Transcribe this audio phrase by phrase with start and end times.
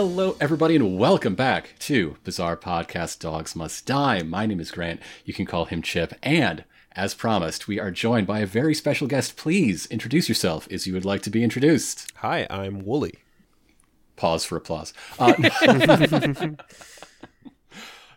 [0.00, 4.22] Hello, everybody, and welcome back to Bizarre Podcast Dogs Must Die.
[4.22, 5.00] My name is Grant.
[5.24, 6.14] You can call him Chip.
[6.22, 6.62] And
[6.92, 9.36] as promised, we are joined by a very special guest.
[9.36, 12.12] Please introduce yourself as you would like to be introduced.
[12.18, 13.16] Hi, I'm Woolie.
[14.14, 14.94] Pause for applause.
[15.18, 15.32] Uh,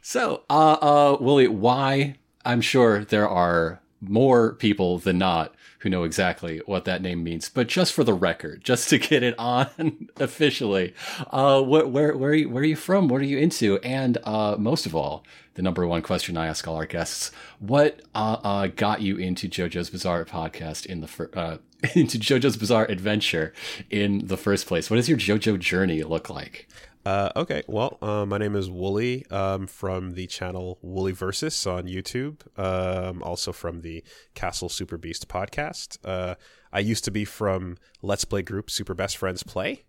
[0.03, 2.17] so, uh, uh, Woolie, why?
[2.45, 7.49] I'm sure there are more people than not who know exactly what that name means.
[7.49, 10.93] But just for the record, just to get it on officially,
[11.31, 13.07] uh, where, where, where, are you, where are you from?
[13.07, 13.79] What are you into?
[13.79, 15.23] And uh, most of all,
[15.55, 19.49] the number one question I ask all our guests: What uh, uh got you into
[19.49, 21.57] JoJo's Bizarre podcast in the fir- uh,
[21.93, 23.53] into JoJo's Bizarre Adventure
[23.89, 24.89] in the first place?
[24.89, 26.69] What does your JoJo journey look like?
[27.03, 32.41] Uh, okay, well, uh, my name is Woolie um, from the channel WoolieVersus on YouTube,
[32.59, 34.03] um, also from the
[34.35, 35.97] Castle Super Beast podcast.
[36.05, 36.35] Uh,
[36.71, 39.85] I used to be from Let's Play group Super Best Friends Play.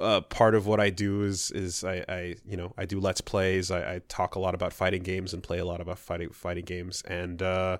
[0.00, 3.20] Uh, part of what I do is is I, I you know I do Let's
[3.20, 3.70] Plays.
[3.70, 6.64] I, I, talk a lot about fighting games and play a lot about fighting fighting
[6.64, 7.78] games and uh,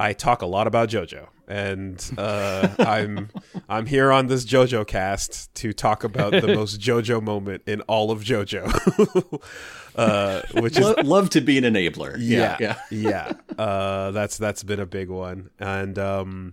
[0.00, 3.30] I talk a lot about JoJo, and uh, I'm
[3.68, 8.10] I'm here on this JoJo cast to talk about the most JoJo moment in all
[8.10, 9.42] of JoJo,
[9.96, 12.16] uh, which is love to be an enabler.
[12.18, 13.32] Yeah, yeah, yeah.
[13.58, 16.52] Uh, that's that's been a big one, and um,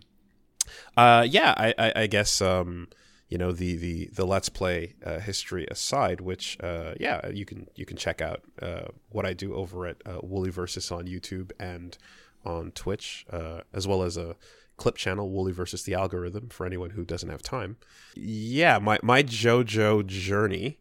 [0.98, 2.88] uh, yeah, I, I, I guess um,
[3.30, 7.68] you know the the the let's play uh, history aside, which uh, yeah, you can
[7.76, 11.98] you can check out uh, what I do over at uh, WoolieVersus on YouTube and
[12.46, 14.36] on Twitch, uh, as well as a
[14.78, 17.78] clip channel, Woolie versus the Algorithm, for anyone who doesn't have time.
[18.16, 20.80] Yeah, my, my JoJo journey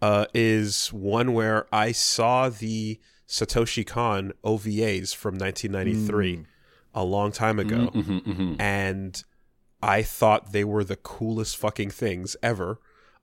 [0.00, 6.44] uh, is one where I saw the Satoshi Kon OVAs from 1993 mm.
[6.94, 8.60] a long time ago, mm-hmm, mm-hmm, mm-hmm.
[8.60, 9.24] and
[9.82, 12.80] I thought they were the coolest fucking things ever.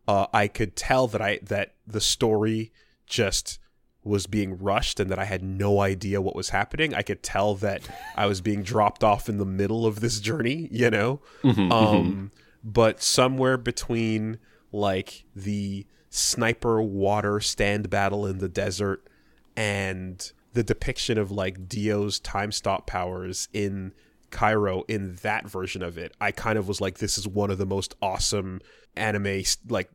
[0.08, 2.72] Uh, I could tell that I that the story
[3.06, 3.60] just
[4.04, 6.94] was being rushed and that I had no idea what was happening.
[6.94, 10.68] I could tell that I was being dropped off in the middle of this journey,
[10.72, 11.22] you know?
[11.44, 12.26] Mm-hmm, um, mm-hmm.
[12.64, 14.40] But somewhere between
[14.72, 19.08] like the sniper water stand battle in the desert
[19.56, 23.94] and the depiction of like Dio's time stop powers in
[24.32, 27.58] Cairo in that version of it, I kind of was like, this is one of
[27.58, 28.62] the most awesome
[28.96, 29.90] anime like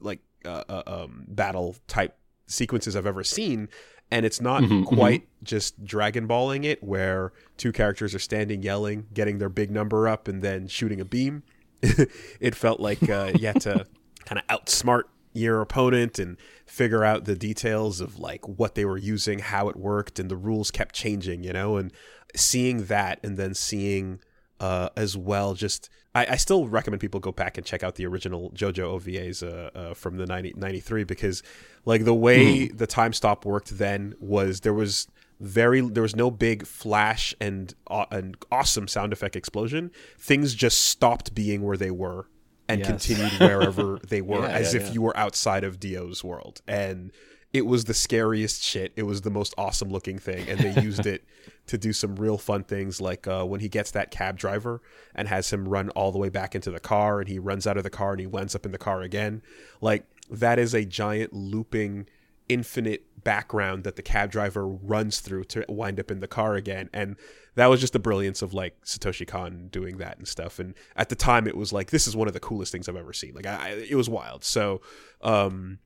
[0.00, 2.16] like uh, uh, um, battle type
[2.46, 3.68] sequences I've ever seen.
[4.10, 4.94] And it's not mm-hmm, mm-hmm.
[4.94, 5.44] quite mm-hmm.
[5.44, 10.28] just Dragon Balling it, where two characters are standing, yelling, getting their big number up,
[10.28, 11.42] and then shooting a beam.
[11.82, 13.86] it felt like uh, you had to
[14.24, 16.36] kind of outsmart your opponent and
[16.66, 20.36] figure out the details of like what they were using, how it worked, and the
[20.36, 21.76] rules kept changing, you know.
[21.76, 21.90] And
[22.36, 24.20] seeing that, and then seeing
[24.60, 28.06] uh, as well just I, I, still recommend people go back and check out the
[28.06, 31.42] original JoJo OVAs uh, uh, from the 90, 93 because
[31.84, 32.78] like the way mm.
[32.78, 35.08] the time stop worked then was there was
[35.40, 39.90] very there was no big flash and uh, an awesome sound effect explosion.
[40.18, 42.28] Things just stopped being where they were
[42.68, 42.88] and yes.
[42.88, 44.92] continued wherever they were yeah, as yeah, if yeah.
[44.94, 47.10] you were outside of Dio's world and
[47.52, 48.92] it was the scariest shit.
[48.96, 51.24] It was the most awesome looking thing, and they used it
[51.66, 54.80] to do some real fun things, like uh, when he gets that cab driver
[55.14, 57.76] and has him run all the way back into the car, and he runs out
[57.76, 59.42] of the car and he winds up in the car again.
[59.82, 62.08] Like that is a giant looping,
[62.48, 66.88] infinite background that the cab driver runs through to wind up in the car again,
[66.94, 67.16] and
[67.54, 70.58] that was just the brilliance of like Satoshi Kon doing that and stuff.
[70.58, 72.96] And at the time, it was like this is one of the coolest things I've
[72.96, 73.34] ever seen.
[73.34, 74.42] Like I, it was wild.
[74.42, 74.80] So.
[75.20, 75.80] um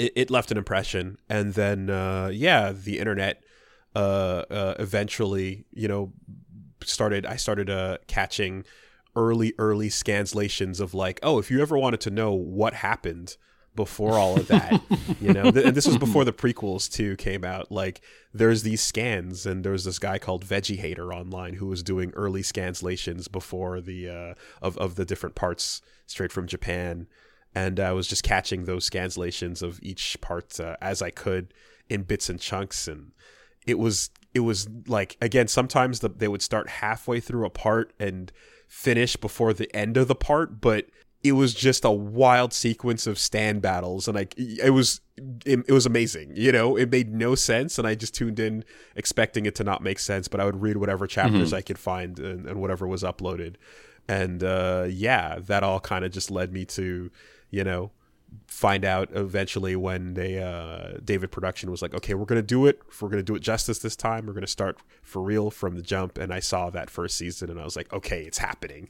[0.00, 3.44] it, it left an impression, and then uh, yeah, the internet
[3.94, 6.12] uh, uh, eventually, you know,
[6.82, 7.26] started.
[7.26, 8.64] I started uh, catching
[9.14, 13.36] early, early scanlations of like, oh, if you ever wanted to know what happened
[13.74, 14.80] before all of that,
[15.20, 17.70] you know, th- and this was before the prequels too came out.
[17.70, 18.00] Like,
[18.32, 22.42] there's these scans, and there's this guy called Veggie Hater online who was doing early
[22.42, 27.06] scanlations before the uh, of of the different parts straight from Japan
[27.54, 31.52] and I was just catching those scanlations of each part uh, as I could
[31.88, 33.12] in bits and chunks, and
[33.66, 37.92] it was it was like again sometimes the, they would start halfway through a part
[37.98, 38.32] and
[38.68, 40.86] finish before the end of the part, but
[41.22, 45.00] it was just a wild sequence of stand battles and like it was
[45.44, 48.64] it, it, was amazing you know it made no sense and i just tuned in
[48.96, 51.56] expecting it to not make sense but i would read whatever chapters mm-hmm.
[51.56, 53.56] i could find and, and, whatever was uploaded
[54.08, 57.10] and uh, yeah that all kind of just led me to
[57.50, 57.90] you know,
[58.46, 62.80] find out eventually when they uh, David Production was like, okay, we're gonna do it.
[63.00, 66.18] We're gonna do it justice this time, we're gonna start for real from the jump.
[66.18, 68.88] And I saw that first season, and I was like, okay, it's happening,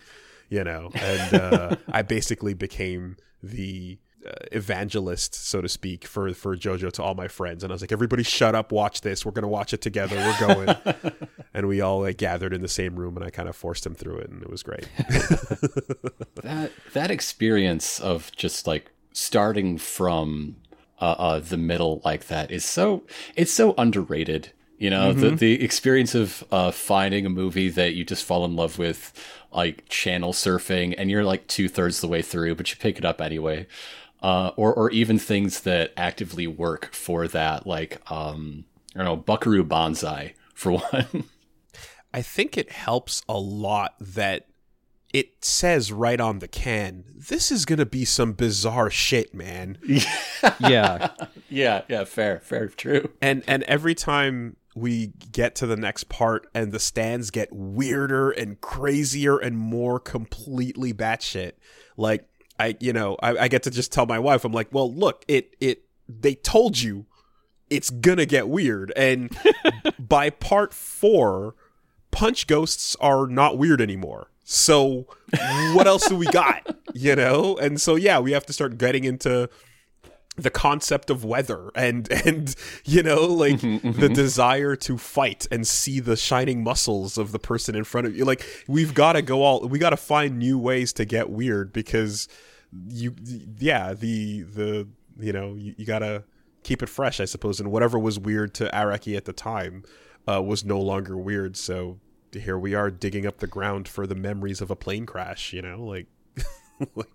[0.49, 0.91] you know.
[0.95, 7.03] And uh, I basically became the uh, evangelist, so to speak, for for JoJo to
[7.03, 8.71] all my friends, and I was like, "Everybody, shut up!
[8.71, 9.25] Watch this.
[9.25, 10.17] We're gonna watch it together.
[10.17, 10.77] We're going."
[11.55, 13.95] and we all like gathered in the same room, and I kind of forced him
[13.95, 14.89] through it, and it was great.
[16.43, 20.57] that that experience of just like starting from
[21.01, 23.05] uh, uh, the middle like that is so
[23.37, 24.53] it's so underrated.
[24.79, 25.21] You know, mm-hmm.
[25.21, 29.13] the the experience of uh, finding a movie that you just fall in love with,
[29.53, 33.05] like channel surfing, and you're like two thirds the way through, but you pick it
[33.05, 33.67] up anyway.
[34.23, 38.65] Uh, or or even things that actively work for that, like um,
[38.95, 41.25] I don't know, Buckaroo Banzai for one.
[42.13, 44.47] I think it helps a lot that
[45.13, 49.79] it says right on the can, this is going to be some bizarre shit, man.
[50.61, 51.11] yeah.
[51.49, 53.11] yeah, yeah, fair, fair, true.
[53.21, 58.31] And and every time we get to the next part and the stands get weirder
[58.31, 61.53] and crazier and more completely batshit,
[61.97, 62.29] like
[62.61, 65.25] I, you know, I, I get to just tell my wife, I'm like, well, look,
[65.29, 67.07] it, it, they told you
[67.71, 68.93] it's gonna get weird.
[68.97, 69.35] And
[69.99, 71.55] by part four,
[72.11, 74.31] punch ghosts are not weird anymore.
[74.45, 75.07] So
[75.75, 76.77] what else do we got?
[76.93, 77.57] You know?
[77.57, 79.49] And so yeah, we have to start getting into
[80.37, 82.55] the concept of weather and and
[82.85, 84.01] you know like mm-hmm, mm-hmm.
[84.01, 88.17] the desire to fight and see the shining muscles of the person in front of
[88.17, 91.31] you like we've got to go all we got to find new ways to get
[91.31, 92.27] weird because
[92.89, 93.15] you
[93.59, 94.89] yeah the the
[95.19, 96.23] you know you, you got to
[96.63, 99.83] keep it fresh i suppose and whatever was weird to araki at the time
[100.31, 101.99] uh, was no longer weird so
[102.33, 105.63] here we are digging up the ground for the memories of a plane crash you
[105.63, 106.07] know like,
[106.95, 107.09] like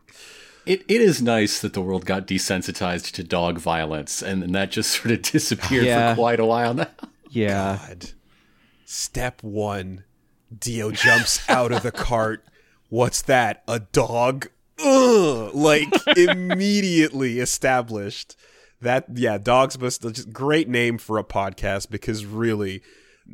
[0.65, 4.71] it, it is nice that the world got desensitized to dog violence and, and that
[4.71, 6.13] just sort of disappeared yeah.
[6.13, 6.87] for quite a while now.
[7.29, 7.79] Yeah.
[7.85, 8.11] God.
[8.85, 10.05] Step one
[10.57, 12.45] Dio jumps out of the cart.
[12.87, 13.61] What's that?
[13.67, 14.47] A dog?
[14.83, 15.53] Ugh!
[15.53, 18.35] Like immediately established.
[18.81, 22.81] That yeah, dogs must great name for a podcast because really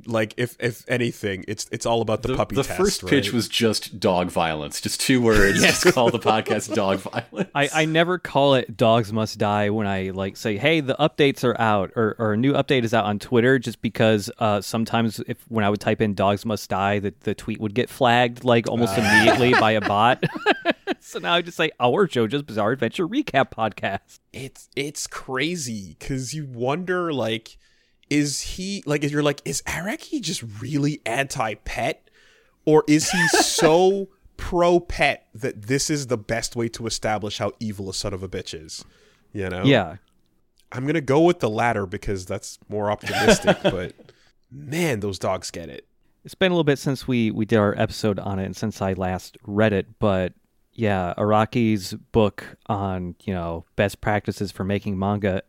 [0.05, 2.55] like if if anything, it's it's all about the, the puppy.
[2.55, 3.09] The test, first right?
[3.09, 5.61] pitch was just dog violence, just two words.
[5.61, 5.83] yes.
[5.83, 6.99] Just call the podcast "Dog
[7.31, 10.95] Violence." I, I never call it "Dogs Must Die" when I like say, "Hey, the
[10.95, 13.59] updates are out" or, or a new update is out on Twitter.
[13.59, 17.35] Just because uh, sometimes if when I would type in "Dogs Must Die," the, the
[17.35, 19.01] tweet would get flagged like almost uh.
[19.01, 20.23] immediately by a bot.
[20.99, 24.19] so now I just say our JoJo's Bizarre Adventure recap podcast.
[24.33, 27.57] It's it's crazy because you wonder like
[28.11, 32.09] is he like if you're like is Araki just really anti pet
[32.65, 37.53] or is he so pro pet that this is the best way to establish how
[37.59, 38.83] evil a son of a bitch is?
[39.33, 39.63] You know?
[39.63, 39.95] Yeah.
[40.73, 43.93] I'm gonna go with the latter because that's more optimistic but
[44.51, 45.87] man those dogs get it.
[46.25, 48.81] It's been a little bit since we we did our episode on it and since
[48.81, 50.33] i last read it but
[50.73, 55.41] yeah araki's book on you know best practices for making manga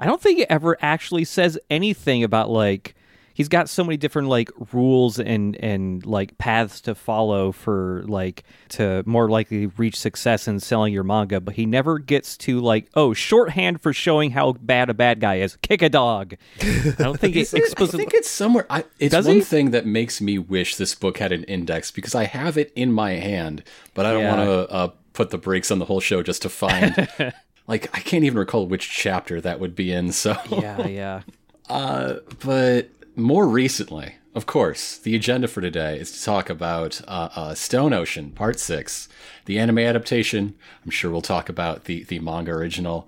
[0.00, 2.94] I don't think it ever actually says anything about like
[3.38, 8.42] he's got so many different like rules and and like paths to follow for like
[8.68, 12.88] to more likely reach success in selling your manga but he never gets to like
[12.94, 17.20] oh shorthand for showing how bad a bad guy is kick a dog i don't
[17.20, 19.42] think it explicitly i think it's somewhere I, it's Does one he?
[19.42, 22.92] thing that makes me wish this book had an index because i have it in
[22.92, 23.62] my hand
[23.94, 24.36] but i don't yeah.
[24.36, 27.08] want to uh, put the brakes on the whole show just to find
[27.68, 30.10] like I can't even recall which chapter that would be in.
[30.10, 31.22] So yeah, yeah.
[31.68, 37.28] uh, but more recently, of course, the agenda for today is to talk about uh,
[37.36, 39.08] uh, Stone Ocean Part Six,
[39.44, 40.54] the anime adaptation.
[40.84, 43.06] I'm sure we'll talk about the the manga original,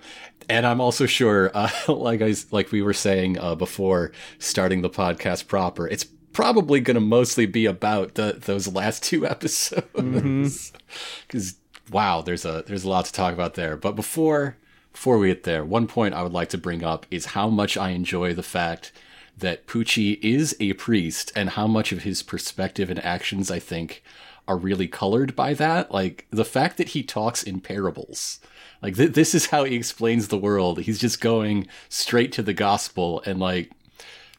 [0.48, 4.90] and I'm also sure, uh, like I like we were saying uh, before starting the
[4.90, 10.72] podcast proper, it's probably going to mostly be about the those last two episodes because
[11.26, 11.59] mm-hmm
[11.90, 13.76] wow, there's a there's a lot to talk about there.
[13.76, 14.56] But before
[14.92, 17.76] before we get there, one point I would like to bring up is how much
[17.76, 18.92] I enjoy the fact
[19.38, 24.02] that Pucci is a priest and how much of his perspective and actions I think
[24.46, 25.92] are really colored by that.
[25.92, 28.40] Like the fact that he talks in parables.
[28.82, 30.80] Like th- this is how he explains the world.
[30.80, 33.70] He's just going straight to the gospel and like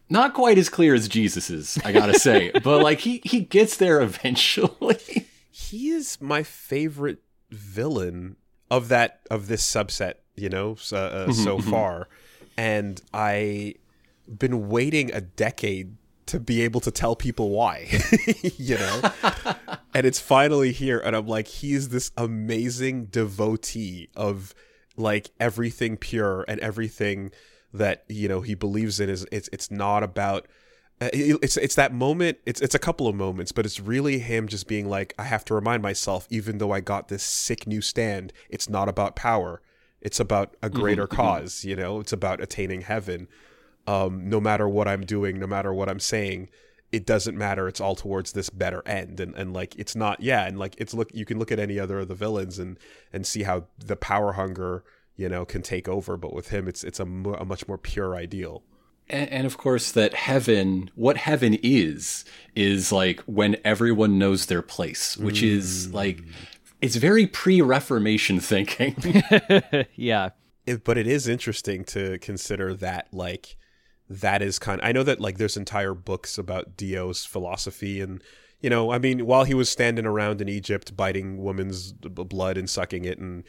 [0.10, 3.77] not quite as clear as Jesus is, I gotta say, but like he he gets
[3.77, 5.27] there eventually.
[5.50, 7.20] he is my favorite
[7.51, 8.38] villain
[8.70, 11.70] of that of this subset, you know, uh, uh, mm-hmm, so mm-hmm.
[11.70, 12.08] far,
[12.58, 13.75] and I
[14.39, 15.96] been waiting a decade
[16.27, 17.89] to be able to tell people why,
[18.58, 19.01] you know,
[19.93, 24.55] and it's finally here, and I'm like, he's this amazing devotee of
[24.96, 27.31] like everything pure and everything
[27.74, 30.48] that you know he believes in is it's it's not about
[31.01, 34.48] Uh, it's it's that moment it's it's a couple of moments but it's really him
[34.48, 37.81] just being like i have to remind myself even though i got this sick new
[37.81, 39.62] stand it's not about power
[40.01, 41.15] It's about a mm-hmm, greater mm-hmm.
[41.15, 42.00] cause, you know.
[42.00, 43.27] It's about attaining heaven.
[43.88, 46.50] Um, no matter what I'm doing, no matter what I'm saying,
[46.91, 47.67] it doesn't matter.
[47.67, 50.93] It's all towards this better end, and and like it's not, yeah, and like it's
[50.93, 51.10] look.
[51.13, 52.77] You can look at any other of the villains and
[53.13, 54.84] and see how the power hunger,
[55.15, 56.17] you know, can take over.
[56.17, 58.63] But with him, it's it's a, mo- a much more pure ideal.
[59.12, 62.25] And, and of course, that heaven, what heaven is,
[62.56, 65.94] is like when everyone knows their place, which is mm.
[65.94, 66.24] like,
[66.82, 68.96] it's very pre Reformation thinking.
[69.96, 70.30] yeah.
[70.65, 73.58] it, but it is interesting to consider that like
[74.10, 78.22] that is kind I know that like there's entire books about Dio's philosophy and
[78.60, 82.58] you know I mean while he was standing around in Egypt biting women's b- blood
[82.58, 83.44] and sucking it and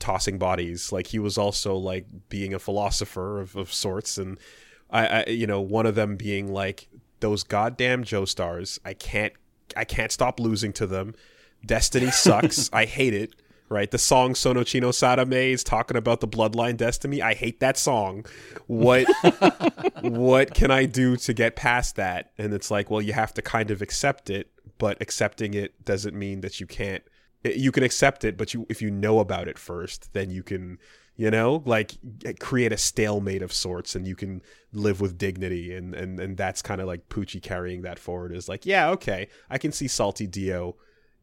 [0.00, 4.38] tossing bodies like he was also like being a philosopher of, of sorts and
[4.92, 6.88] I, I you know one of them being like
[7.20, 9.32] those goddamn Joestars I can't
[9.76, 11.14] I can't stop losing to them
[11.64, 13.34] Destiny sucks I hate it
[13.72, 13.90] right?
[13.90, 17.22] The song Sono Chi no Sadame is talking about the bloodline destiny.
[17.22, 18.26] I hate that song.
[18.66, 19.06] What
[20.02, 22.32] what can I do to get past that?
[22.38, 26.14] And it's like, well, you have to kind of accept it, but accepting it doesn't
[26.14, 27.02] mean that you can't
[27.44, 30.78] you can accept it, but you if you know about it first, then you can
[31.16, 31.94] you know like
[32.40, 34.40] create a stalemate of sorts and you can
[34.72, 38.48] live with dignity and and and that's kind of like Pucci carrying that forward is
[38.48, 40.74] like yeah okay i can see salty dio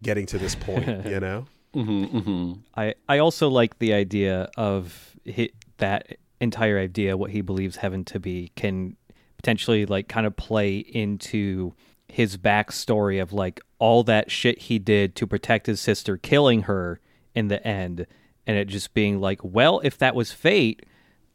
[0.03, 1.45] getting to this point you know?
[1.73, 2.53] Mm-hmm, mm-hmm.
[2.75, 8.03] I I also like the idea of hi that entire idea, what he believes heaven
[8.05, 8.95] to be, can
[9.37, 11.73] potentially like kind of play into
[12.07, 16.99] his backstory of like all that shit he did to protect his sister, killing her
[17.35, 18.07] in the end,
[18.49, 20.83] and it just being like, well, if that was fate.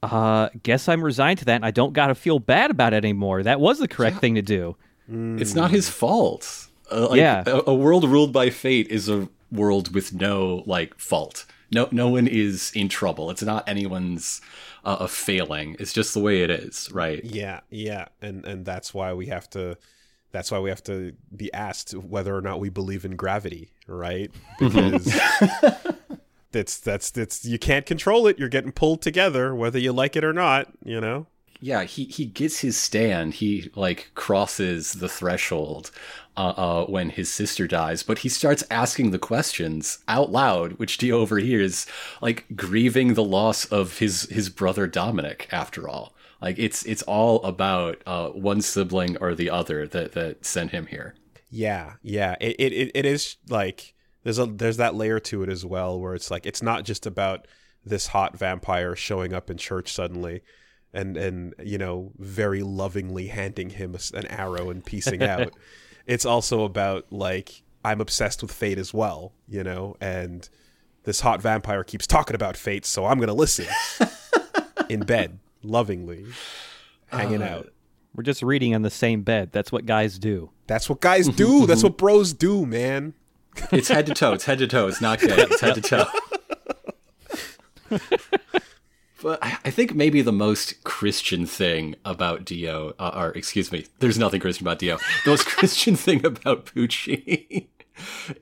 [0.02, 3.42] Uh, guess I'm resigned to that, and I don't gotta feel bad about it anymore.
[3.44, 4.76] That was the correct thing to do.
[5.08, 6.66] it's not his fault.
[6.92, 7.42] Uh, like, Yeah.
[7.46, 11.46] A, a world ruled by fate is a world with no like fault.
[11.72, 13.30] No, no one is in trouble.
[13.30, 14.42] It's not anyone's
[14.84, 15.76] uh, a failing.
[15.78, 17.24] It's just the way it is, right?
[17.24, 19.78] Yeah, yeah, and and that's why we have to.
[20.32, 24.30] That's why we have to be asked whether or not we believe in gravity, right?
[24.58, 25.06] Because
[26.54, 28.38] that's that's that's you can't control it.
[28.38, 30.68] You're getting pulled together, whether you like it or not.
[30.82, 31.26] You know.
[31.60, 33.34] Yeah, he he gets his stand.
[33.34, 35.90] He like crosses the threshold
[36.36, 40.98] uh, uh, when his sister dies, but he starts asking the questions out loud, which
[40.98, 41.86] Dio overhears,
[42.20, 45.48] like grieving the loss of his his brother Dominic.
[45.52, 50.44] After all, like it's it's all about uh, one sibling or the other that that
[50.44, 51.14] sent him here.
[51.50, 52.36] Yeah, yeah.
[52.40, 53.93] It, it it it is like
[54.24, 57.06] there's a there's that layer to it as well, where it's like it's not just
[57.06, 57.46] about
[57.86, 60.42] this hot vampire showing up in church suddenly.
[60.96, 65.52] And, and you know very lovingly handing him an arrow and piecing out
[66.06, 70.48] it's also about like I'm obsessed with fate as well, you know, and
[71.04, 73.66] this hot vampire keeps talking about fate, so I'm gonna listen
[74.88, 76.26] in bed, lovingly,
[77.06, 77.72] hanging uh, out.
[78.14, 79.50] We're just reading on the same bed.
[79.52, 80.50] That's what guys do.
[80.66, 81.66] That's what guys do.
[81.66, 83.14] That's what bros do, man.
[83.72, 84.32] It's head to toe.
[84.32, 84.86] It's head to toe.
[84.88, 85.28] It's not gay.
[85.36, 86.06] It's head to toe.
[89.22, 93.86] But I I think maybe the most Christian thing about Dio, uh, or excuse me,
[94.00, 94.98] there's nothing Christian about Dio.
[95.24, 97.68] The most Christian thing about Pucci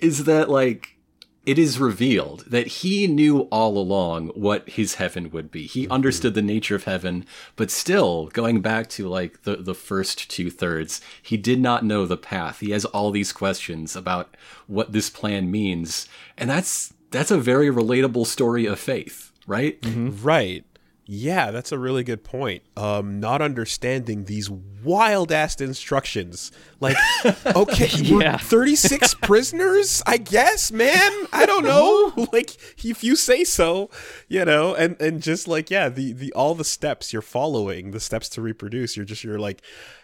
[0.01, 0.97] is that, like,
[1.45, 5.67] it is revealed that he knew all along what his heaven would be.
[5.67, 5.93] He mm-hmm.
[5.93, 10.51] understood the nature of heaven, but still, going back to like the, the first two
[10.51, 12.61] thirds, he did not know the path.
[12.61, 16.09] He has all these questions about what this plan means.
[16.37, 19.81] And that's that's a very relatable story of faith, right?
[19.83, 20.25] Mm-hmm.
[20.25, 20.65] Right.
[21.05, 22.63] Yeah, that's a really good point.
[22.77, 26.53] Um, not understanding these wild ass instructions.
[26.79, 26.97] Like,
[27.47, 28.33] okay, Yeah.
[28.35, 31.11] we're 36 prisoners, I guess, man.
[31.33, 32.29] I don't know.
[32.33, 33.91] like, if you say so,
[34.29, 38.01] you know, and, and just like, yeah, the, the, all the steps you're following, the
[38.01, 39.61] steps to reproduce, you're just, you're like,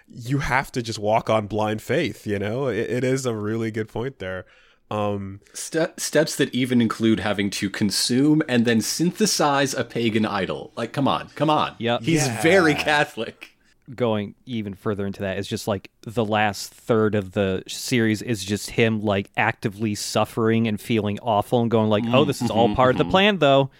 [0.09, 2.67] you have to just walk on blind faith, you know?
[2.67, 4.47] It, it is a really good point there.
[4.91, 10.73] Um, Ste- steps that even include having to consume and then synthesize a pagan idol.
[10.77, 11.75] Like, come on, come on.
[11.79, 12.03] Yep.
[12.03, 12.41] He's Yeah.
[12.43, 13.51] very Catholic.
[13.95, 18.45] going even further into that is just like the last third of the series is
[18.45, 22.75] just him like actively suffering and feeling awful and going like oh this is all
[22.75, 23.71] part of the plan though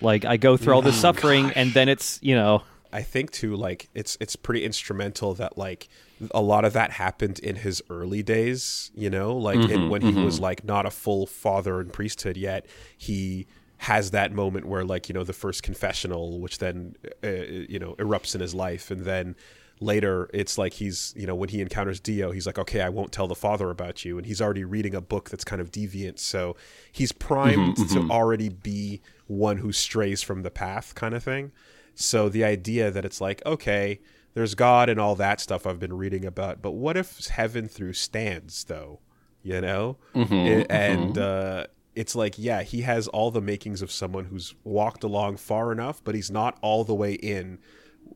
[0.00, 2.62] like i go through all this suffering and then it's you know
[2.94, 5.88] I think too, like it's it's pretty instrumental that like
[6.32, 8.90] a lot of that happened in his early days.
[8.94, 10.44] You know, like in, mm-hmm, when he was mm-hmm.
[10.44, 13.46] like not a full father in priesthood yet, he
[13.78, 17.30] has that moment where like you know the first confessional, which then uh, uh,
[17.68, 19.34] you know erupts in his life, and then
[19.82, 23.10] later it's like he's you know when he encounters dio he's like okay i won't
[23.10, 26.18] tell the father about you and he's already reading a book that's kind of deviant
[26.18, 26.54] so
[26.92, 31.50] he's primed mm-hmm, to already be one who strays from the path kind of thing
[31.94, 33.98] so the idea that it's like okay
[34.34, 37.92] there's god and all that stuff i've been reading about but what if heaven through
[37.92, 39.00] stands though
[39.42, 39.96] you know?
[40.14, 45.02] I- and uh it's like yeah he has all the makings of someone who's walked
[45.04, 47.58] along far enough but he's not all the way in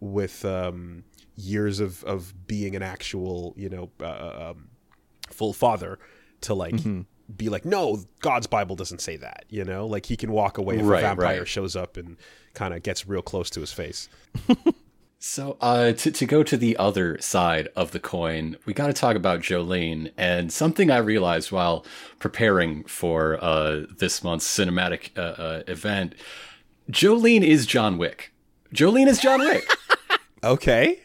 [0.01, 1.05] with um
[1.37, 4.69] years of of being an actual you know uh, um,
[5.31, 5.99] full father
[6.41, 6.75] to like
[7.37, 9.87] be like no god's bible doesn't say that you know?
[9.87, 11.49] Like he can walk away if Right, a vampire right.
[11.49, 12.17] shows up and
[12.55, 14.09] kind of gets real close to his face
[15.29, 18.93] So, uh, to, to go to the other side of the coin, we got to
[18.93, 21.85] talk about Jolyne and something I realized while
[22.21, 26.15] preparing for uh, this month's cinematic uh, uh, event.
[26.89, 28.33] Jolyne is John Wick.
[28.73, 29.69] Jolyne is John Wick.
[30.45, 31.01] okay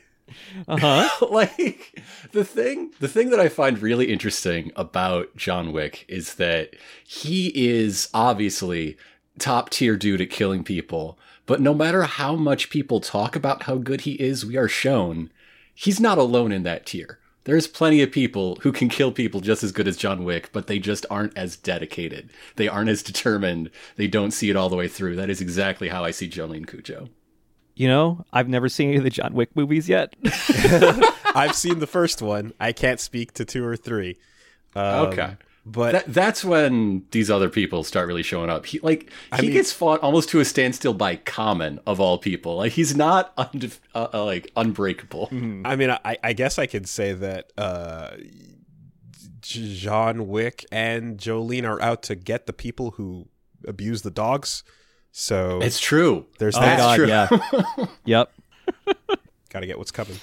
[0.67, 1.25] Uh huh.
[1.31, 1.99] like
[2.31, 6.75] the thing the thing that I find really interesting about John Wick is that
[7.07, 8.97] he is obviously
[9.39, 11.17] top tier dude at killing people,
[11.51, 15.29] but no matter how much people talk about how good he is, we are shown
[15.73, 17.19] he's not alone in that tier.
[17.43, 20.67] There's plenty of people who can kill people just as good as John Wick, but
[20.67, 22.29] they just aren't as dedicated.
[22.55, 23.69] They aren't as determined.
[23.97, 25.17] They don't see it all the way through.
[25.17, 27.09] That is exactly how I see Jolyne Cujoh.
[27.75, 30.15] You know, I've never seen any of the John Wick movies yet.
[31.35, 34.17] i've seen the first one i can't speak to two or three
[34.75, 35.35] um, Okay.
[35.63, 38.65] But That, that's when these other people start really showing up.
[38.65, 42.57] He like he mean- gets fought almost to a standstill by Common of all people.
[42.57, 45.29] Like he's not undef- uh, uh, like unbreakable.
[45.63, 48.11] I mean, I, I guess I could say that uh,
[49.41, 53.27] John Wick and Jolyne are out to get the people who
[53.67, 54.63] abuse the dogs.
[55.11, 56.25] So It's true.
[56.39, 56.77] there's oh that.
[56.77, 57.07] God, true.
[57.07, 57.85] yeah.
[58.05, 58.31] yep.
[59.49, 60.17] Got to get what's coming.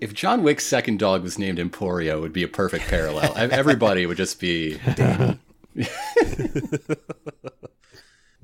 [0.00, 3.34] If John Wick's second dog was named Emporio, it would be a perfect parallel.
[3.36, 4.78] Everybody would just be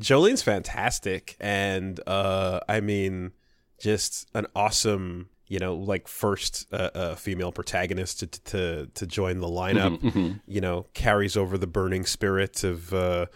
[0.01, 3.33] Jolyne's fantastic, and uh, I mean,
[3.81, 9.41] just an awesome, you know, like first uh, uh, female protagonist to to to join
[9.41, 10.03] the lineup.
[10.47, 13.27] You know, carries over the burning spirit of uh,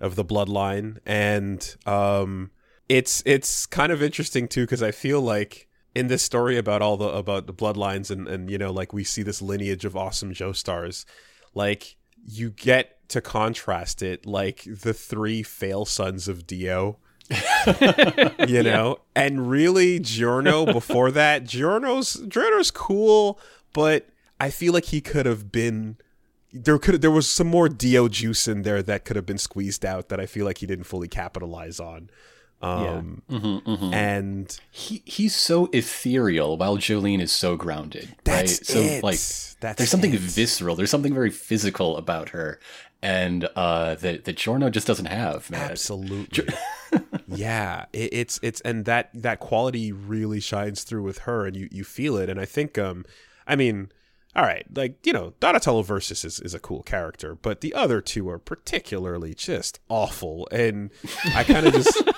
[0.00, 2.50] of the bloodline, and um,
[2.88, 5.67] it's it's kind of interesting too because I feel like
[5.98, 9.02] in this story about all the about the bloodlines and and you know like we
[9.02, 11.04] see this lineage of awesome Joestars,
[11.54, 16.98] like you get to contrast it like the three fail sons of Dio.
[18.48, 23.38] you know, and really Giorno before that, Giorno's Giorno's cool,
[23.74, 24.08] but
[24.40, 25.98] I feel like he could have been
[26.52, 29.84] there could there was some more Dio juice in there that could have been squeezed
[29.84, 32.08] out that I feel like he didn't fully capitalize on.
[32.60, 33.22] Um
[33.92, 38.14] and he he's so ethereal while Jolyne is so grounded.
[38.24, 38.66] That's right?
[38.66, 39.04] So it.
[39.04, 39.18] like
[39.60, 40.20] That's there's something it.
[40.20, 40.74] visceral.
[40.74, 42.58] There's something very physical about her.
[43.00, 45.70] And uh that that Giorno just doesn't have, man.
[45.70, 46.48] Absolutely.
[47.28, 51.68] yeah, it, it's it's and that that quality really shines through with her, and you
[51.70, 52.28] you feel it.
[52.28, 53.04] And I think, um,
[53.46, 53.92] I mean,
[54.34, 58.00] all right, like you know, Donatello versus is is a cool character, but the other
[58.00, 60.90] two are particularly just awful, and
[61.34, 62.02] I kind of just.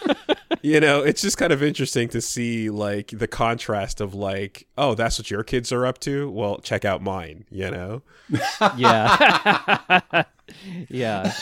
[0.62, 4.94] You know, it's just kind of interesting to see like the contrast of like, oh,
[4.94, 6.30] that's what your kids are up to.
[6.30, 7.44] Well, check out mine.
[7.50, 8.02] You know,
[8.76, 10.00] Yeah.
[10.88, 11.32] yeah.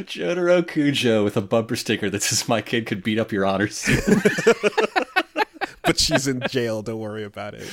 [0.00, 3.68] Jotaro Kujo with a bumper sticker that says my kid could beat up your honor
[3.68, 4.22] student.
[5.82, 6.82] but she's in jail.
[6.82, 7.68] Don't worry about it.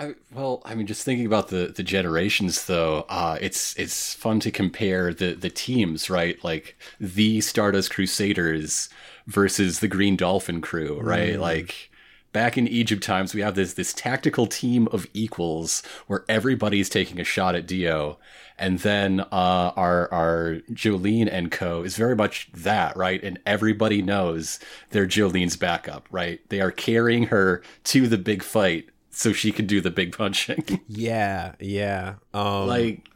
[0.00, 4.40] I, well, I mean, just thinking about the the generations, though, uh, it's it's fun
[4.40, 6.42] to compare the the teams, right?
[6.42, 8.88] Like the Stardust Crusaders
[9.26, 11.38] versus the Green Dolphin crew, right?
[11.38, 11.90] Like
[12.32, 17.20] back in Egypt times, we have this this tactical team of equals where everybody's taking
[17.20, 18.18] a shot at Dio,
[18.58, 23.22] and then uh, our our Jolyne and Co is very much that, right?
[23.22, 24.60] And everybody knows
[24.90, 26.40] they're Jolyne's backup, right?
[26.48, 30.80] They are carrying her to the big fight so she can do the big punching.
[30.88, 32.16] Yeah, yeah.
[32.34, 33.08] Um, like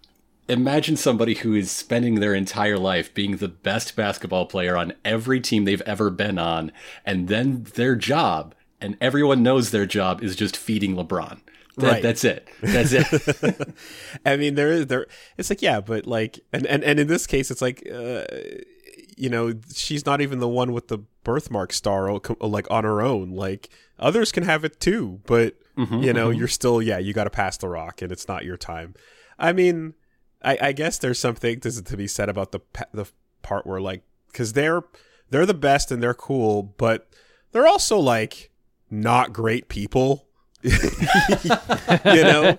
[0.49, 5.41] imagine somebody who is spending their entire life being the best basketball player on every
[5.41, 6.71] team they've ever been on
[7.07, 11.41] and then their job and everyone knows their job is just feeding LeBron.
[11.77, 12.03] That, Right.
[12.03, 12.49] That's it.
[12.61, 13.75] That's it.
[14.27, 15.07] I mean, there is there.
[15.39, 18.25] It's like yeah, but like, and and and in this case, it's like, uh,
[19.17, 23.31] you know, she's not even the one with the birthmark star, like on her own.
[23.31, 26.39] Like others can have it too, but Mm-hmm, you know, mm-hmm.
[26.39, 28.95] you're still yeah, you got to pass the rock, and it's not your time.
[29.39, 29.95] I mean,
[30.43, 32.61] I, I guess there's something to, to be said about the
[32.93, 33.07] the
[33.43, 34.83] part where like because they're
[35.31, 37.09] they're the best and they're cool, but
[37.53, 38.51] they're also like
[38.91, 40.27] not great people.
[40.63, 40.71] you
[42.05, 42.59] know,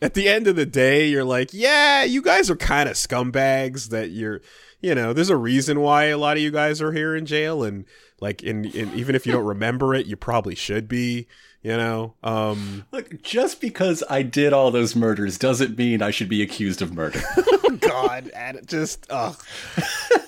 [0.00, 3.90] at the end of the day, you're like, yeah, you guys are kind of scumbags.
[3.90, 4.40] That you're,
[4.80, 7.62] you know, there's a reason why a lot of you guys are here in jail,
[7.62, 7.84] and
[8.20, 11.26] like, in, in even if you don't remember it, you probably should be.
[11.62, 16.28] You know, um, Look, just because I did all those murders doesn't mean I should
[16.28, 17.20] be accused of murder.
[17.78, 19.40] God, and it just, ugh.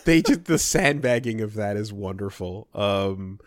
[0.04, 2.68] they just the sandbagging of that is wonderful.
[2.72, 3.40] Um,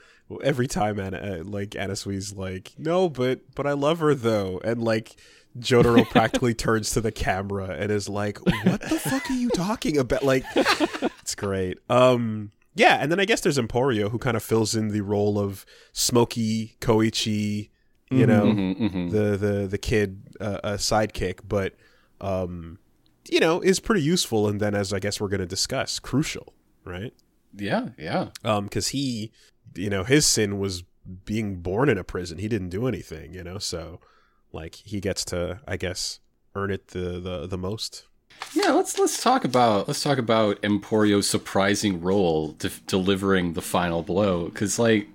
[0.43, 4.83] every time Anna, uh, like Anasui's like, no, but but I love her though, and
[4.83, 5.15] like
[5.57, 9.97] Jotaro practically turns to the camera and is like, "What the fuck are you talking
[9.97, 11.77] about?" Like, it's great.
[11.89, 15.39] Um, yeah, and then I guess there's Emporio who kind of fills in the role
[15.39, 17.69] of Smokey Koichi,
[18.09, 21.73] you know, Mm-hmm, the the the kid uh, a sidekick, but
[22.21, 22.79] um,
[23.29, 24.47] you know, is pretty useful.
[24.47, 26.53] And then, as I guess we're going to discuss, crucial,
[26.85, 27.13] right?
[27.55, 28.29] yeah, yeah.
[28.43, 29.31] Um, because he,
[29.75, 30.83] you know, his sin was
[31.25, 32.37] being born in a prison.
[32.37, 33.99] He didn't do anything, you know, so
[34.51, 36.19] like he gets to, I guess,
[36.55, 38.05] earn it the the the most.
[38.53, 44.03] Yeah, let's let's talk about let's talk about Emporio's surprising role de- delivering the final
[44.03, 45.07] blow because like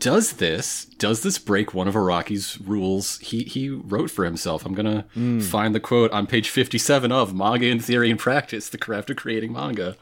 [0.00, 4.66] does this does this break one of Araki's rules he he wrote for himself?
[4.66, 5.40] I'm gonna hmm.
[5.40, 9.16] find the quote on page 57 of Manga in Theory and Practice: The Craft of
[9.16, 9.96] Creating Manga.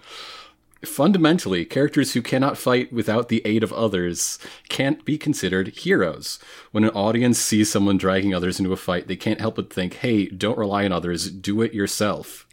[0.84, 6.38] Fundamentally, characters who cannot fight without the aid of others can't be considered heroes.
[6.70, 9.94] When an audience sees someone dragging others into a fight, they can't help but think,
[9.94, 12.47] hey, don't rely on others, do it yourself.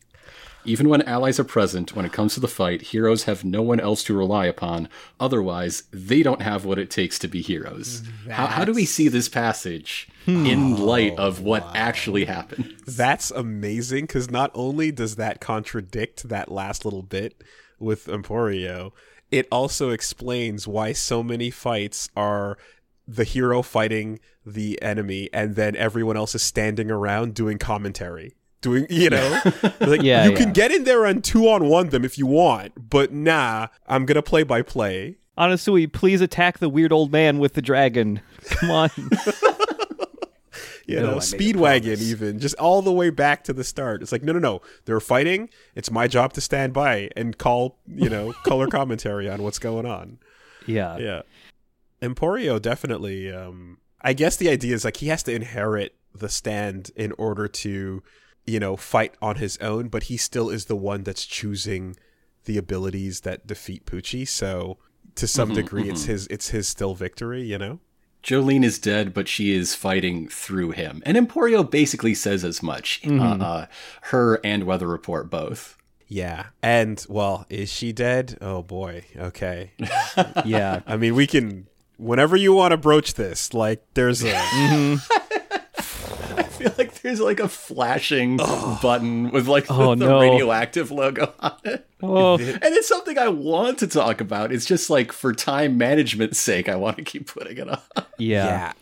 [0.65, 3.79] Even when allies are present, when it comes to the fight, heroes have no one
[3.79, 4.89] else to rely upon.
[5.19, 8.03] Otherwise, they don't have what it takes to be heroes.
[8.29, 11.75] How, how do we see this passage in light of what hmm.
[11.75, 12.75] actually happened?
[12.87, 17.43] That's amazing because not only does that contradict that last little bit
[17.79, 18.91] with Emporio,
[19.31, 22.57] it also explains why so many fights are
[23.07, 28.33] the hero fighting the enemy and then everyone else is standing around doing commentary.
[28.65, 29.41] Doing, you know,
[29.79, 30.37] like Yeah, you yeah.
[30.37, 34.05] can get in there and two on one them if you want, but nah, I'm
[34.07, 35.17] gonna play by play.
[35.37, 38.21] Anasui, please attack the weird old man with the dragon.
[38.49, 38.89] Come on.
[40.87, 44.03] You No, know, Speedwagon even just all the way back to the start.
[44.03, 44.61] It's like no, no, no.
[44.85, 45.49] They're fighting.
[45.73, 49.87] It's my job to stand by and call, you know, color commentary on what's going
[49.87, 50.19] on.
[50.67, 50.97] yeah.
[50.99, 51.21] Yeah,
[52.03, 53.31] Emporio definitely.
[53.31, 57.47] Um, I guess the idea is like he has to inherit the stand in order
[57.47, 58.03] to,
[58.45, 59.87] you know, fight on his own.
[59.87, 61.95] But he still is the one that's choosing
[62.45, 64.27] the abilities that defeat Pucci.
[64.27, 64.77] So
[65.15, 66.27] to some degree, it's his.
[66.27, 67.43] It's his still victory.
[67.43, 67.79] You know.
[68.23, 71.03] Jolyne is dead, but she is fighting through him.
[71.05, 72.99] And Emporio basically says as much.
[73.05, 73.65] Uh, uh,
[74.01, 75.77] her and Weather Report both.
[76.07, 76.47] Yeah.
[76.63, 78.37] And well, is she dead?
[78.41, 79.05] Oh boy.
[79.15, 79.73] Okay.
[80.45, 80.81] Yeah.
[80.87, 83.53] I mean, we can whenever you want to broach this.
[83.53, 84.97] Like, there's a I
[86.49, 90.19] feel like there's like a flashing button with like the, Oh, the no.
[90.19, 91.87] radioactive logo on it.
[92.01, 94.51] Oh, And it's something I want to talk about.
[94.51, 97.79] It's just like for time management's sake, I want to keep putting it on.
[98.17, 98.73] yeah.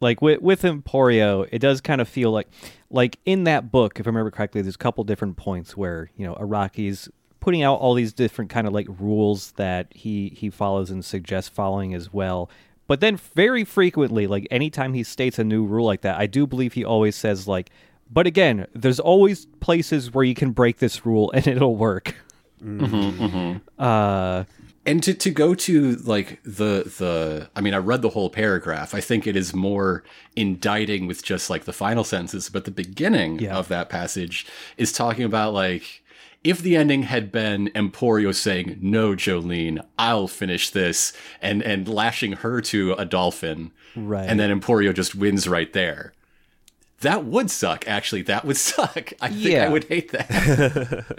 [0.00, 2.48] Like with with Emporio, it does kind of feel like
[2.90, 6.26] like in that book, if I remember correctly, there's a couple different points where, you
[6.26, 7.08] know, Araki's
[7.40, 11.48] putting out all these different kind of like rules that he he follows and suggests
[11.48, 12.50] following as well.
[12.86, 16.46] But then very frequently, like anytime he states a new rule like that, I do
[16.46, 17.70] believe he always says like,
[18.10, 22.14] but again, there's always places where you can break this rule and it'll work.
[22.62, 23.24] Mm-hmm, mm-hmm.
[23.24, 23.82] Mm-hmm.
[23.82, 24.44] Uh
[24.86, 28.94] And to, to go to like the the I mean I read the whole paragraph.
[28.94, 30.04] I think it is more
[30.36, 33.56] indicting with just like the final sentences, but the beginning Yeah.
[33.56, 36.02] of that passage is talking about like
[36.44, 42.32] if the ending had been Emporio saying, "No, Jolyne, I'll finish this," and and lashing
[42.32, 44.28] her to a dolphin, Right.
[44.28, 46.12] and then Emporio just wins right there.
[47.00, 47.88] That would suck.
[47.88, 49.12] Actually, that would suck.
[49.20, 51.18] I think I would hate that.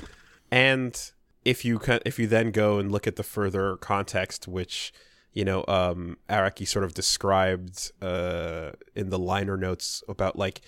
[0.50, 1.10] and
[1.44, 4.92] if you if you then go and look at the further context, which
[5.34, 10.60] you know, um, Araki sort of described uh, in the liner notes about like,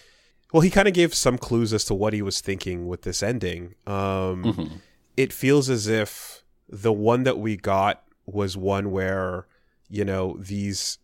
[0.53, 3.23] well, he kind of gave some clues as to what he was thinking with this
[3.23, 3.75] ending.
[3.87, 4.81] Um,
[5.17, 9.47] It feels as if the one that we got was one where
[9.89, 10.99] you know these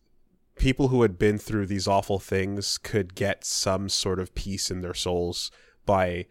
[0.56, 4.80] people who had been through these awful things could get some sort of peace in
[4.80, 5.50] their souls
[5.86, 6.26] by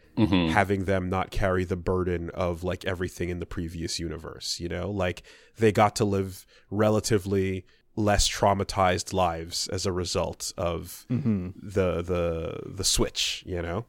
[0.49, 4.91] having them not carry the burden of like everything in the previous universe you know?
[4.91, 5.23] Like
[5.57, 7.65] they got to live relatively
[7.99, 11.49] less traumatized lives as a result of mm-hmm.
[11.61, 13.85] the the the switch you know?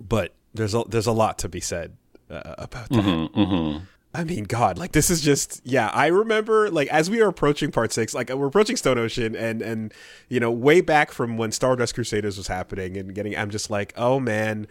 [0.00, 1.96] But there's a there's a lot to be said
[2.30, 3.04] uh, about that.
[3.04, 3.84] Mm-hmm, mm-hmm.
[4.14, 5.90] I mean, God, like this is just yeah.
[5.92, 9.60] I remember like as we are approaching part six, like we're approaching Stone Ocean, and
[9.60, 9.92] and
[10.28, 13.92] you know way back from when Stardust Crusaders was happening and getting, I'm just like,
[13.96, 14.66] oh man,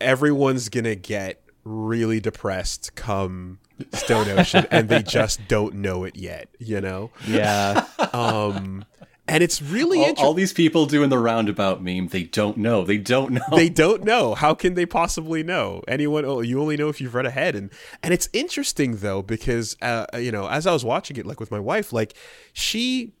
[0.00, 3.60] everyone's gonna get really depressed come
[3.92, 7.10] Stone Ocean, and they just don't know it yet, you know.
[7.26, 7.86] Yeah.
[8.12, 8.84] Um,
[9.26, 10.26] and it's really all, interesting.
[10.26, 12.84] all these people doing the roundabout meme, they don't know.
[12.84, 13.42] They don't know.
[13.52, 14.34] they don't know.
[14.34, 15.82] How can they possibly know?
[15.88, 16.24] Anyone?
[16.24, 17.54] Oh, you only know if you've read ahead.
[17.54, 17.70] And
[18.02, 21.50] and it's interesting though because uh, you know, as I was watching it, like with
[21.50, 22.14] my wife, like
[22.52, 23.14] she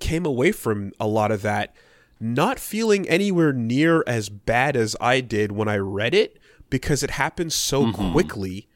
[0.00, 1.74] came away from a lot of that
[2.18, 7.12] not feeling anywhere near as bad as I did when I read it because it
[7.12, 8.68] happened so quickly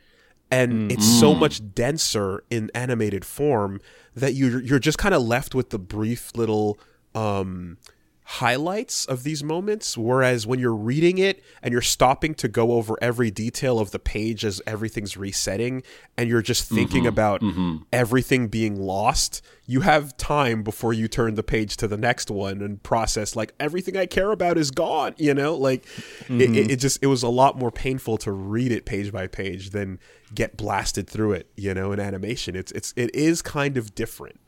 [0.54, 3.80] and it's so much denser in animated form
[4.14, 6.78] that you're you're just kind of left with the brief little
[7.14, 7.76] um
[8.24, 12.96] highlights of these moments whereas when you're reading it and you're stopping to go over
[13.02, 15.82] every detail of the page as everything's resetting
[16.16, 17.08] and you're just thinking mm-hmm.
[17.08, 17.76] about mm-hmm.
[17.92, 22.62] everything being lost you have time before you turn the page to the next one
[22.62, 25.54] and process like everything i care about is gone you know?
[25.54, 26.70] Like it, it, mm-hmm.
[26.70, 29.98] it just it was a lot more painful to read it page by page than
[30.34, 32.56] get blasted through it you know in animation.
[32.56, 34.40] It's it's it is kind of different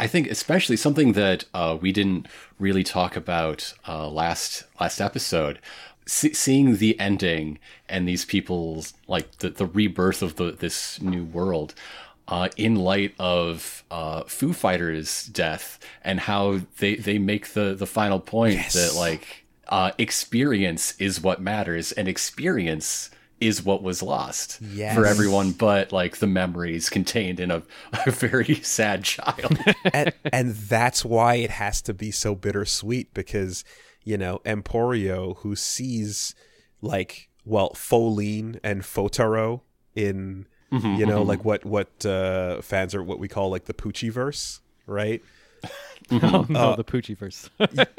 [0.00, 2.26] I think especially something that uh, we didn't
[2.58, 5.58] really talk about uh, last last episode.
[6.06, 11.24] See, seeing the ending and these people's like the, the rebirth of the this new
[11.24, 11.74] world
[12.28, 17.86] uh, in light of uh, Foo Fighters' death and how they they make the the
[17.86, 18.72] final point Yes.
[18.74, 24.94] that like uh, experience is what matters and experience is what was lost Yes.
[24.94, 27.62] for everyone but like the memories contained in a,
[28.06, 29.58] a very sad child
[29.92, 33.64] and, and that's why it has to be so bittersweet because
[34.04, 36.34] you know Emporio who sees
[36.80, 39.62] like well Foline and Fotaro
[39.94, 41.28] in mm-hmm, you know mm-hmm.
[41.28, 45.22] like what what uh, fans are what we call like the Pucci verse right
[46.10, 47.48] oh no, uh, the Pucci verse.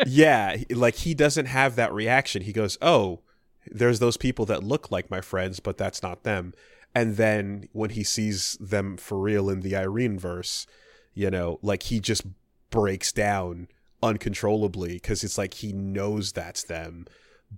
[0.06, 3.20] yeah like he doesn't have that reaction he goes oh
[3.72, 6.54] there's those people that look like my friends but that's not them.
[6.94, 10.66] And then when he sees them for real in the Irene verse
[11.14, 12.24] you know like he just
[12.70, 13.68] breaks down
[14.04, 17.06] uncontrollably because it's like he knows that's them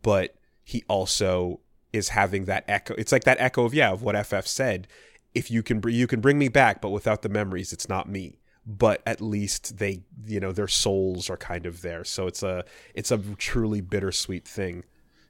[0.01, 1.59] but he also
[1.93, 4.87] is having that echo it's like that echo of yeah of what ff said.
[5.33, 8.09] If you can br- you can bring me back but without the memories it's not
[8.09, 8.39] me.
[8.65, 12.03] But at least they you know their souls are kind of there.
[12.03, 14.83] So it's a it's a truly bittersweet thing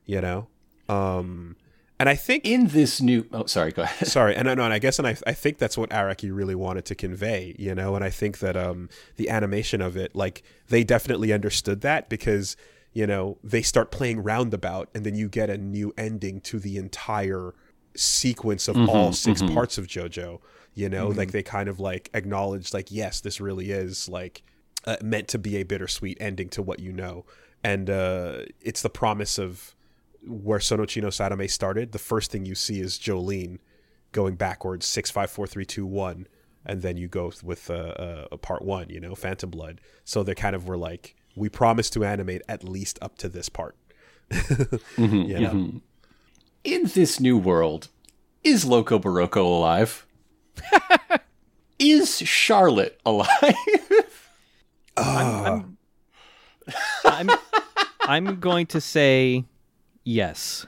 [0.05, 0.47] you know
[0.89, 1.55] um
[1.99, 4.07] and i think in this new oh sorry go ahead.
[4.07, 6.55] Sorry and I know and I guess and I, I think that's what Araki really
[6.55, 10.43] wanted to convey you know and I think that um the animation of it like
[10.69, 12.55] they definitely understood that because
[12.93, 16.77] you know they start playing roundabout and then you get a new ending to the
[16.77, 17.53] entire
[17.95, 20.39] sequence of all 6 parts of JoJo
[20.75, 24.43] you know like they kind of like acknowledge like yes this really is like
[24.85, 27.25] uh, meant to be a bittersweet ending to what you know.
[27.63, 29.75] And uh it's the promise of
[30.27, 33.59] where Sono Chi no Sadame started, the first thing you see is Jolyne
[34.11, 36.27] going backwards six five four three two one,
[36.65, 37.73] and then you go with uh,
[38.31, 39.81] uh, part one, you know, Phantom Blood.
[40.03, 43.49] So they kind of were like, we promise to animate at least up to this
[43.49, 43.75] part.
[44.97, 45.81] you know,
[46.63, 47.89] in this new world
[48.43, 50.05] is loco barocco alive?
[51.79, 53.29] Is charlotte alive?
[54.97, 55.77] I'm,
[57.05, 57.29] I'm,
[58.01, 59.45] I'm going to say
[60.07, 60.65] yes.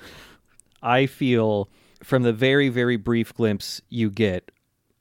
[0.81, 1.69] I feel
[2.03, 4.51] from the very, very brief glimpse you get,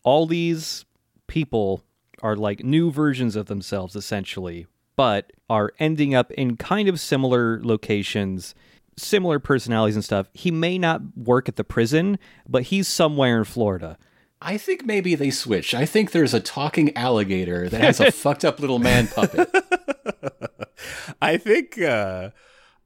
[0.03, 0.85] all these
[1.27, 1.83] people
[2.23, 7.61] are like new versions of themselves, essentially, but are ending up in kind of similar
[7.63, 8.55] locations,
[8.97, 10.29] similar personalities and stuff.
[10.33, 13.99] He may not work at the prison, but he's somewhere in Florida.
[14.41, 18.45] i think maybe they switched i think there's a talking alligator that has a fucked
[18.45, 19.51] up little man puppet
[21.21, 22.31] I think uh,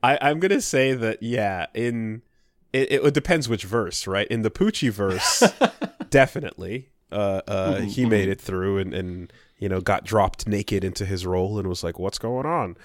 [0.03, 1.67] I, I'm gonna say that yeah.
[1.75, 2.23] In
[2.73, 4.27] it, it depends which verse, right?
[4.29, 5.43] In the Pucci verse,
[6.11, 11.05] definitely, uh, uh, he made it through and and you know got dropped naked into
[11.05, 12.77] his role and was like, "What's going on?"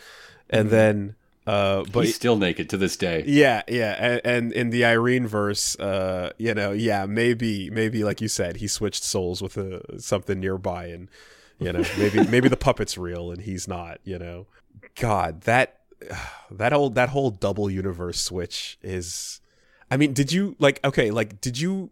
[0.49, 4.69] And then, uh, but he's still naked to this day yeah, yeah, and, and in
[4.69, 9.41] the Irene verse, uh, you know, yeah, maybe, maybe like you said, he switched souls
[9.41, 11.09] with a, something nearby, and
[11.59, 13.99] you know, maybe maybe the puppet's real and he's not.
[14.03, 14.47] You know,
[14.95, 15.76] God, that
[16.51, 19.41] that whole that whole double universe switch is.
[19.89, 20.79] I mean, did you like?
[20.83, 21.91] Okay, like, did you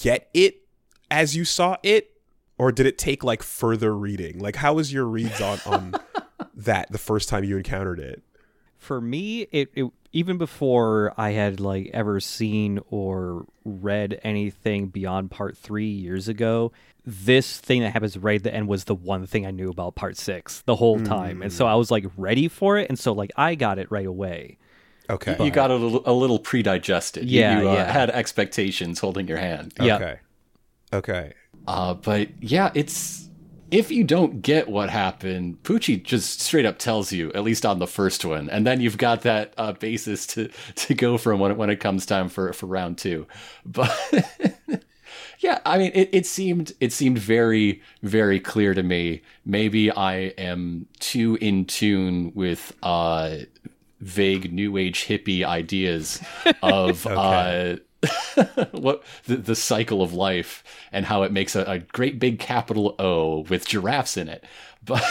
[0.00, 0.62] get it
[1.10, 2.10] as you saw it,
[2.56, 4.38] or did it take like further reading?
[4.38, 5.94] Like, how was your reads on on
[6.54, 8.22] that the first time you encountered it?
[8.78, 15.30] For me, it, it even before I had like ever seen or read anything beyond
[15.30, 16.72] part three years ago,
[17.08, 19.94] this thing that happens right at the end was the one thing I knew about
[19.94, 23.12] part six the whole time, and so I was like ready for it, and so
[23.12, 24.58] like I got it right away.
[25.10, 25.42] Okay.
[25.42, 27.24] You got a little, a little pre-digested.
[27.24, 27.90] Yeah, you, uh, yeah.
[27.90, 29.72] had expectations holding your hand.
[29.80, 29.96] Yeah.
[29.96, 30.18] Okay.
[30.92, 31.32] Okay.
[31.66, 33.28] Uh, but yeah, it's
[33.70, 37.78] if you don't get what happened, Pucci just straight up tells you, at least on
[37.78, 41.52] the first one, and then you've got that uh, basis to to go from when
[41.52, 43.26] it, when it comes time for for round two.
[43.64, 43.94] But
[45.38, 49.22] yeah, I mean, it, it seemed it seemed very very clear to me.
[49.44, 53.38] Maybe I am too in tune with uh,
[54.00, 56.20] vague new age hippie ideas
[56.62, 57.06] of.
[57.06, 57.76] uh,
[58.70, 62.94] what the, the cycle of life and how it makes a, a great big capital
[63.00, 64.44] O with giraffes in it.
[64.84, 65.02] But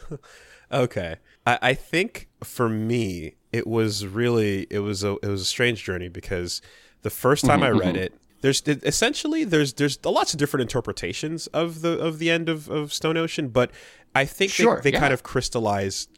[0.72, 1.16] Okay.
[1.46, 5.84] I, I think for me it was really it was a it was a strange
[5.84, 6.60] journey because
[7.02, 11.80] the first time I read it, there's essentially there's there's lots of different interpretations of
[11.80, 13.70] the of the end of, of Stone Ocean, but
[14.14, 15.00] I think Sure, they, they yeah.
[15.00, 16.08] kind of crystallized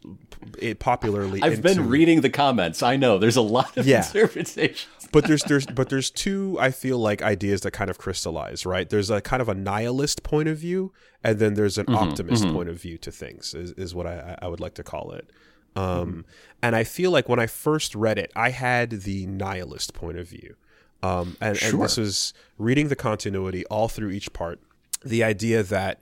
[0.57, 1.41] it popularly.
[1.41, 2.81] I've into, been reading the comments.
[2.81, 4.05] I know there's a lot of Yeah.
[4.05, 4.87] interpretations.
[5.11, 8.89] but there's there's but there's two I feel like ideas that kind of crystallize, right?
[8.89, 12.43] There's a kind of a nihilist point of view, and then there's an mm-hmm, optimist
[12.43, 12.55] mm-hmm.
[12.55, 15.29] point of view to things, is, is what I, I would like to call it.
[15.75, 16.01] Mm-hmm.
[16.01, 16.25] Um,
[16.61, 20.27] And I feel like when I first read it, I had the nihilist point of
[20.27, 20.55] view,
[21.01, 22.03] um, and, and this Sure.
[22.03, 24.59] was reading the continuity all through each part.
[25.03, 25.99] The idea that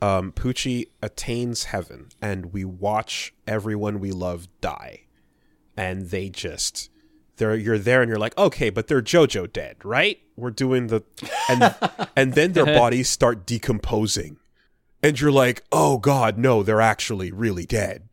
[0.00, 5.02] um, Pucci attains heaven, and we watch everyone we love die
[5.78, 6.90] and they just
[7.36, 11.02] they're you're there and you're like okay but they're jojo dead right we're doing the
[11.48, 11.74] and
[12.16, 14.36] and then their bodies start decomposing
[15.02, 18.07] and you're like oh god no they're actually really dead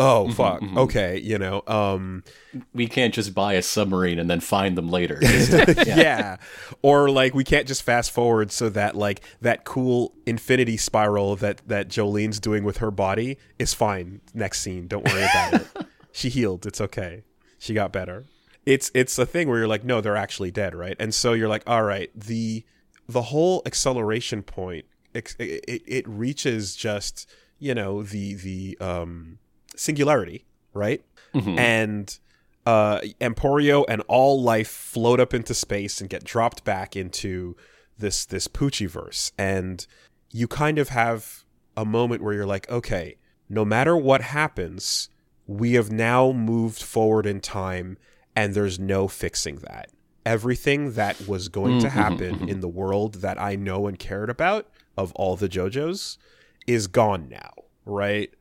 [0.00, 2.24] oh fuck okay you know um
[2.72, 5.20] We can't just buy a submarine and then find them later.
[5.20, 6.38] Just- yeah.
[6.82, 11.60] Or like we can't just fast forward so that like that cool infinity spiral that
[11.68, 14.20] that Jolyne's doing with her body is fine.
[14.34, 15.66] Next scene, don't worry about it.
[16.12, 16.66] She healed.
[16.66, 17.22] It's okay.
[17.60, 18.24] She got better.
[18.66, 20.96] It's it's a thing where you're like, no, they're actually dead, right?
[20.98, 22.64] And so you're like, all right, the
[23.08, 29.38] the whole acceleration point it, it, it reaches just you know the the um
[29.80, 31.02] singularity, right?
[31.34, 31.58] Mm-hmm.
[31.58, 32.18] And
[32.66, 37.56] uh, Emporio and all life float up into space and get dropped back into
[37.98, 39.86] this this Pucci verse, and
[40.30, 41.44] you kind of have
[41.76, 43.16] a moment where you're like, okay,
[43.48, 45.08] no matter what happens,
[45.46, 47.98] we have now moved forward in time,
[48.36, 49.90] and there's no fixing that.
[50.24, 52.48] Everything that was going to mm-hmm, happen mm-hmm.
[52.48, 56.18] in the world that I know and cared about of all the JoJo's
[56.66, 57.52] is gone now,
[57.86, 58.32] right?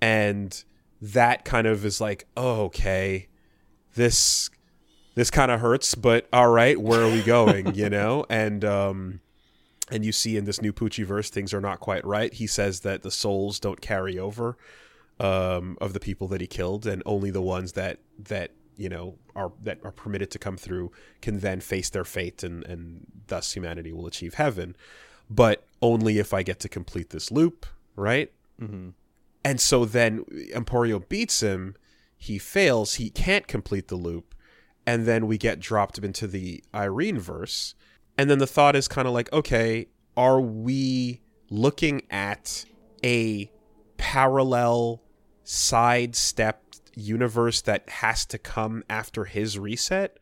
[0.00, 0.62] And
[1.12, 3.28] that kind of is like, oh, okay,
[3.94, 4.48] this
[5.14, 7.74] this kind of hurts, but all right, where are we going?
[7.74, 9.20] you know, and um,
[9.90, 12.32] and you see in this new Pucci verse, things are not quite right.
[12.32, 14.56] He says that the souls don't carry over
[15.20, 19.18] um, of the people that he killed, and only the ones that that you know
[19.36, 20.90] are that are permitted to come through
[21.20, 24.74] can then face their fate, and and thus humanity will achieve heaven.
[25.28, 28.32] But only if I get to complete this loop, right?
[29.44, 31.76] And so then Emporio beats him.
[32.16, 32.94] He fails.
[32.94, 34.34] He can't complete the loop.
[34.86, 37.74] And then we get dropped into the Irene verse.
[38.16, 42.64] And then the thought is kind of like, okay, are we looking at
[43.04, 43.50] a
[43.96, 45.02] parallel
[45.42, 50.18] sidestepped universe that has to come after his reset?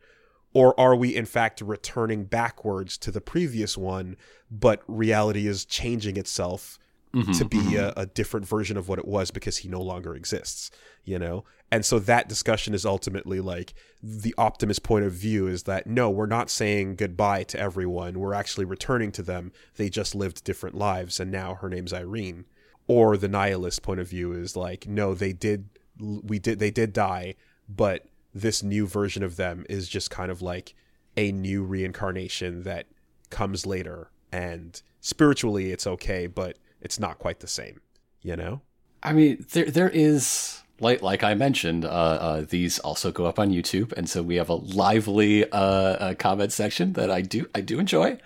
[0.53, 4.17] Or are we in fact returning backwards to the previous one,
[4.51, 6.77] but reality is changing itself
[7.15, 7.99] Mm-hmm, to be mm-hmm.
[7.99, 10.71] a, a different version of what it was because he no longer exists,
[11.03, 11.43] you know?
[11.71, 16.09] And so that discussion is ultimately like the optimist point of view is that no,
[16.09, 18.19] we're not saying goodbye to everyone.
[18.19, 19.51] We're actually returning to them.
[19.75, 22.45] They just lived different lives and now her name's Irene.
[22.87, 25.69] Or the nihilist point of view is like, no, they did,
[25.99, 27.35] we did, they did die,
[27.69, 30.73] but this new version of them is just kind of like
[31.15, 32.87] a new reincarnation that
[33.29, 37.81] comes later and spiritually it's okay but it's not quite the same
[38.21, 38.61] you know
[39.03, 43.37] I mean, there there is like like I mentioned, uh, uh, these also go up
[43.37, 47.47] on YouTube, and so we have a lively uh, uh, comment section that I do
[47.53, 48.17] I do enjoy,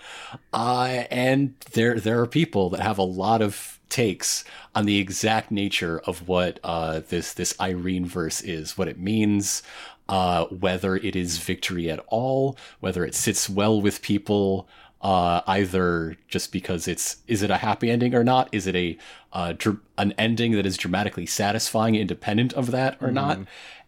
[0.53, 4.43] uh, and there there are people that have a lot of takes
[4.75, 9.63] on the exact nature of what uh, this this Irene verse is, what it means,
[10.07, 14.69] whether it is victory at all, whether it sits well with people.
[15.01, 18.49] Uh, either just because it's is it a happy ending or not?
[18.51, 18.97] Is it a
[19.33, 23.39] uh, dr- an ending that is dramatically satisfying, independent of that or not?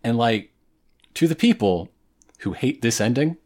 [0.04, 0.52] And like
[1.16, 1.90] to the people
[2.40, 3.38] who hate this ending,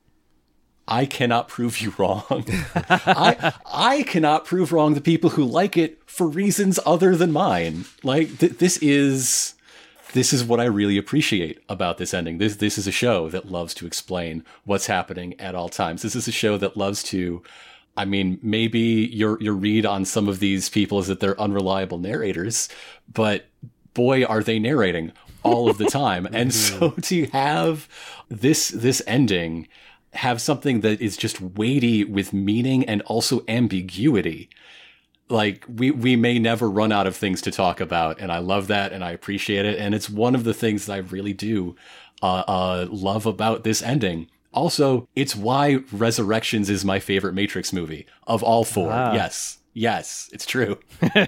[0.88, 2.24] I cannot prove you wrong.
[2.76, 7.86] I I cannot prove wrong the people who like it for reasons other than mine.
[8.04, 9.56] Like th- this is
[10.14, 12.38] this is what I really appreciate about this ending.
[12.38, 16.02] This this is a show that loves to explain what's happening at all times.
[16.02, 17.44] This is a show that loves to
[17.96, 18.80] I mean, maybe
[19.12, 22.70] your your read on some of these people is that they're unreliable narrators,
[23.12, 23.46] but
[23.94, 25.12] boy are they narrating
[25.44, 26.28] all of the time.
[26.32, 27.90] and so to have
[28.30, 29.68] this this ending
[30.14, 34.48] have something that is just weighty with meaning and also ambiguity
[35.30, 38.68] like we we may never run out of things to talk about and i love
[38.68, 41.76] that and i appreciate it and it's one of the things that i really do
[42.24, 44.28] uh, uh, love about this ending.
[44.54, 48.92] Also it's why resurrections is my favorite matrix movie of all four.
[48.92, 49.14] Ah.
[49.14, 49.60] yes.
[49.74, 50.30] Yes.
[50.34, 50.80] It's true.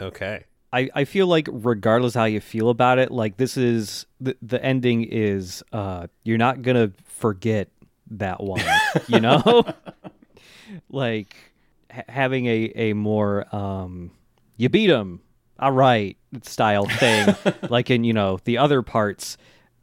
[0.00, 0.44] Okay.
[0.72, 4.64] I, I feel like regardless how you feel about it, like this is the the
[4.64, 7.68] ending is uh you're not gonna forget
[8.12, 8.62] that one,
[9.08, 9.64] you know,
[10.88, 11.34] like
[11.90, 14.10] ha- having a a more um
[14.56, 15.20] you beat him,
[15.58, 17.34] all right style thing,
[17.68, 19.36] like in you know the other parts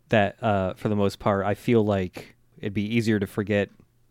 [0.10, 3.70] that uh for the most part I feel like it'd be easier to forget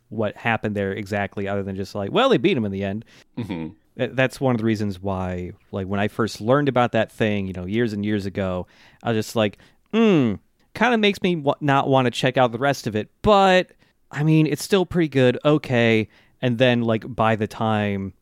[0.08, 3.04] what happened there exactly, other than just like well they beat him in the end.
[3.36, 7.46] hmm that's one of the reasons why like when i first learned about that thing
[7.46, 8.66] you know years and years ago
[9.04, 9.56] i was just like
[9.92, 10.34] hmm
[10.74, 13.08] kind of makes me w- not want to check out the rest of it.
[13.22, 13.70] But
[14.10, 15.38] i mean it's still pretty good.
[15.44, 16.08] Okay
[16.44, 18.12] and then like by the time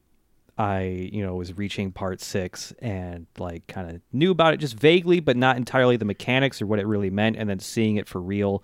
[0.58, 4.78] i you know was reaching part six and like kind of knew about it just
[4.78, 8.06] vaguely but not entirely the mechanics or what it really meant and then seeing it
[8.06, 8.62] for real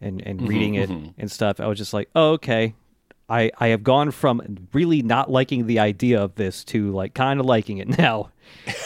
[0.00, 0.88] and and reading it
[1.18, 2.74] and stuff i was just like oh okay
[3.26, 7.40] I, I have gone from really not liking the idea of this to like kind
[7.40, 8.30] of liking it now.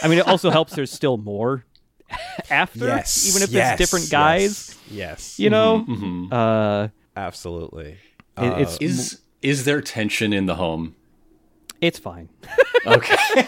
[0.00, 1.64] I mean, it also helps there's still more
[2.48, 3.26] after, Yes.
[3.26, 4.78] even if yes, it's different guys.
[4.88, 4.90] Yes.
[4.92, 5.38] yes.
[5.40, 7.98] You know, hmm uh, Absolutely.
[8.36, 10.94] it, it's is is there tension in the home
[11.80, 12.28] it's fine.
[12.86, 13.16] Okay.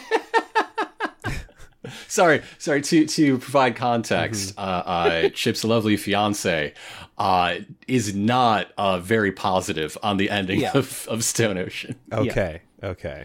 [2.08, 2.82] sorry, sorry.
[2.82, 6.74] To to provide context, uh, uh, Chip's lovely fiance
[7.18, 7.54] uh,
[7.88, 11.96] is not uh, very positive on the ending of, of Stone Ocean.
[12.12, 12.62] Okay.
[12.82, 13.24] Okay.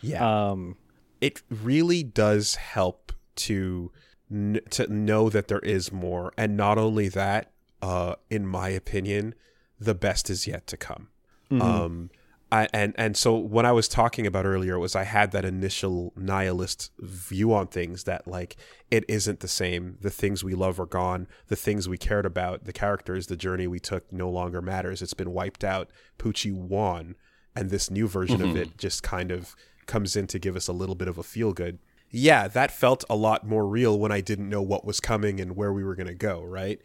[0.00, 0.50] Yeah.
[0.50, 0.76] Um,
[1.20, 3.90] it really does help to
[4.30, 9.32] n- to know that there is more and not only that uh in my opinion
[9.78, 11.06] the best is yet to come
[11.50, 12.10] um
[12.50, 16.14] I, and and so what I was talking about earlier was I had that initial
[16.16, 18.56] nihilist view on things that like
[18.90, 19.98] it isn't the same.
[20.00, 21.26] The things we love are gone.
[21.48, 25.02] The things we cared about, the characters, the journey we took, no longer matters.
[25.02, 25.90] It's been wiped out.
[26.18, 27.16] Pucci won,
[27.54, 30.72] and this new version of it just kind of comes in to give us a
[30.72, 31.78] little bit of a feel good.
[32.10, 35.54] Yeah, that felt a lot more real when I didn't know what was coming and
[35.54, 36.42] where we were going to go.
[36.42, 36.80] Right.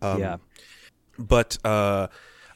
[0.00, 0.36] Um, yeah.
[1.18, 2.06] but uh,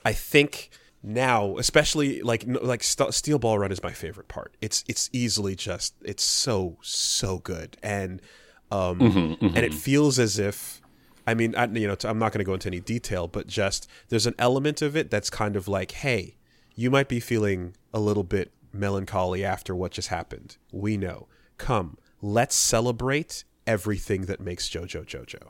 [0.04, 0.70] I think
[1.02, 4.56] now, especially like like St- Steel Ball Run is my favorite part.
[4.60, 8.22] It's it's easily just it's so so good and
[8.70, 10.80] um and it feels as if
[11.26, 13.88] I mean I, you know I'm not going to go into any detail, but just
[14.08, 16.36] there's an element of it that's kind of like, hey,
[16.74, 20.56] you might be feeling a little bit melancholy after what just happened.
[20.70, 21.26] We know.
[21.58, 25.48] Come, let's celebrate everything that makes JoJo JoJo.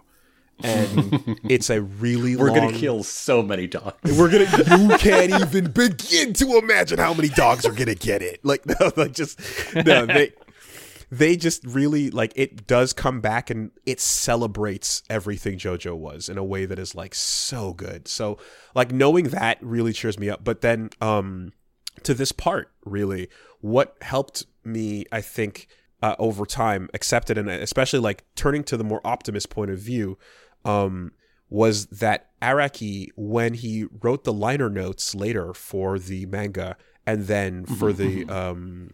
[0.62, 3.96] And it's a really We're long gonna kill so many dogs.
[4.16, 4.78] we're gonna.
[4.78, 8.44] You can't even begin to imagine how many dogs are gonna get it.
[8.44, 9.40] Like no, like just
[9.74, 10.06] no.
[10.06, 10.32] They
[11.10, 12.66] they just really like it.
[12.66, 17.14] Does come back and it celebrates everything JoJo was in a way that is like
[17.14, 18.06] so good.
[18.08, 18.38] So
[18.74, 20.44] like knowing that really cheers me up.
[20.44, 21.52] But then um
[22.04, 23.28] to this part really,
[23.60, 25.66] what helped me, I think.
[26.04, 30.18] Uh, over time, accepted and especially like turning to the more optimist point of view,
[30.64, 31.12] um,
[31.48, 37.66] was that Araki, when he wrote the liner notes later for the manga, and then
[37.66, 38.90] for the um,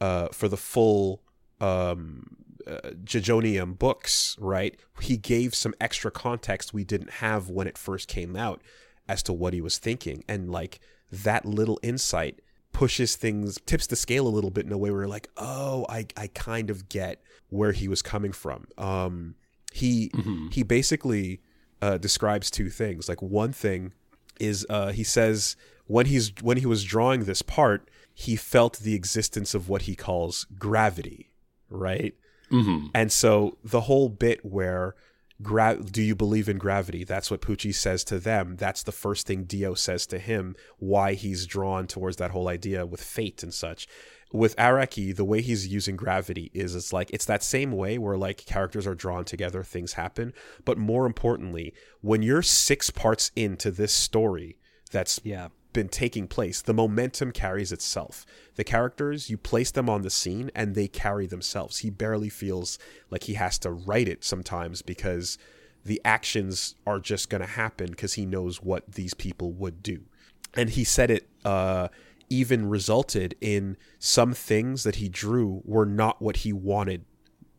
[0.00, 1.22] uh, for the full
[1.60, 2.36] um,
[2.66, 4.76] uh, JoJonium books, right?
[5.00, 8.62] He gave some extra context we didn't have when it first came out
[9.08, 10.80] as to what he was thinking, and like
[11.12, 12.40] that little insight
[12.72, 15.86] pushes things, tips the scale a little bit in a way where you're like, oh,
[15.88, 18.66] I I kind of get where he was coming from.
[18.76, 19.36] Um,
[19.74, 20.10] he
[20.52, 21.40] he basically
[21.82, 23.08] uh, describes two things.
[23.08, 23.92] Like one thing
[24.38, 25.56] is uh, he says
[25.86, 29.96] when he's when he was drawing this part, he felt the existence of what he
[29.96, 31.32] calls gravity,
[31.68, 32.14] right?
[32.50, 34.94] hmm And so the whole bit where
[35.42, 37.02] Gra- do you believe in gravity?
[37.02, 38.54] That's what Pucci says to them.
[38.56, 42.86] That's the first thing Dio says to him, why he's drawn towards that whole idea
[42.86, 43.88] with fate and such.
[44.34, 48.16] With Araki, the way he's using gravity is it's like it's that same way where
[48.16, 50.32] like characters are drawn together, things happen.
[50.64, 54.56] But more importantly, when you're six parts into this story
[54.90, 55.50] that's Yeah.
[55.72, 58.26] been taking place, the momentum carries itself.
[58.56, 61.78] The characters, you place them on the scene and they carry themselves.
[61.78, 62.76] He barely feels
[63.10, 65.38] like he has to write it sometimes because
[65.84, 70.06] the actions are just going to happen because he knows what these people would do.
[70.54, 71.86] And he said it uh,
[72.30, 77.04] even resulted in some things that he drew were not what he wanted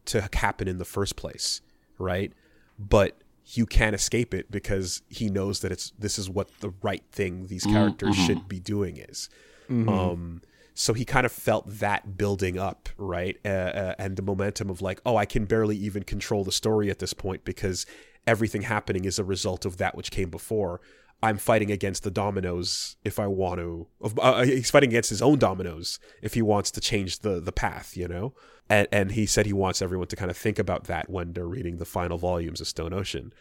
[0.06, 1.62] to happen in the first place,
[1.98, 2.32] right?
[2.78, 3.18] But
[3.54, 7.48] you can't escape it because he knows that it's this is what the right thing
[7.48, 9.30] these characters should be doing is.
[9.90, 10.42] Um,
[10.74, 13.38] so he kind of felt that building up, right?
[13.46, 16.90] Uh, uh, and the momentum of like, oh, I can barely even control the story
[16.90, 17.86] at this point because
[18.28, 20.82] everything happening is a result of that which came before.
[21.24, 23.88] I'm fighting against the dominoes if I want to.
[24.20, 27.98] Uh, he's fighting against his own dominoes if he wants to change the the path,
[27.98, 28.34] you know.
[28.70, 31.48] And and he said he wants everyone to kind of think about that when they're
[31.48, 33.34] reading the final volumes of Stone Ocean.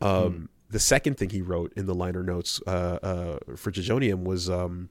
[0.00, 4.48] Um, The second thing he wrote in the liner notes uh, uh, for JoJonium was
[4.48, 4.88] um,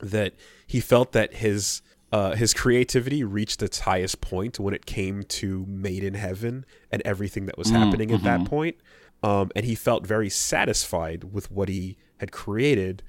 [0.00, 0.34] that
[0.66, 5.64] he felt that his uh, his creativity reached its highest point when it came to
[5.66, 8.76] Made in Heaven and everything that was happening at that point.
[9.24, 13.02] Um, and he felt very satisfied with what he had created.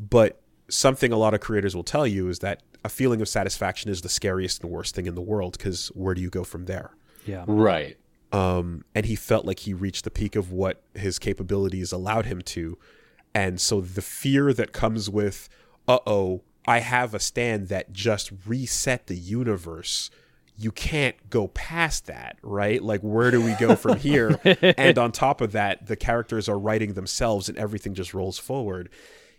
[0.00, 3.90] But something a lot of creators will tell you is that a feeling of satisfaction
[3.90, 6.64] is the scariest and worst thing in the world because where do you go from
[6.66, 6.90] there?
[7.26, 7.44] Yeah.
[7.46, 7.96] Right.
[8.32, 12.40] um, and he felt like he reached the peak of what his capabilities allowed him
[12.42, 12.78] to.
[13.34, 15.48] And so the fear that comes with,
[15.86, 20.10] uh oh, I have a stand that just reset the universe.
[20.60, 22.82] You can't go past that, right?
[22.82, 24.40] Like, where do we go from here?
[24.44, 28.90] and on top of that, the characters are writing themselves and everything just rolls forward.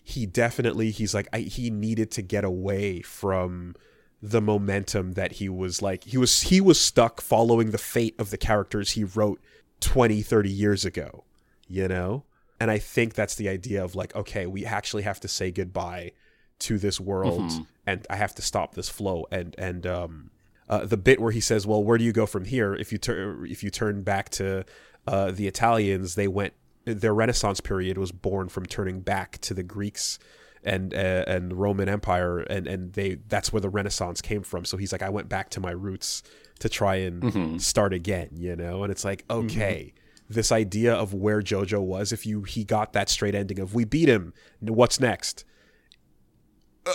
[0.01, 3.75] He definitely, he's like, I, he needed to get away from
[4.21, 8.31] the momentum that he was like he was he was stuck following the fate of
[8.31, 9.39] the characters he wrote
[9.79, 11.23] 20 30 years ago
[11.67, 12.23] you know
[12.59, 16.11] and i think that's the idea of like okay we actually have to say goodbye
[16.59, 17.49] to this world
[17.87, 20.29] and i have to stop this flow and and um
[20.69, 22.97] uh, the bit where he says well where do you go from here if you
[22.97, 24.63] turn if you turn back to
[25.07, 26.53] uh, the italians they went
[26.85, 30.19] their renaissance period was born from turning back to the greeks
[30.63, 34.65] and uh, and Roman Empire and and they that's where the Renaissance came from.
[34.65, 36.21] So he's like, I went back to my roots
[36.59, 38.83] to try and start again, you know.
[38.83, 39.93] And it's like, okay,
[40.29, 43.85] this idea of where JoJo was, if you he got that straight ending of we
[43.85, 45.45] beat him, what's next?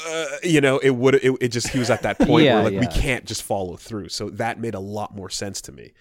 [0.06, 2.70] Uh, you know, it would it, it just he was at that point Yeah, where
[2.70, 4.08] like we can't just follow through.
[4.08, 5.92] So that made a lot more sense to me.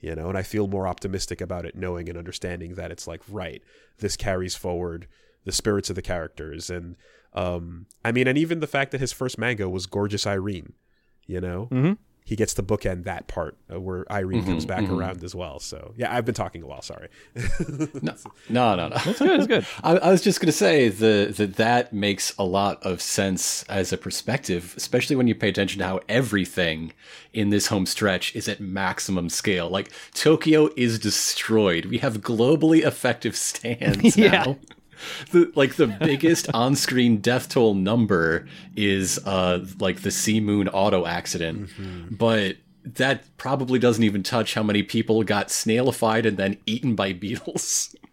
[0.00, 3.20] You know, and I feel more optimistic about it knowing and understanding that it's like
[3.28, 3.62] right,
[3.98, 5.06] this carries forward
[5.44, 6.96] the spirits of the characters and
[7.34, 10.74] um I mean and even the fact that his first manga was Gorgeous Irene,
[11.26, 11.68] you know?
[11.72, 11.98] Mhm.
[12.24, 15.58] He gets to bookend that part uh, where Irene comes back around as well.
[15.58, 17.08] So, yeah, I've been talking a while, sorry.
[18.00, 18.14] No,
[18.48, 18.88] no, no.
[18.88, 18.96] no.
[19.04, 19.38] It's good.
[19.40, 19.66] It's good.
[19.82, 23.64] I, I was just going to say the, that that makes a lot of sense
[23.64, 26.92] as a perspective, especially when you pay attention to how everything
[27.32, 29.68] in this home stretch is at maximum scale.
[29.68, 31.86] Like Tokyo is destroyed.
[31.86, 34.30] We have globally effective stands Yeah.
[34.30, 34.58] now.
[35.30, 38.46] The, like the biggest on-screen death toll number
[38.76, 41.70] is uh like the Sea Moon auto accident,
[42.10, 47.12] but that probably doesn't even touch how many people got snailified and then eaten by
[47.24, 47.94] beetles.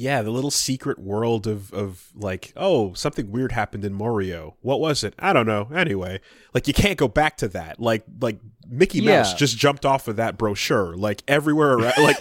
[0.00, 4.54] Yeah, the little secret world of of like, oh, something weird happened in Morio.
[4.60, 5.12] What was it?
[5.18, 5.68] I don't know.
[5.74, 6.20] Anyway,
[6.54, 7.80] like you can't go back to that.
[7.80, 8.38] Like like
[8.68, 9.36] Mickey Mouse Yeah.
[9.36, 10.96] just jumped off of that brochure.
[10.96, 12.18] Like everywhere around, like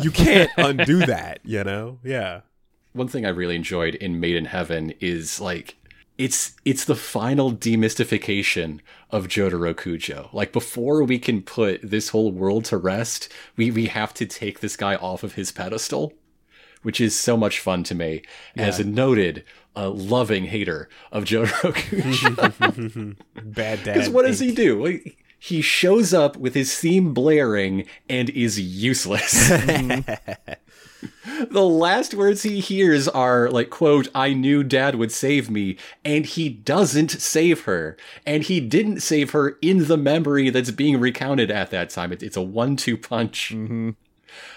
[0.00, 1.98] you can't undo that, you know?
[2.02, 2.40] Yeah.
[2.92, 5.76] one thing I really enjoyed in Made in Heaven is like
[6.16, 8.80] it's it's the final demystification
[9.10, 10.32] of Jotaro Kujo.
[10.32, 14.60] Like before we can put this whole world to rest, we we have to take
[14.60, 16.12] this guy off of his pedestal,
[16.82, 18.22] which is so much fun to me
[18.56, 19.44] as a noted
[19.76, 23.16] uh, loving hater of Jotaro Kujo.
[23.44, 23.94] Bad dad.
[23.94, 24.84] Because what does he do?
[24.84, 29.48] Like, he shows up with his theme blaring and is useless.
[31.50, 36.24] the last words he hears are like quote i knew dad would save me and
[36.24, 37.94] he doesn't save her.
[38.24, 42.12] And he didn't save her in the memory that's being recounted at that time.
[42.12, 43.54] It's a one-two punch.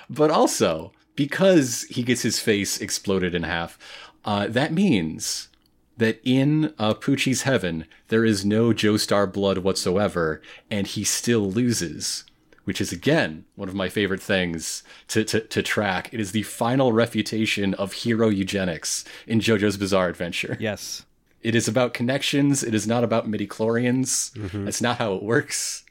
[0.10, 3.78] But also because he gets his face exploded in half
[4.24, 5.50] uh, that means
[5.98, 10.42] that in uh, Pucci's heaven there is no Joestar blood whatsoever,
[10.72, 12.24] and he still loses,
[12.64, 16.14] which is again one of my favorite things to, to, to track.
[16.14, 20.58] It is the final refutation of hero eugenics in JoJo's Bizarre Adventure.
[20.60, 21.06] Yes.
[21.42, 22.64] It is about connections.
[22.64, 24.32] It is not about midi-chlorians.
[24.66, 25.84] That's not how it works.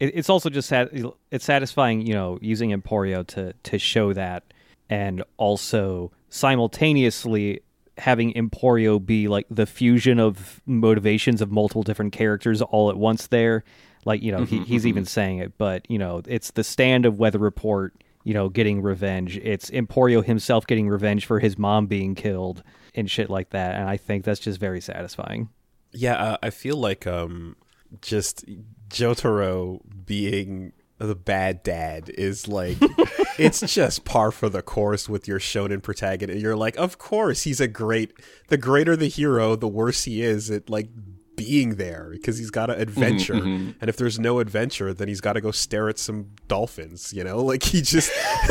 [0.00, 0.90] It, it's also just sat,
[1.30, 4.42] it's satisfying, you know, using Emporio to to show that,
[4.90, 7.60] and also simultaneously
[7.98, 13.28] having Emporio be like the fusion of motivations of multiple different characters all at once.
[13.28, 13.64] There,
[14.04, 17.18] like you know, he, he's even saying it, but you know, it's the stand of
[17.18, 17.94] Weather Report.
[18.26, 19.36] You know, getting revenge.
[19.36, 22.62] It's Emporio himself getting revenge for his mom being killed
[22.94, 23.74] and shit like that.
[23.74, 25.50] And I think that's just very satisfying.
[25.92, 27.54] Yeah, uh, I feel like um,
[28.00, 28.46] just
[28.88, 32.78] Jotaro being the bad dad is like
[33.38, 36.40] it's just par for the course with your shonen protagonist.
[36.40, 38.12] You're like, of course he's a great.
[38.48, 40.88] The greater the hero, the worse he is at like
[41.36, 45.32] being there because he's got an adventure, and if there's no adventure, then he's got
[45.32, 47.12] to go stare at some dolphins.
[47.12, 48.12] You know, like he just.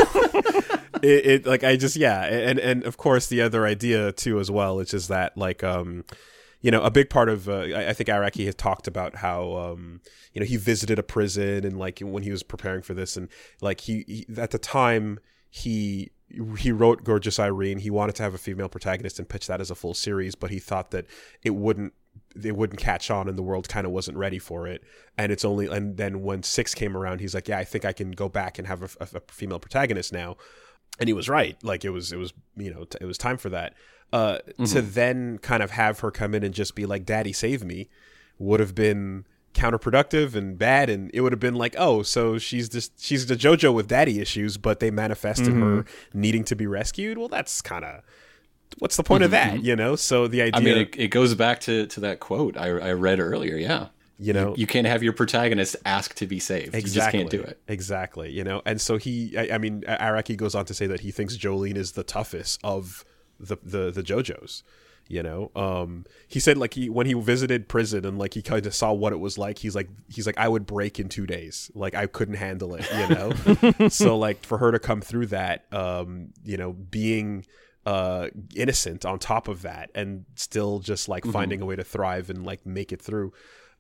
[1.02, 4.52] it, it like I just yeah, and and of course the other idea too as
[4.52, 6.04] well, which is that like um
[6.64, 9.99] you know, a big part of uh, I, think Araki has talked about how um,
[10.32, 13.28] you know he visited a prison and like when he was preparing for this and
[13.61, 16.11] like he, he at the time he
[16.57, 17.80] he wrote Gorgeous Irene.
[17.80, 20.51] He wanted to have a female protagonist and pitch that as a full series, but
[20.51, 21.05] he thought that
[21.43, 21.93] it wouldn't
[22.41, 24.84] it wouldn't catch on and the world kind of wasn't ready for it.
[25.18, 27.91] And it's only and then when six came around, he's like, yeah, I think I
[27.91, 30.38] can go back and have a, a, a female protagonist now.
[31.00, 31.58] And he was right.
[31.64, 33.74] Like it was it was you know t- it was time for that
[34.14, 34.66] uh, mm-hmm.
[34.66, 37.89] to then kind of have her come in and just be like, "Daddy, save me,"
[38.38, 39.26] would have been
[39.56, 43.36] counterproductive and bad, and it would have been like, "Oh, so she's just she's the
[43.36, 45.78] JoJo with daddy issues, but they manifested mm-hmm.
[45.78, 48.04] her needing to be rescued." Well, that's kind of
[48.78, 49.26] what's the point mm-hmm.
[49.26, 49.96] of that, you know?
[49.96, 52.91] So the idea, I mean, it, it, goes back to to that quote I, I
[52.91, 53.58] read earlier.
[53.58, 53.88] Yeah,
[54.24, 57.12] you know you, you, can't have your protagonist ask to be saved exactly, you just
[57.12, 60.66] can't do it exactly you know and so he I, I, mean araki goes on
[60.66, 63.04] to say that he thinks Jolyne is the toughest of
[63.40, 64.64] the the the JoJo's.
[65.10, 68.66] You know, um, he said like he when he visited prison and like he kind
[68.66, 69.58] of saw what it was like.
[69.58, 71.70] He's like he's like I would break in two days.
[71.76, 72.90] Like I couldn't handle it.
[72.90, 77.46] You know, so like for her to come through that, um, you know, being
[77.86, 81.34] uh innocent on top of that and still just like mm-hmm.
[81.34, 83.34] finding a way to thrive and like make it through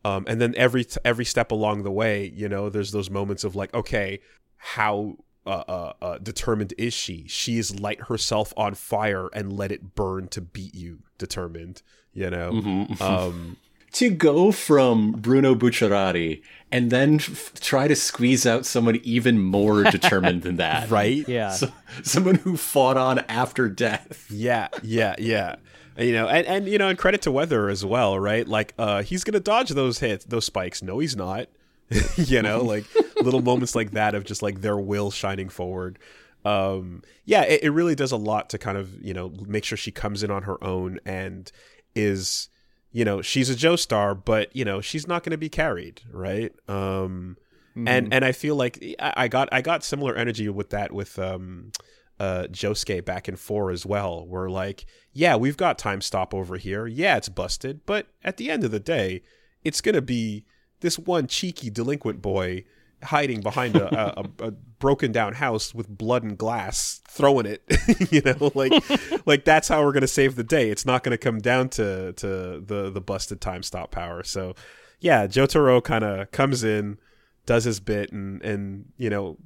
[0.05, 3.55] um and then every every step along the way you know there's those moments of
[3.55, 4.19] like okay
[4.57, 7.25] how uh, uh, uh, determined is she?
[7.27, 10.99] She's light herself on fire and let it burn to beat you.
[11.17, 11.81] Determined,
[12.13, 12.51] you know.
[12.51, 13.03] Mm-hmm.
[13.03, 13.57] Um,
[13.93, 16.41] to go from Bruno Bucciarati
[16.71, 21.27] and then f- try to squeeze out someone even more determined than that, right?
[21.27, 24.25] Yeah, so, someone who fought on after death.
[24.31, 25.57] Yeah, yeah, yeah.
[25.97, 28.47] You know, and, and you know, and credit to Weather as well, right?
[28.47, 30.81] Like, uh, he's gonna dodge those hits, those spikes.
[30.81, 31.47] No, he's not.
[32.15, 32.85] you know, like
[33.17, 35.99] little moments like that of just like their will shining forward.
[36.45, 39.77] Um, yeah, it, it really does a lot to kind of you know make sure
[39.77, 41.51] she comes in on her own and
[41.95, 42.49] is
[42.91, 46.53] you know she's a Joestar, but you know she's not going to be carried, right?
[46.67, 47.37] Um,
[47.71, 47.87] mm-hmm.
[47.87, 51.17] and and I feel like I, I got I got similar energy with that with
[51.19, 51.71] um
[52.19, 54.25] uh Josuke back in four as well.
[54.25, 56.87] Where like, yeah, we've got time stop over here.
[56.87, 59.21] Yeah, it's busted, but at the end of the day,
[59.63, 60.45] it's gonna be
[60.81, 62.65] this one cheeky delinquent boy
[63.03, 67.63] hiding behind a, a, a, broken down house with blood and glass throwing it
[68.11, 68.73] you know like
[69.25, 72.27] like that's how we're gonna save the day it's not gonna come down to to
[72.65, 74.53] the the busted time stop power so
[74.99, 76.97] yeah jotaro kind of comes in
[77.45, 79.37] does his bit and and you know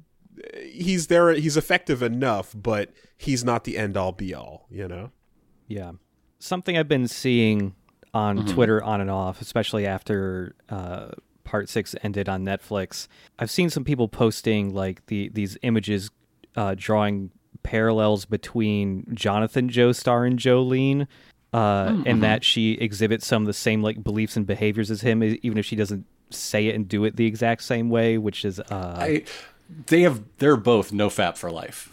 [0.62, 5.10] he's there he's effective enough but he's not the end all be all you know
[5.66, 5.92] yeah
[6.38, 7.74] something i've been seeing
[8.14, 8.48] on mm-hmm.
[8.48, 11.08] twitter on and off especially after uh
[11.48, 13.08] part six ended on Netflix,
[13.38, 16.10] I've seen some people posting like the these images
[16.56, 17.30] uh, drawing
[17.62, 21.08] parallels between Jonathan Joestar and Jolyne
[21.54, 22.02] uh, mm-hmm.
[22.04, 25.56] and that she exhibits some of the same like beliefs and behaviors as him, even
[25.56, 28.96] if she doesn't say it and do it the exact same way, which is uh,
[28.98, 29.24] I,
[29.86, 31.90] they have they're both no fap for life.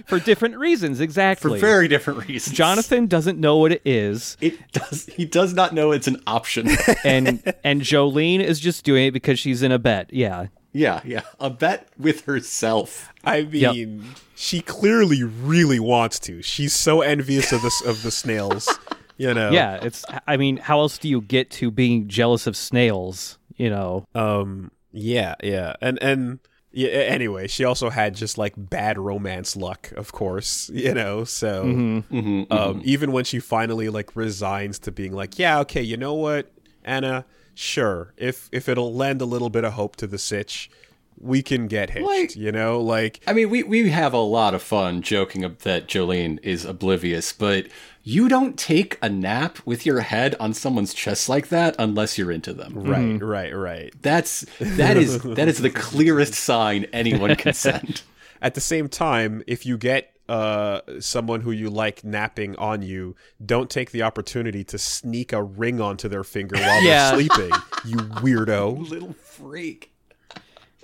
[0.06, 1.58] for different reasons, exactly.
[1.58, 2.56] For very different reasons.
[2.56, 4.36] Jonathan doesn't know what it is.
[4.40, 5.06] It does.
[5.06, 6.68] He does not know it's an option.
[7.04, 10.12] and and Jolyne is just doing it because she's in a bet.
[10.12, 10.46] Yeah.
[10.72, 11.22] Yeah, yeah.
[11.40, 13.10] A bet with herself.
[13.24, 14.16] I mean, yep.
[14.34, 16.42] she clearly really wants to.
[16.42, 18.68] She's so envious of the of the snails.
[19.18, 19.50] You know.
[19.50, 20.04] Yeah, it's.
[20.28, 23.38] I mean, how else do you get to being jealous of snails?
[23.56, 24.06] You know.
[24.14, 24.70] Um.
[24.96, 25.34] Yeah.
[25.42, 25.74] Yeah.
[25.80, 26.38] And and
[26.72, 31.24] yeah, anyway, she also had just like bad romance luck, of course, you know.
[31.24, 32.80] So mm-hmm, mm-hmm, um, mm-hmm.
[32.84, 36.50] even when she finally like resigns to being like, yeah, okay, you know what,
[36.84, 37.24] Anna,
[37.54, 40.70] sure, if if it'll lend a little bit of hope to the sitch,
[41.18, 42.06] we can get hitched.
[42.06, 45.60] Like- you know, like I mean, we, we have a lot of fun joking ab-
[45.60, 47.68] that Jolyne is oblivious, but
[48.08, 52.30] you don't take a nap with your head on someone's chest like that unless you're
[52.30, 52.72] into them.
[52.74, 53.92] right, right, right.
[54.00, 58.02] That's that is that is the clearest sign anyone can send.
[58.40, 63.16] At the same time, if you get uh, someone who you like napping on you,
[63.44, 67.10] don't take the opportunity to sneak a ring onto their finger while Yeah.
[67.10, 67.50] they're sleeping.
[67.86, 68.88] You weirdo.
[68.88, 69.92] Little freak.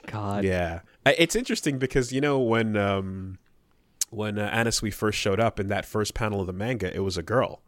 [0.07, 0.43] God.
[0.45, 3.39] Yeah, it's interesting because you know when um,
[4.13, 7.17] when uh, Anasui first showed up in that first panel of the manga, it was
[7.19, 7.63] a girl.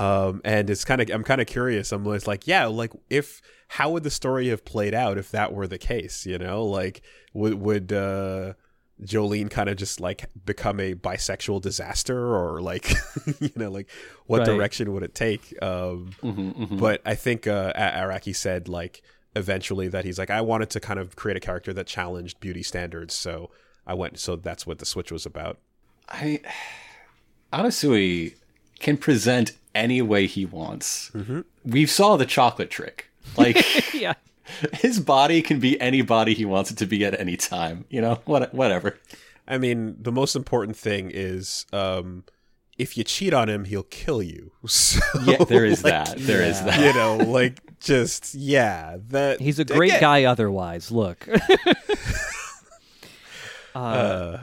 [0.00, 1.92] Um, and it's kind of I'm kind of curious.
[1.92, 5.66] I'm like, yeah, like if how would the story have played out if that were
[5.66, 6.26] the case?
[6.26, 7.02] You know, like
[7.34, 8.54] would would uh,
[9.04, 12.90] Jolyne kind of just like become a bisexual disaster, or like
[13.40, 13.88] you know, like
[14.26, 14.46] what Right.
[14.46, 15.54] direction would it take?
[15.62, 16.10] Um,
[16.78, 19.02] But I think uh, Araki said like
[19.36, 22.62] eventually that he's like, I wanted to kind of create a character that challenged beauty
[22.62, 23.50] standards, so
[23.86, 24.18] I went.
[24.18, 25.58] So that's what the switch was about.
[26.08, 26.40] I
[27.52, 28.34] Anasui
[28.80, 31.10] can present any way he wants.
[31.64, 33.08] We saw the chocolate trick.
[33.36, 33.64] Like
[33.94, 34.14] Yeah.
[34.74, 37.84] his body can be any body he wants it to be at any time.
[37.90, 38.98] You know, what whatever.
[39.46, 42.24] I mean, the most important thing is um,
[42.78, 44.52] if you cheat on him, he'll kill you.
[44.66, 46.16] So, Yeah, there is like, that.
[46.18, 46.64] There is yeah.
[46.66, 46.80] that.
[46.80, 50.90] You know, like just yeah, that He's a great again, guy otherwise.
[50.92, 51.26] Look.
[53.74, 54.40] Uh, Uh,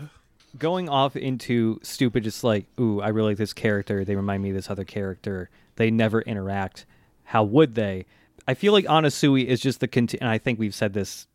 [0.58, 4.04] going off into stupid, just like, ooh, I really like this character.
[4.04, 5.50] They remind me of this other character.
[5.76, 6.86] They never interact.
[7.26, 8.06] How would they?
[8.48, 11.28] I feel like Anasui is just the conti- and I think we've said this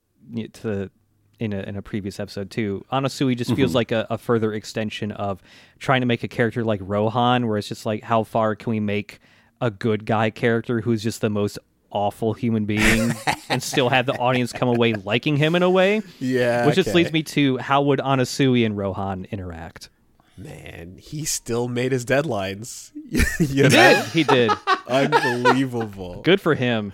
[0.54, 0.90] to
[1.38, 2.84] in a in a previous episode too.
[2.92, 5.40] Anasui just feels like a, a further extension of
[5.78, 8.80] trying to make a character like Rohan, where it's just like, how far can we
[8.80, 9.20] make
[9.60, 11.58] a good guy character who's just the most
[11.94, 13.12] awful human being
[13.48, 16.02] and still have the audience come away liking him in a way?
[16.20, 19.88] yeah, Which just leads me to how would Anasui and Rohan interact?
[20.36, 22.90] man, he still made his deadlines.
[23.38, 23.68] you know?
[23.68, 24.50] Did he did?
[24.88, 26.22] Unbelievable.
[26.22, 26.92] Good for him.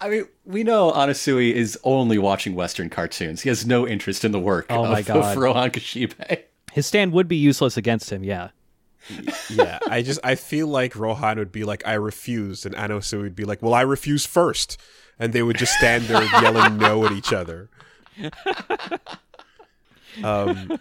[0.00, 3.42] I mean, we know Anasui is only watching Western cartoons.
[3.42, 5.36] He has no interest in the work Oh of, my God.
[5.36, 6.42] of Rohan Kishibe.
[6.72, 8.24] His stand would be useless against him.
[8.24, 8.48] Yeah.
[9.50, 13.36] Yeah, I just I feel like Rohan would be like, I refuse, and Anasui would
[13.36, 14.78] be like, Well, I refuse first,
[15.18, 17.68] and they would just stand there yelling no at each other.
[20.22, 20.78] Um,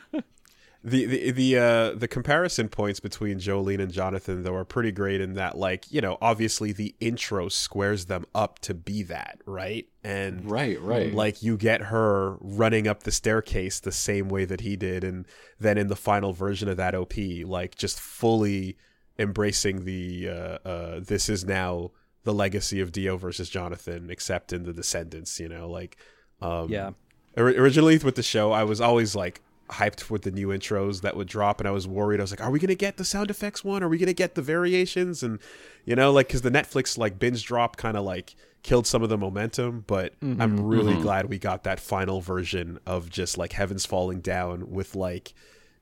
[0.83, 5.21] the the the uh, the comparison points between Jolyne and Jonathan though are pretty great
[5.21, 9.87] in that like you know obviously the intro squares them up to be that right
[10.03, 11.13] and Right, right.
[11.13, 15.27] like you get her running up the staircase the same way that he did and
[15.59, 17.13] then in the final version of that op
[17.45, 18.75] like just fully
[19.19, 20.33] embracing the uh,
[20.67, 21.91] uh, this is now
[22.23, 25.95] the legacy of dio versus jonathan except in the descendants you know like
[26.41, 26.91] um, Yeah.
[27.37, 29.41] originally with the show i was always like
[29.71, 32.41] hyped with the new intros that would drop and i was worried i was like
[32.41, 35.39] are we gonna get the sound effects one are we gonna get the variations and
[35.85, 39.09] you know like because the netflix like binge drop kind of like killed some of
[39.09, 40.41] the momentum but mm-hmm.
[40.41, 41.01] i'm really mm-hmm.
[41.01, 45.33] glad we got that final version of just like heavens falling down with like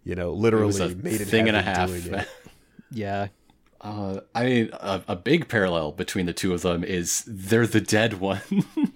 [0.04, 1.88] you know It was literally a made in thing and a half.
[1.88, 2.28] doing it.
[2.92, 3.28] Yeah.
[3.82, 7.80] Uh, I mean, a, a big parallel between the two of them is they're the
[7.82, 8.43] dead ones.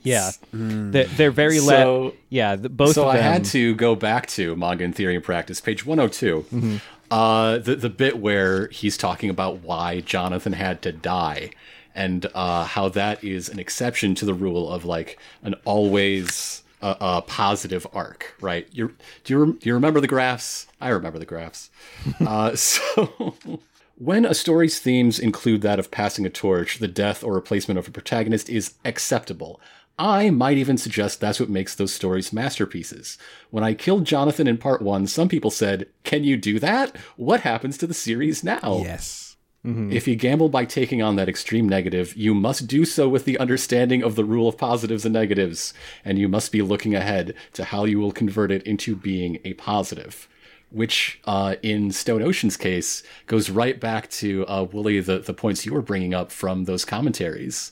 [0.03, 0.31] Yeah.
[0.51, 2.55] They're, they're very la- So- Yeah.
[2.57, 5.61] The, both so of I had to go back to manga and theory and practice,
[5.61, 6.45] page 102.
[6.51, 6.75] Mm-hmm.
[7.11, 11.51] Uh, the the bit where he's talking about why Jonathan had to die,
[11.93, 16.95] and uh, how that is an exception to the rule of like an always uh,
[16.99, 18.67] uh, positive arc, right?
[18.71, 20.65] You do you rem- do you remember the graphs?
[20.81, 21.69] I remember the graphs.
[22.19, 23.35] uh, so.
[23.95, 27.87] When a story's themes include that of passing a torch, the death or replacement of
[27.87, 29.61] a protagonist is acceptable.
[29.99, 33.19] I might even suggest that's what makes those stories masterpieces.
[33.51, 36.97] When I killed Jonathan in part one, some people said, Can you do that?
[37.15, 38.81] What happens to the series now?
[38.83, 39.91] yes mm-hmm.
[39.91, 43.37] If you gamble by taking on that extreme negative, you must do so with the
[43.37, 47.65] understanding of the rule of positives and negatives, and you must be looking ahead to
[47.65, 50.27] how you will convert it into being a positive.
[50.73, 55.65] Which, uh, in Stone Ocean's case, goes right back to uh, Woolie, the, the points
[55.65, 57.71] you were bringing up from those commentaries,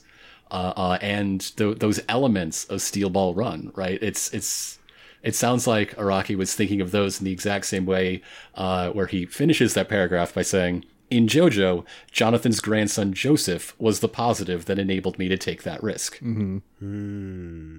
[0.52, 3.72] uh, uh, and th- those elements of Steel Ball Run.
[3.74, 3.98] Right?
[4.00, 4.78] It's it's
[5.22, 8.22] it sounds like Araki was thinking of those in the exact same way,
[8.54, 14.08] uh, where he finishes that paragraph by saying, In JoJo, Jonathan's grandson Joseph was the
[14.08, 16.18] positive that enabled me to take that risk.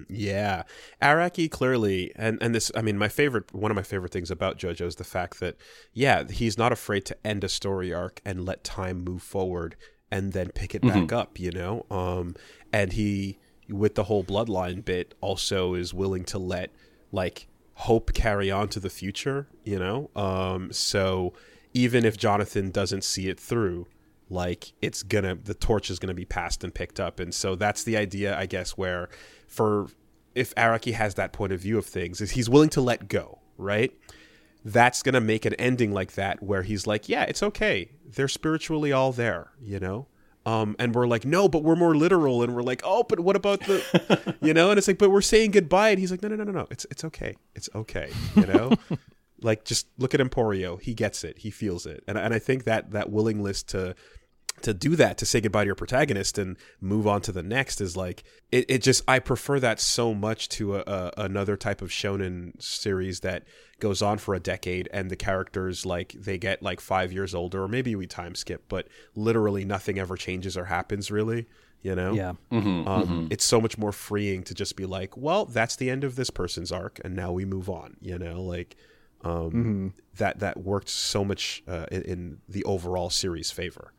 [0.08, 0.62] Yeah,
[1.02, 4.56] Araki clearly, and and this, I mean, my favorite, one of my favorite things about
[4.56, 5.56] JoJo is the fact that,
[5.92, 9.74] yeah, he's not afraid to end a story arc and let time move forward
[10.12, 12.36] and then pick it back up, you know, um,
[12.72, 16.70] and he with the whole bloodline bit also is willing to let
[17.10, 20.10] like hope carry on to the future, you know?
[20.14, 21.32] Um so
[21.74, 23.86] even if Jonathan doesn't see it through,
[24.30, 27.20] like it's gonna the torch is gonna be passed and picked up.
[27.20, 29.10] And so that's the idea, I guess, where
[29.46, 29.88] for
[30.34, 33.40] if Araki has that point of view of things, is he's willing to let go,
[33.58, 33.92] right?
[34.64, 37.90] That's gonna make an ending like that where he's like, Yeah, it's okay.
[38.06, 40.06] They're spiritually all there, you know?
[40.46, 43.34] Um, and we're like, no, but we're more literal, and we're like, oh, but what
[43.34, 44.68] about the, you know?
[44.68, 46.66] And it's like, but we're saying goodbye, and he's like, no, no, no, no, no,
[46.70, 48.72] it's it's okay, it's okay, you know.
[49.44, 52.64] like just look at Emporio, he gets it, he feels it, and and I think
[52.64, 53.94] that that willingness to
[54.62, 57.80] to do that to say goodbye to your protagonist and move on to the next
[57.80, 58.22] is like
[58.52, 62.60] it, it just i prefer that so much to a, a, another type of shonen
[62.62, 63.44] series that
[63.80, 67.64] goes on for a decade and the characters like they get like five years older
[67.64, 71.46] or maybe we time skip but literally nothing ever changes or happens really
[71.82, 72.14] you know?
[72.14, 72.32] Yeah.
[72.50, 76.04] Mm-hmm, um, it's so much more freeing to just be like well that's the end
[76.04, 78.40] of this person's arc and now we move on you know?
[78.40, 78.76] Like
[79.24, 83.92] um, that that worked so much uh, in, in the overall series favor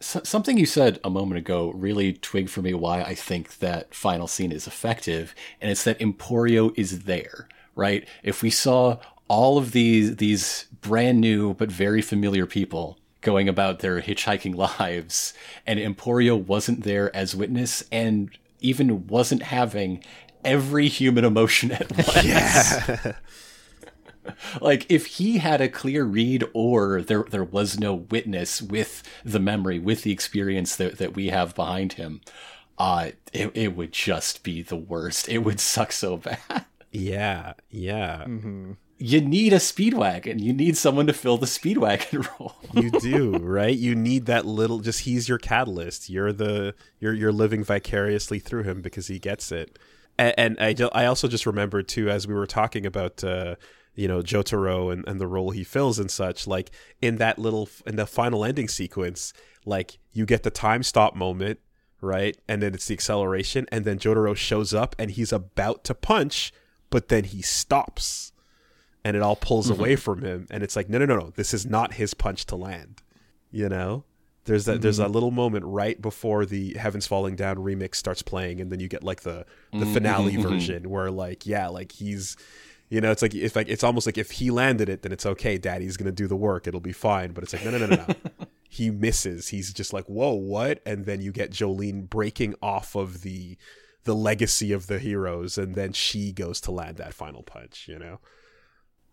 [0.00, 3.94] So, something you said a moment ago really twigged for me why I think that
[3.94, 8.06] final scene is effective, and it's that Emporio is there, right?
[8.22, 8.98] If we saw
[9.28, 15.32] all of these these brand new but very familiar people going about their hitchhiking lives,
[15.66, 20.02] and Emporio wasn't there as witness, and even wasn't having
[20.44, 23.16] every human emotion at once.
[24.60, 29.40] like if he had a clear read or there there was no witness with the
[29.40, 32.20] memory with the experience that, that we have behind him
[32.78, 38.26] uh it, it would just be the worst it would suck so bad Yeah, yeah,
[38.98, 43.76] you need a speedwagon you need someone to fill the speedwagon role you do, right?
[43.76, 44.78] You need that little.
[44.80, 46.08] Just he's your catalyst.
[46.10, 49.78] You're the you're you're living vicariously through him because he gets it.
[50.18, 53.22] And, and I I also just remembered too as we were talking about.
[53.24, 53.56] uh
[53.94, 56.70] you know Jotaro and, and the role he fills and such like
[57.00, 59.32] in that little in the final ending sequence
[59.64, 61.58] like you get the time stop moment
[62.02, 62.36] right?
[62.48, 66.52] And then it's the acceleration and then Jotaro shows up and he's about to punch
[66.90, 68.32] but then he stops.
[69.04, 69.80] And it all pulls mm-hmm.
[69.80, 72.44] away from him and it's like no no no no this is not his punch
[72.46, 73.02] to land
[73.50, 74.04] you know?
[74.44, 75.10] There's that there's mm-hmm.
[75.10, 78.88] a little moment right before the heavens falling down remix starts playing and then you
[78.88, 79.94] get like the the mm-hmm.
[79.94, 82.36] finale version where like yeah like he's
[82.92, 85.24] you know it's like if like it's almost like if he landed it then it's
[85.24, 87.32] okay daddy's gonna do the work it'll be fine.
[87.32, 88.14] But it's like no no no no no.
[88.68, 89.48] He misses.
[89.48, 90.80] He's just like whoa what?
[90.84, 93.56] And then you get Jolyne breaking off of the
[94.04, 97.98] the legacy of the heroes and then she goes to land that final punch you
[97.98, 98.20] know?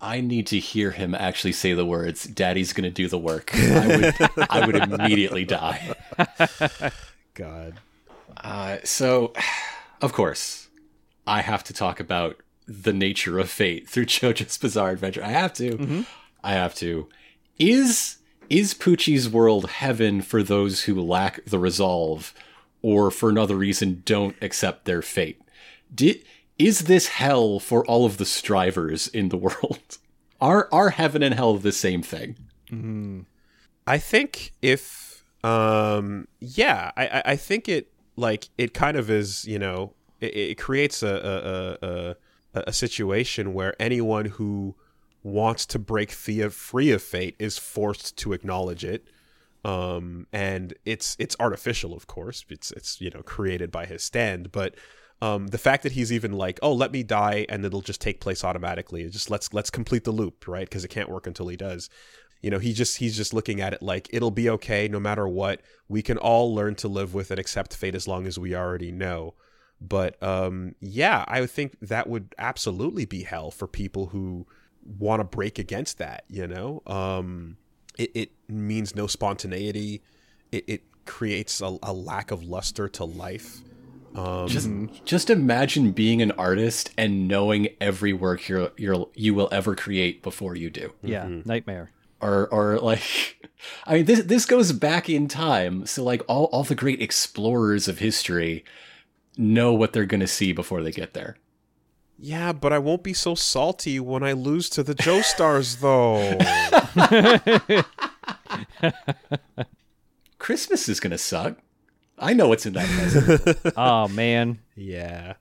[0.02, 3.52] I need to hear him actually say the words daddy's gonna do the work.
[3.56, 3.98] I
[4.36, 5.96] would i would immediately die.
[7.34, 7.76] God.
[8.36, 9.34] Uh, so,
[10.02, 10.68] of course,
[11.26, 15.24] I have to talk about the nature of fate through JoJo's Bizarre Adventure.
[15.24, 16.06] I have to.
[16.44, 17.10] I have to.
[17.58, 18.18] Is
[18.50, 22.34] is Pucci's world heaven for those who lack the resolve,
[22.82, 25.42] or for another reason don't accept their fate?
[25.94, 26.24] Did
[26.58, 29.98] is this hell for all of the strivers in the world?
[30.40, 32.38] Are are heaven and hell the same thing?
[33.88, 39.46] I think if um yeah, I I- I think it like it kind of is,
[39.46, 42.16] you know, it, it creates a a, a a
[42.54, 44.76] a situation where anyone who
[45.24, 49.08] wants to break Thea free of fate is forced to acknowledge it.
[49.66, 52.45] Um and it's it's artificial of course.
[52.50, 54.76] It's it's you know created by his stand, but
[55.22, 58.22] um, the fact that he's even like, oh, let me die and it'll just take
[58.22, 59.08] place automatically.
[59.10, 60.68] Just let's let's complete the loop, right?
[60.68, 61.89] Because it can't work until he does
[62.41, 65.28] you know he just he's just looking at it like it'll be okay no matter
[65.28, 68.56] what we can all learn to live with and accept fate as long as we
[68.56, 69.34] already know
[69.82, 74.46] but um yeah i would think that would absolutely be hell for people who
[74.98, 77.58] want to break against that you know um
[77.98, 80.02] it, it means no spontaneity
[80.52, 83.62] it, it creates a, a lack of luster to life
[84.16, 84.70] um Just
[85.06, 90.24] just imagine being an artist and knowing every work you're, you're you will ever create
[90.24, 90.94] before you do.
[91.04, 91.28] Yeah.
[91.46, 91.92] Nightmare.
[92.20, 93.48] or or like
[93.86, 95.86] I mean this this goes back in time.
[95.86, 98.66] So like all all the great explorers of history
[99.40, 101.38] know what they're going to see before they get there.
[102.20, 106.36] yeah but i won't be so salty when i lose to the Joestars though
[110.38, 111.58] Christmas is going to suck.
[112.18, 113.74] I know what's in that present.
[113.78, 114.60] oh man.
[114.76, 115.34] Yeah,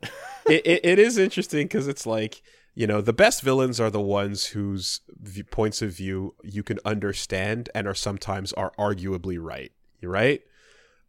[0.49, 2.41] it, it it is interesting because it's like
[2.75, 6.79] you know the best villains are the ones whose v- points of view you can
[6.85, 9.73] understand and are sometimes are arguably right.
[10.01, 10.41] You're right?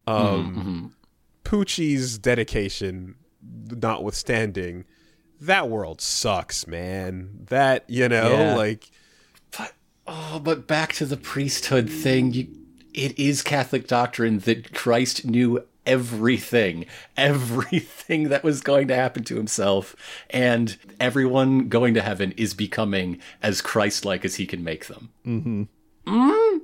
[0.08, 0.96] Um,
[1.50, 3.16] Pucci's dedication
[3.72, 4.86] notwithstanding,
[5.41, 7.45] that world sucks, man.
[7.47, 8.56] That you know, Yeah.
[8.56, 8.91] like
[9.58, 9.74] But
[10.06, 12.34] oh, but back to the priesthood thing.
[12.34, 12.47] You,
[12.93, 16.86] it is Catholic doctrine that Christ knew everything,
[17.18, 19.95] everything that was going to happen to himself,
[20.30, 25.10] and everyone going to heaven is becoming as Christ-like as he can make them.
[25.26, 25.64] Mm-hmm.
[26.06, 26.62] Mm?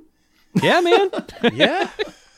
[0.62, 1.10] Yeah, man.
[1.54, 1.90] yeah,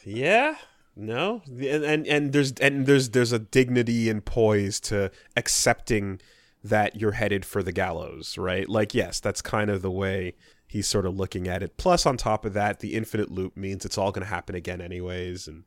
[0.05, 0.57] yeah.
[1.01, 6.21] No, and, and and there's and there's there's a dignity and poise to accepting
[6.65, 8.69] that you're headed for the gallows, right?
[8.69, 10.35] Like, yes, that's kind of the way
[10.67, 11.77] he's sort of looking at it.
[11.77, 14.81] Plus, on top of that, the infinite loop means it's all going to happen again,
[14.81, 15.63] anyways, and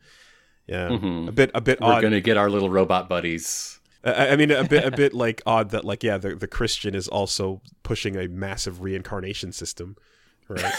[0.67, 1.29] yeah, mm-hmm.
[1.29, 3.79] a bit a bit We're going to get our little robot buddies.
[4.03, 6.93] I I mean, a bit a bit like odd that like yeah, the the Christian
[6.93, 9.95] is also pushing a massive reincarnation system,
[10.49, 10.73] right?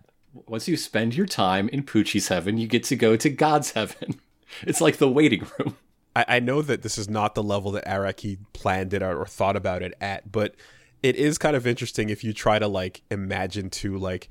[0.48, 4.20] Once you spend your time in Pucci's heaven, you get to go to God's heaven.
[4.62, 5.76] It's like the waiting room.
[6.14, 9.26] I, I know that this is not the level that Araki planned it or, or
[9.26, 10.54] thought about it at, but
[11.02, 14.28] it is kind of interesting if you try to like imagine to like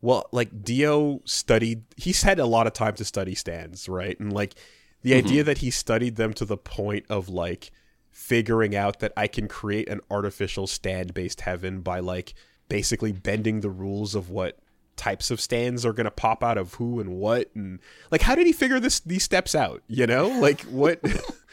[0.00, 4.18] well like Dio studied he's had a lot of time to study stands, right?
[4.20, 4.54] And like
[5.02, 5.26] the mm-hmm.
[5.26, 7.72] idea that he studied them to the point of like
[8.10, 12.34] figuring out that I can create an artificial stand based heaven by like
[12.68, 14.58] basically bending the rules of what
[14.96, 17.78] types of stands are going to pop out of who and what and
[18.10, 20.28] like how did he figure this these steps out you know?
[20.28, 21.00] Like what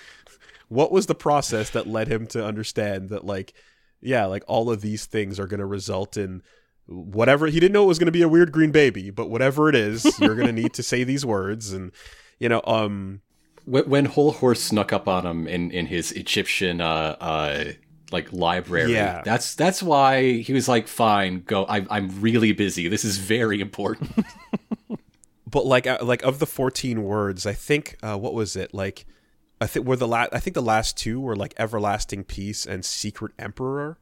[0.69, 3.53] what was the process that led him to understand that like
[4.01, 6.41] yeah like all of these things are going to result in
[6.87, 9.69] whatever he didn't know it was going to be a weird green baby but whatever
[9.69, 11.91] it is you're going to need to say these words and
[12.39, 13.21] you know um
[13.65, 17.63] When, when Hol Horse snuck up on him in, in his Egyptian uh, uh,
[18.13, 19.21] like library, Yeah.
[19.25, 21.65] that's that's why he was like, "Fine, go.
[21.65, 22.87] I, I'm really busy.
[22.87, 24.09] This is very important."
[25.49, 29.05] but like uh, like of the 14 words i think uh what was it like
[29.61, 32.83] i think were the last i think the last two were like everlasting peace and
[32.83, 33.99] secret emperor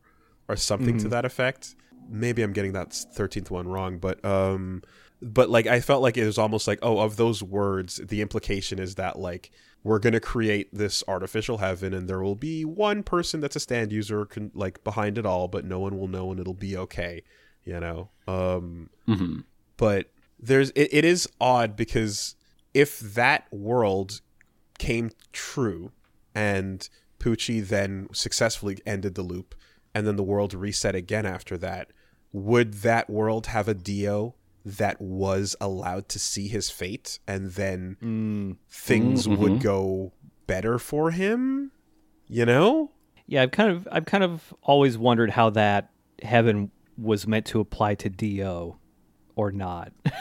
[0.47, 1.75] or something to that effect
[2.09, 4.81] maybe i'm getting that 13th one wrong but um
[5.21, 8.79] but like i felt like it was almost like oh of those words the implication
[8.79, 9.51] is that like
[9.83, 13.59] we're going to create this artificial heaven and there will be one person that's a
[13.59, 16.75] stand user con- like behind it all but no one will know and it'll be
[16.77, 17.23] okay
[17.63, 19.43] you know um Mhm.
[19.77, 22.35] but there's it, it is odd because
[22.73, 24.21] if that world
[24.79, 25.91] came true
[26.33, 29.53] and Pucci then successfully ended the loop
[29.93, 31.91] and then the world reset again after that,
[32.31, 34.33] would that world have a Dio
[34.65, 38.57] that was allowed to see his fate and then Mm.
[38.69, 39.37] things Mhm.
[39.37, 40.11] would go
[40.47, 41.71] better for him?
[42.27, 42.91] You know?
[43.27, 45.89] Yeah, I've kind of I've kind of always wondered how that
[46.21, 48.77] heaven was meant to apply to Dio
[49.35, 49.91] or not.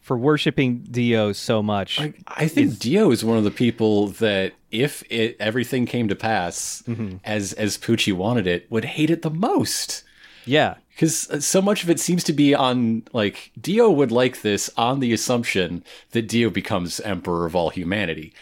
[0.00, 2.00] For worshiping Dio so much.
[2.00, 6.16] I, I think Dio is one of the people that, if it everything came to
[6.16, 6.82] pass
[7.24, 10.02] as as Pucci wanted it, would hate it the most.
[10.44, 10.74] Yeah.
[10.90, 14.98] Because so much of it seems to be on like Dio would like this on
[14.98, 18.32] the assumption that Dio becomes emperor of all humanity.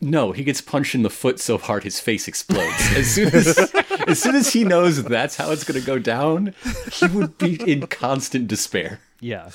[0.00, 2.96] No, he gets punched in the foot so hard his face explodes.
[2.96, 3.56] As soon as
[4.08, 6.52] as soon as he knows that's how it's going to go down,
[6.92, 9.00] he would be in constant despair.
[9.20, 9.50] Yeah.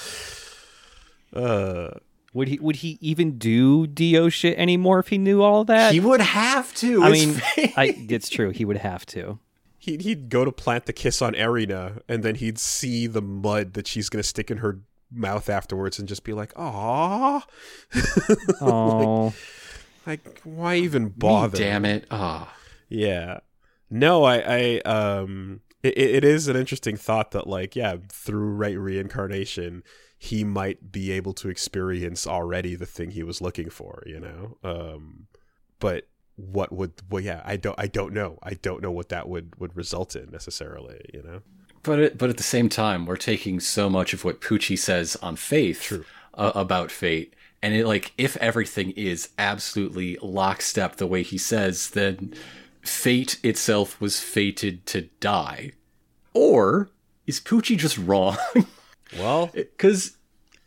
[1.36, 1.90] Uh
[2.34, 5.94] Would he would he even do Dio shit anymore if he knew all that?
[5.94, 7.04] He would have to.
[7.04, 7.42] I mean.
[7.76, 8.52] I, it's true.
[8.52, 9.40] He would have to.
[9.86, 13.74] He'd, he'd go to plant the kiss on Erina and then he'd see the mud
[13.74, 14.82] that she's going to stick in her
[15.12, 17.42] mouth afterwards and just be like, "Aw."
[18.62, 19.34] Oh,
[20.06, 21.58] Like, why even Me, bother?
[21.58, 22.06] damn it!
[22.12, 22.54] Ah,
[22.90, 23.40] Yeah.
[23.90, 28.78] No, I, I, um, it, it is an interesting thought that, like, yeah, through right
[28.78, 29.84] reincarnation,
[30.18, 34.58] he might be able to experience already the thing he was looking for, you know.
[34.64, 35.28] Um,
[35.80, 36.08] but
[36.38, 38.40] what would, well, yeah, I don't, I don't know.
[38.44, 41.42] I don't know what that would would result in necessarily, you know.
[41.84, 45.16] but it, but at the same time, we're taking so much of what Pucci says
[45.22, 45.94] on faith
[46.34, 51.92] uh, about fate, and it like if everything is absolutely lockstep the way he says,
[51.92, 52.34] then
[52.82, 55.72] fate itself was fated to die,
[56.34, 56.90] or
[57.26, 58.38] is Pucci just wrong?
[59.18, 60.18] Well, Because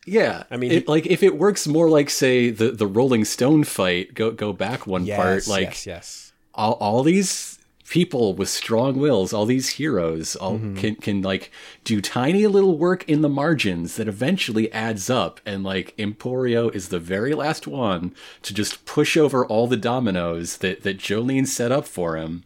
[0.09, 3.25] yeah, I mean, it, he- like if it works more like say the the Rolling
[3.25, 6.33] Stone fight, go go back one yes, part, like yes, yes.
[6.55, 7.55] all, all these
[7.89, 10.77] people with strong wills, all these heroes, all Mm-hmm.
[10.77, 11.51] can can like
[11.85, 15.41] do tiny little work in the margins that eventually adds up.
[15.47, 20.59] And like Emporio is the very last one to just push over all the dominoes
[20.59, 22.45] that that Jolyne set up for him,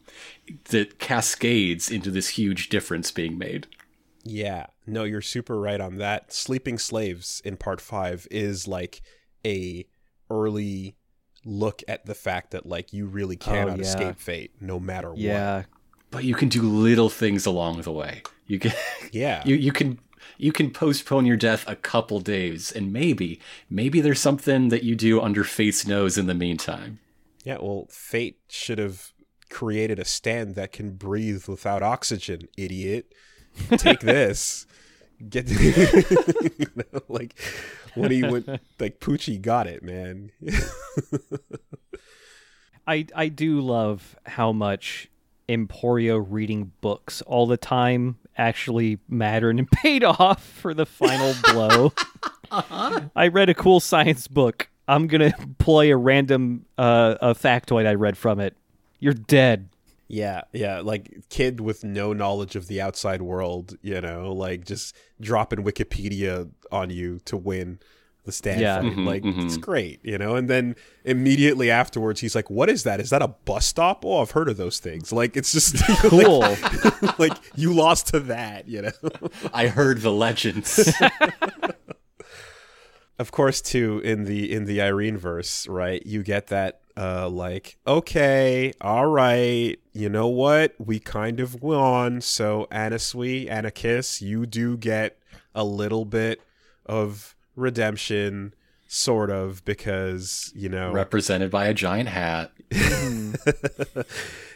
[0.70, 3.66] that cascades into this huge difference being made.
[4.24, 6.32] Yeah, no, you're super right on that.
[6.32, 9.02] Sleeping Slaves in part five is like
[9.44, 9.86] a
[10.30, 10.96] early
[11.44, 13.82] look at the fact that like you really cannot oh, yeah.
[13.82, 15.18] escape fate no matter what.
[15.18, 15.64] Yeah.
[16.10, 18.22] But you can do little things along the way.
[18.46, 18.72] You can
[19.12, 19.42] Yeah.
[19.44, 19.98] you you can
[20.38, 24.94] you can postpone your death a couple days and maybe maybe there's something that you
[24.94, 26.98] do under fate's nose in the meantime.
[27.44, 29.12] Yeah, well, fate should have
[29.50, 33.12] created a stand that can breathe without oxygen, idiot.
[33.76, 34.66] Take this.
[35.28, 37.38] Get you know, like
[37.94, 38.48] when he went
[38.78, 40.32] like Pucci got it, man.
[42.86, 45.08] I I do love how much
[45.48, 51.92] Emporio reading books all the time actually mattered and paid off for the final blow.
[52.50, 54.68] I read a cool science book.
[54.88, 58.56] I'm gonna play a random uh, a factoid I read from it.
[58.98, 59.68] You're dead.
[60.12, 64.94] Yeah, yeah, like kid with no knowledge of the outside world, you know, like just
[65.18, 67.78] dropping Wikipedia on you to win
[68.24, 68.82] the stand Yeah.
[68.82, 68.98] fight.
[68.98, 69.60] like it's mm-hmm.
[69.62, 70.36] great, you know.
[70.36, 73.00] And then immediately afterwards, he's like, "What is that?
[73.00, 74.04] Is that a bus stop?
[74.04, 76.40] Oh, I've heard of those things." Like it's just Cool.
[76.40, 78.92] like, like you lost to that, you know.
[79.54, 80.92] I heard the legends.
[83.18, 86.04] of course too in the in the Irene verse, right?
[86.04, 90.74] You get that uh like, okay, all right, you know what?
[90.78, 95.18] We kind of won, so Anasui, Anakiss, you do get
[95.54, 96.40] a little bit
[96.86, 98.54] of redemption
[98.86, 102.52] sort of because, you know, represented by a giant hat.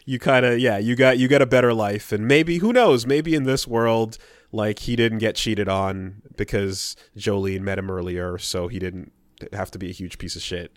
[0.06, 2.12] you kind of yeah you got you got a better life.
[2.12, 3.06] And maybe who knows?
[3.06, 4.18] Maybe in this world
[4.52, 9.12] like he didn't get cheated on because Jolyne met him earlier so he didn't
[9.52, 10.72] have to be a huge piece of shit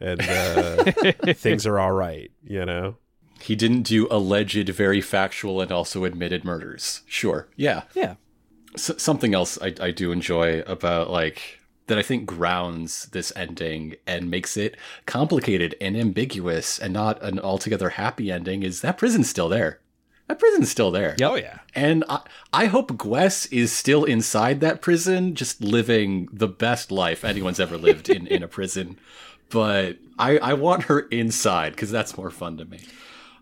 [0.00, 0.84] and uh,
[1.34, 2.96] things are all right you know
[3.40, 7.00] He didn't do alleged, very factual, and also admitted murders.
[7.06, 7.82] Sure, yeah.
[7.94, 8.14] Yeah.
[8.74, 13.96] S- something else I, I do enjoy about like that I think grounds this ending
[14.06, 14.76] and makes it
[15.06, 19.80] complicated and ambiguous and not an altogether happy ending is that prison's still there.
[20.28, 21.16] That prison's still there.
[21.22, 22.20] Oh yeah And I,
[22.52, 27.76] I hope Gwess is still inside that prison, just living the best life anyone's ever
[27.78, 28.98] lived in, in a prison.
[29.50, 32.80] But I, I want her inside because that's more fun to me.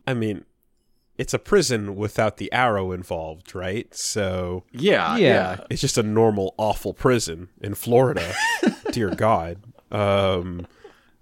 [0.06, 0.44] i mean
[1.18, 5.26] it's a prison without the arrow involved right so Yeah, Yeah.
[5.56, 5.64] yeah.
[5.68, 8.32] it's just a normal awful prison in Florida.
[8.92, 9.58] Dear God.
[9.90, 10.66] Um,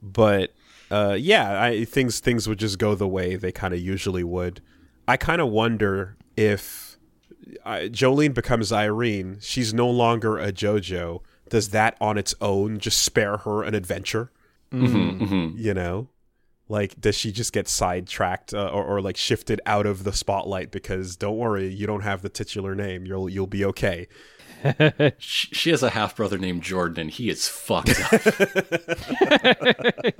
[0.02, 0.52] but
[0.90, 4.60] uh, yeah, I, things things would just go the way they kind of usually would.
[5.08, 6.98] I kind of wonder if
[7.64, 9.38] uh, Jolyne becomes Irene.
[9.40, 11.20] She's no longer a JoJo.
[11.48, 14.30] Does that on its own just spare her an adventure?
[15.56, 16.08] You know,
[16.68, 20.70] like does she just get sidetracked uh, or, or like shifted out of the spotlight
[20.70, 23.06] because don't worry, you don't have the titular name.
[23.06, 24.08] You'll you'll be okay.
[25.18, 28.20] She, she has a half brother named Jordan, and he is fucked up.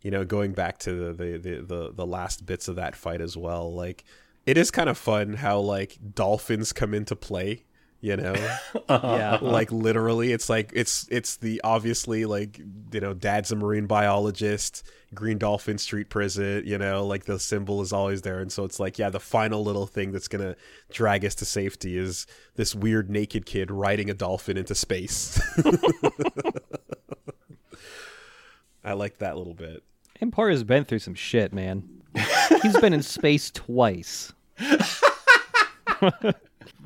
[0.00, 3.36] you know, going back to the the the the last bits of that fight as
[3.36, 4.04] well, like
[4.46, 7.64] it is kind of fun how like dolphins come into play.
[8.00, 8.32] You know,
[8.88, 9.16] uh-huh.
[9.18, 9.38] Yeah.
[9.42, 12.58] like literally, it's like it's it's the obviously like
[12.92, 14.84] you know, dad's a marine biologist,
[15.14, 16.62] Green Dolphin Street Prison.
[16.64, 19.64] You know, like the symbol is always there, and so it's like yeah, the final
[19.64, 20.54] little thing that's gonna
[20.92, 22.24] drag us to safety is
[22.54, 25.40] this weird naked kid riding a dolphin into space.
[28.84, 29.82] I like that little bit.
[30.20, 31.88] Emporio's been through some shit, man.
[32.62, 34.32] He's been in space twice.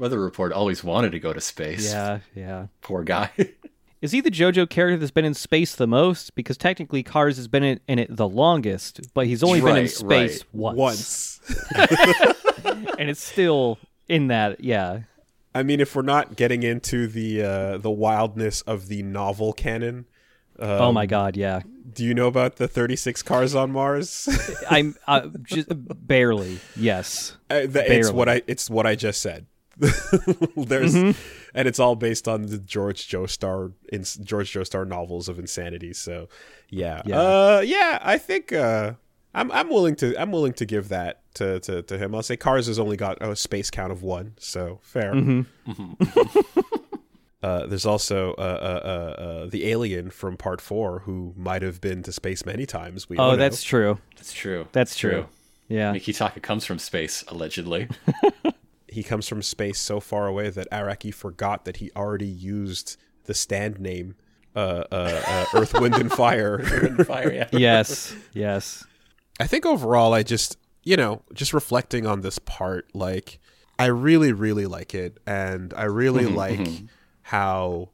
[0.03, 1.93] Weather Report always wanted to go to space.
[1.93, 2.67] Yeah, yeah.
[2.81, 3.31] Poor guy.
[4.03, 6.35] Is he the JoJo character that's been in space the most?
[6.35, 9.87] Because technically, Kars has been in, in it the longest, but he's only been in
[9.87, 10.75] space right.
[10.77, 11.41] once, Once.
[12.99, 14.65] and it's still in that.
[14.65, 15.03] Yeah,
[15.55, 20.07] I mean, if we're not getting into the uh, the wildness of the novel canon,
[20.59, 21.61] oh Um, my god, yeah.
[21.93, 24.29] do you know about the 36 cars on Mars?
[24.69, 26.59] I'm uh, just barely.
[26.75, 27.37] Yes.
[27.49, 29.47] Uh, th- it's what I it's what I just said.
[30.57, 31.15] There's and
[31.55, 35.93] it's all based on the George Joestar in George Joestar novels of insanity.
[35.93, 36.29] So
[36.69, 37.19] yeah, Yeah.
[37.21, 38.95] uh, yeah, I think uh,
[39.35, 42.15] I'm I'm willing to I'm willing to give that to to, to him.
[42.15, 45.15] I'll say Kars has only got a space count of one, so fair.
[47.43, 51.81] Uh, there's also uh, uh, uh, uh, the alien from Part Four who might have
[51.81, 53.09] been to space many times.
[53.09, 53.37] We Oh, don't know.
[53.39, 53.99] that's true.
[54.15, 54.69] That's true.
[54.71, 55.27] That's true.
[55.67, 55.93] Yeah.
[55.93, 57.89] Mikitaka comes from space, allegedly.
[58.93, 63.35] he comes from space so far away that Araki forgot that he already used the
[63.35, 64.15] stand name
[64.55, 66.59] uh, uh, uh, Earth, Wind, and Fire.
[67.05, 67.49] Fire, yeah.
[67.53, 68.15] yes.
[68.33, 68.85] Yes.
[69.41, 73.39] I think overall, I just, you know, just reflecting on this part, like,
[73.79, 75.19] I really, really like it.
[75.27, 76.69] And I really like
[77.23, 77.89] how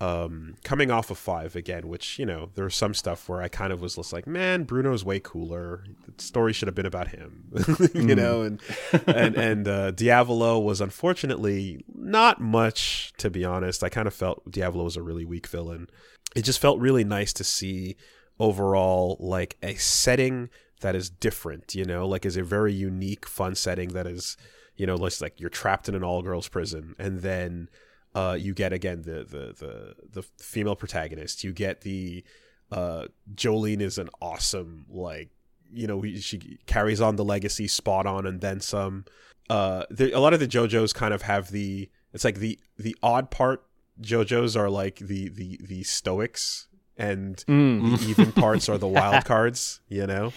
[0.00, 3.48] um, coming off of five again, which you know there was some stuff where I
[3.48, 5.84] kind of was just like, man, Bruno's way cooler.
[6.16, 7.50] The story should have been about him,
[7.94, 8.60] you know, and
[9.06, 13.84] and and uh, Diavolo was unfortunately not much to be honest.
[13.84, 15.88] I kind of felt Diavolo was a really weak villain.
[16.34, 17.96] It just felt really nice to see
[18.38, 20.48] overall like a setting
[20.80, 24.38] that is different, you know, like is a very unique, fun setting that is,
[24.76, 27.68] you know, like you're trapped in an all girls prison and then
[28.14, 31.44] uh, you get again the, the the the female protagonist.
[31.44, 32.24] You get the
[32.72, 35.30] uh, Jolyne is an awesome like
[35.72, 39.04] you know she carries on the legacy spot on and then some.
[39.48, 42.96] Uh, there, a lot of the JoJos kind of have the it's like the the
[43.02, 43.64] odd part
[44.00, 47.98] JoJos are like the the the stoics and Mm.
[47.98, 49.80] the even parts are the wild cards.
[49.88, 50.32] You know.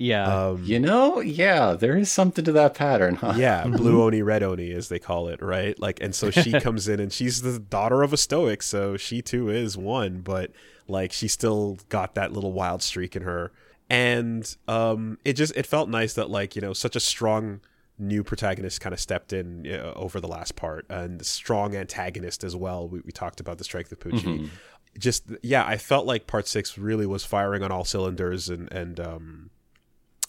[0.00, 0.48] Yeah.
[0.48, 3.34] Um, You know, yeah, there is something to that pattern, huh?
[3.36, 5.78] yeah, blue oni, red oni, as they call it, right?
[5.78, 9.20] Like, and so she comes in, and she's the daughter of a stoic, so she
[9.22, 10.52] too is one, but
[10.86, 13.50] like she still got that little wild streak in her,
[13.90, 17.60] and um, it just it felt nice that like you know such a strong
[17.98, 22.44] new protagonist kind of stepped in you know, over the last part, and strong antagonist
[22.44, 22.88] as well.
[22.88, 24.48] We, we talked about the strength of Pucci.
[24.96, 29.00] Just yeah, I felt like part six really was firing on all cylinders, and and
[29.00, 29.50] um,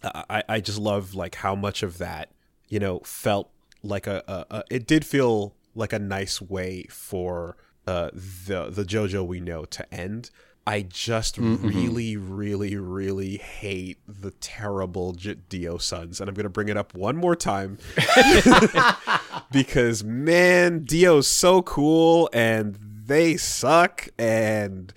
[0.04, 2.30] I, I just love like how much of that
[2.68, 3.50] you know felt
[3.84, 7.58] like a, a, a it did feel like a nice way for
[7.88, 10.30] uh, the the JoJo we know to end.
[10.68, 16.70] I just really, really, really hate the terrible J- Dio sons, and I'm gonna bring
[16.70, 17.80] it up one more time
[19.52, 24.94] because man, Dio's so cool, and they suck, and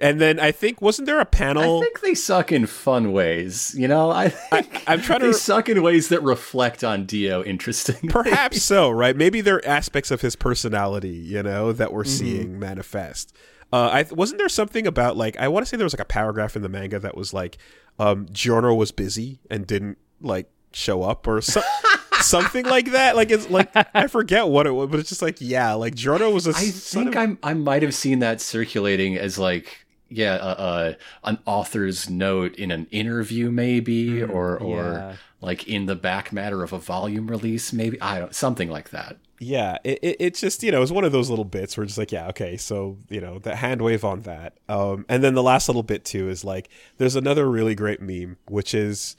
[0.00, 1.78] and then I think wasn't there a panel?
[1.78, 3.74] I think they suck in fun ways.
[3.76, 7.42] You know, I think I'm trying to they suck in ways that reflect on Dio
[7.44, 9.16] Interesting, Perhaps so, right?
[9.16, 13.34] Maybe there are aspects of his personality, you know, that we're seeing manifest.
[13.72, 16.04] Uh, I wasn't there something about like I want to say there was like a
[16.04, 17.58] paragraph in the manga that was like
[17.98, 21.62] um, Giorno was busy and didn't like show up or so-
[22.20, 23.16] something like that.
[23.16, 26.30] Like it's like I forget what it was, but it's just like yeah, like Giorno
[26.30, 29.83] was a I think of- I'm, I might have seen that circulating as like
[30.14, 30.38] yeah uh,
[30.68, 30.92] uh,
[31.24, 35.16] an author's note in an interview maybe or or Yeah.
[35.40, 39.16] like in the back matter of a volume release maybe I don't something like that.
[39.40, 41.98] yeah it, it, it's just you know it's one of those little bits where it's
[41.98, 45.42] like yeah okay so you know the hand wave on that um and then the
[45.42, 46.68] last little bit too is like
[46.98, 49.16] there's another really great meme which is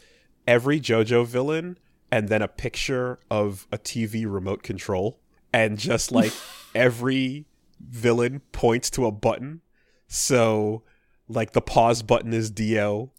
[0.47, 1.77] every jojo villain
[2.11, 5.19] and then a picture of a tv remote control
[5.51, 6.31] and just like
[6.75, 7.45] every
[7.79, 9.61] villain points to a button
[10.07, 10.83] so
[11.27, 13.11] like the pause button is dio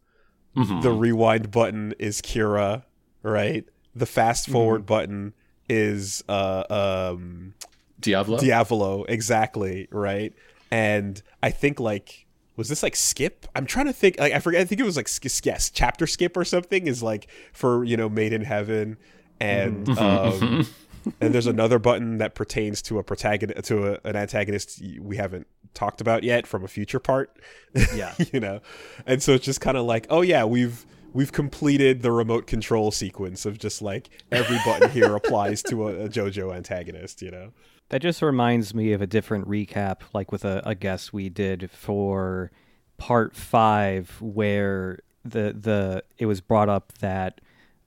[0.55, 2.85] the rewind button is kira
[3.23, 3.65] right
[3.95, 5.35] the fast forward button
[5.69, 7.55] is uh um
[8.01, 8.39] Diablo.
[8.39, 10.33] Diavolo, exactly, right?
[10.71, 12.27] And I think like
[12.57, 13.47] was this like skip?
[13.55, 14.19] I'm trying to think.
[14.19, 14.61] Like I forget.
[14.61, 15.09] I think it was like
[15.45, 18.97] yes, chapter skip or something is like for you know made in heaven,
[19.41, 20.67] and um,
[21.21, 25.47] and there's another button that pertains to a protagonist to a, an antagonist we haven't
[25.75, 27.39] talked about yet from a future part.
[27.95, 28.15] Yeah.
[28.33, 28.61] you know,
[29.07, 32.91] and so it's just kind of like, oh yeah, we've we've completed the remote control
[32.91, 37.23] sequence of just like every button here applies to a, a JoJo antagonist.
[37.23, 37.53] You know.
[37.91, 41.71] That just reminds me of a different recap, like with a, a guest we did
[41.71, 42.51] for
[42.97, 47.41] part five, where the the it was brought up that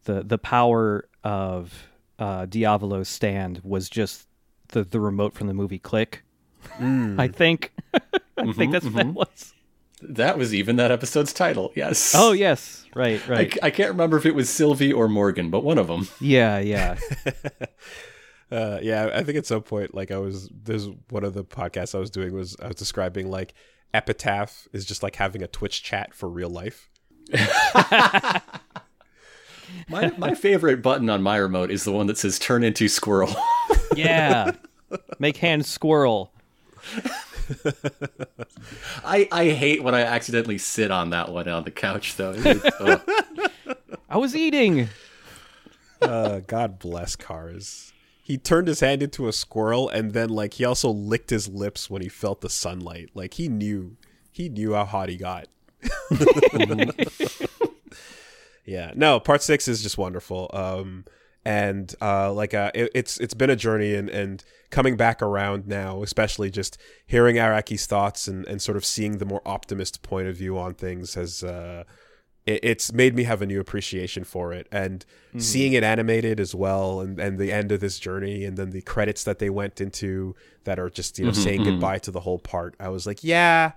[0.05, 1.88] the the power of
[2.19, 4.27] uh, Diavolo's stand was just
[4.69, 6.23] the the remote from the movie Click.
[6.79, 7.71] I think
[8.37, 9.53] I think that's what it was.
[10.01, 11.71] That was even that episode's title.
[11.75, 12.13] Yes.
[12.15, 13.57] Oh yes, right, right.
[13.61, 16.07] I, I can't remember if it was Sylvie or Morgan, but one of them.
[16.19, 16.97] yeah, yeah.
[18.51, 21.93] Uh, yeah, I think at some point, like I was, there's one of the podcasts
[21.93, 23.53] I was doing was I was describing like
[23.93, 26.89] Epitaph is just like having a Twitch chat for real life.
[29.89, 33.35] My my favorite button on my remote is the one that says "Turn into squirrel."
[33.95, 34.51] Yeah.
[35.17, 36.31] Make hands squirrel.
[39.03, 42.33] I I hate when I accidentally sit on that one on the couch though.
[42.33, 42.99] It's-
[44.09, 44.89] I was eating.
[46.01, 47.91] Uh, God bless Kars.
[48.21, 51.89] He turned his hand into a squirrel, and then like he also licked his lips
[51.89, 53.09] when he felt the sunlight.
[53.15, 53.97] Like he knew,
[54.31, 55.47] he knew how hot he got.
[58.69, 60.49] yeah, no, part six is just wonderful.
[60.53, 61.05] Um,
[61.43, 65.67] and uh, like uh, it, it's it's been a journey, and and coming back around
[65.67, 66.77] now, especially just
[67.07, 70.75] hearing Araki's thoughts and and sort of seeing the more optimist point of view on
[70.75, 71.83] things has uh,
[72.45, 75.03] it, it's made me have a new appreciation for it, and
[75.37, 78.81] seeing it animated as well, and and the end of this journey, and then the
[78.81, 80.35] credits that they went into
[80.65, 82.75] that are just you know saying goodbye to the whole part.
[82.79, 83.71] I was like, yeah,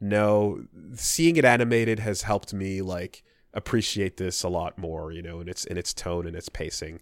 [0.00, 0.64] no,
[0.94, 3.22] seeing it animated has helped me like
[3.54, 7.00] appreciate this a lot more, you know, in its in its tone and its pacing.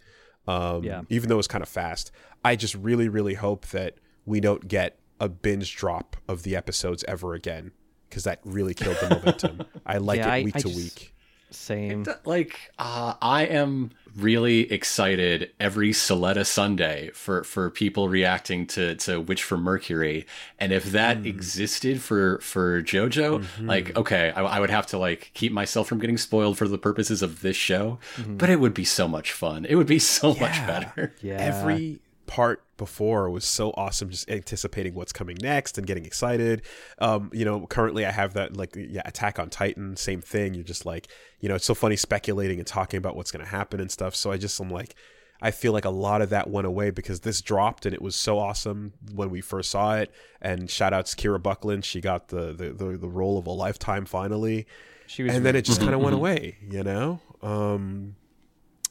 [0.49, 1.03] Um, Yeah.
[1.09, 2.11] even though it's kind of fast,
[2.45, 3.97] I just really, really hope that
[4.27, 7.73] we don't get a binge drop of the episodes ever again
[8.09, 9.63] because that really killed the momentum.
[9.87, 11.15] I like Yeah, it week I to just- week.
[11.53, 12.07] Same.
[12.25, 19.21] like uh, I am really excited every Suletta Sunday for for people reacting to to
[19.21, 20.27] Witch from Mercury,
[20.59, 21.27] and if that hmm.
[21.27, 23.67] existed for for JoJo, mm-hmm.
[23.67, 26.79] like okay, I, I would have to like keep myself from getting spoiled for the
[26.79, 28.37] purposes of this show, mm-hmm.
[28.37, 29.65] but it would be so much fun.
[29.65, 31.15] It would be so much better.
[31.23, 31.37] Yeah.
[31.37, 32.01] Every
[32.31, 36.63] part before was so awesome just anticipating what's coming next and getting excited.
[37.01, 40.55] Um you know currently i have that like yeah attack on titan same thing.
[40.55, 41.09] You're just like
[41.41, 44.15] you know it's so funny speculating and talking about what's going to happen and stuff.
[44.15, 44.95] So i just am like
[45.43, 48.15] i feel like a lot of that went away because this dropped and it was
[48.15, 50.13] so awesome when we first saw it.
[50.41, 51.85] And shout outs kira buckland.
[51.85, 54.69] She got the the, the, the role of a lifetime finally.
[55.09, 57.21] She was and then it just kind of went away you know?
[57.43, 58.15] Um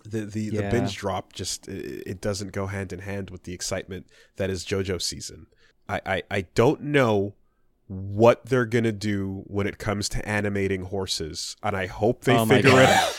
[0.10, 3.53] the the, the binge drop just it, it doesn't go hand in hand with the
[3.53, 4.07] excitement
[4.38, 5.48] that is JoJo season.
[5.88, 7.36] I, I I don't know
[7.88, 12.45] what they're gonna do when it comes to animating horses, and I hope they Oh
[12.45, 13.18] figure it out.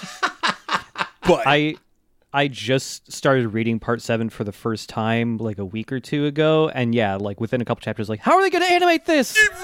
[1.27, 1.75] but I
[2.33, 6.27] I just started reading part seven for the first time like a week or two
[6.27, 9.05] ago, and yeah, like within a couple chapters, like how are they going to animate
[9.05, 9.37] this?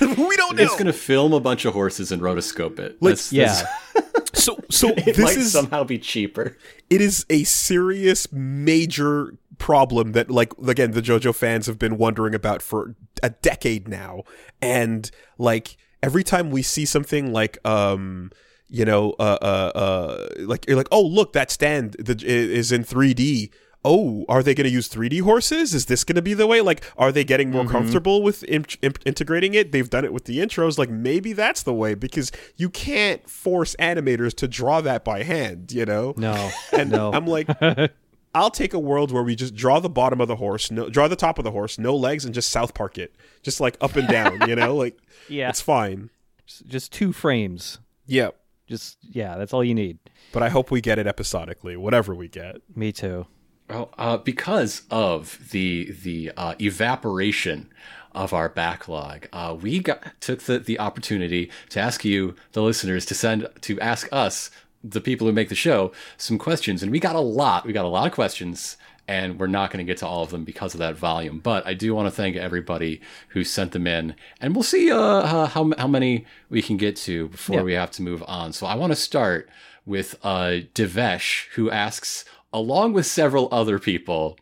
[0.00, 0.62] we don't know.
[0.62, 3.02] It's gonna film a bunch of horses and rotoscope it.
[3.02, 3.46] Like, That's- Yeah,
[3.94, 6.56] that's- so so it this might is somehow be cheaper.
[6.90, 12.34] it is a serious major problem that like again the jojo fans have been wondering
[12.34, 14.22] about for a decade now
[14.60, 18.30] and like every time we see something like um
[18.68, 22.82] you know uh uh, uh like you're like oh look that stand the, is in
[22.82, 23.50] 3d
[23.84, 26.60] oh are they going to use 3d horses is this going to be the way
[26.60, 27.72] like are they getting more mm-hmm.
[27.72, 31.62] comfortable with in- in- integrating it they've done it with the intros like maybe that's
[31.64, 36.50] the way because you can't force animators to draw that by hand you know no,
[36.72, 37.12] and no.
[37.12, 37.48] I'm like,
[38.34, 41.08] I'll take a world where we just draw the bottom of the horse, no, draw
[41.08, 43.96] the top of the horse, no legs, and just South Park it, just like up
[43.96, 44.48] and down.
[44.48, 44.98] You know, like
[45.28, 45.48] Yeah.
[45.48, 46.10] it's fine.
[46.46, 47.78] just two frames.
[48.06, 48.36] Yep.
[48.66, 49.98] Just yeah, that's all you need.
[50.32, 52.56] but I hope we get it episodically, whatever we get.
[52.74, 53.26] Me too.
[53.72, 57.68] Well, uh, because of the the uh, evaporation
[58.14, 63.06] of our backlog, uh, we got, took the, the opportunity to ask you, the listeners,
[63.06, 64.50] to send to ask us,
[64.84, 67.64] the people who make the show, some questions, and we got a lot.
[67.64, 68.76] We got a lot of questions,
[69.08, 71.38] and we're not going to get to all of them because of that volume.
[71.38, 74.98] But I do want to thank everybody who sent them in, and we'll see uh,
[74.98, 77.62] uh, how how many we can get to before Yeah.
[77.62, 78.52] we have to move on.
[78.52, 79.48] So I want to start
[79.86, 84.38] with uh, Devesh, who asks, along with several other people,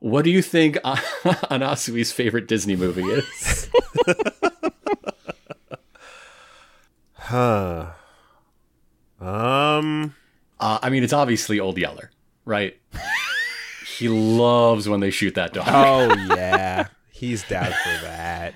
[0.00, 3.68] what do you think Anasui's favorite Disney movie is?
[7.14, 7.90] Huh.
[9.20, 10.14] Um.
[10.58, 12.10] uh, I mean, it's obviously Old Yeller,
[12.46, 12.74] right?
[13.98, 15.66] he loves when they shoot that dog.
[15.68, 18.54] Oh yeah, he's down for that.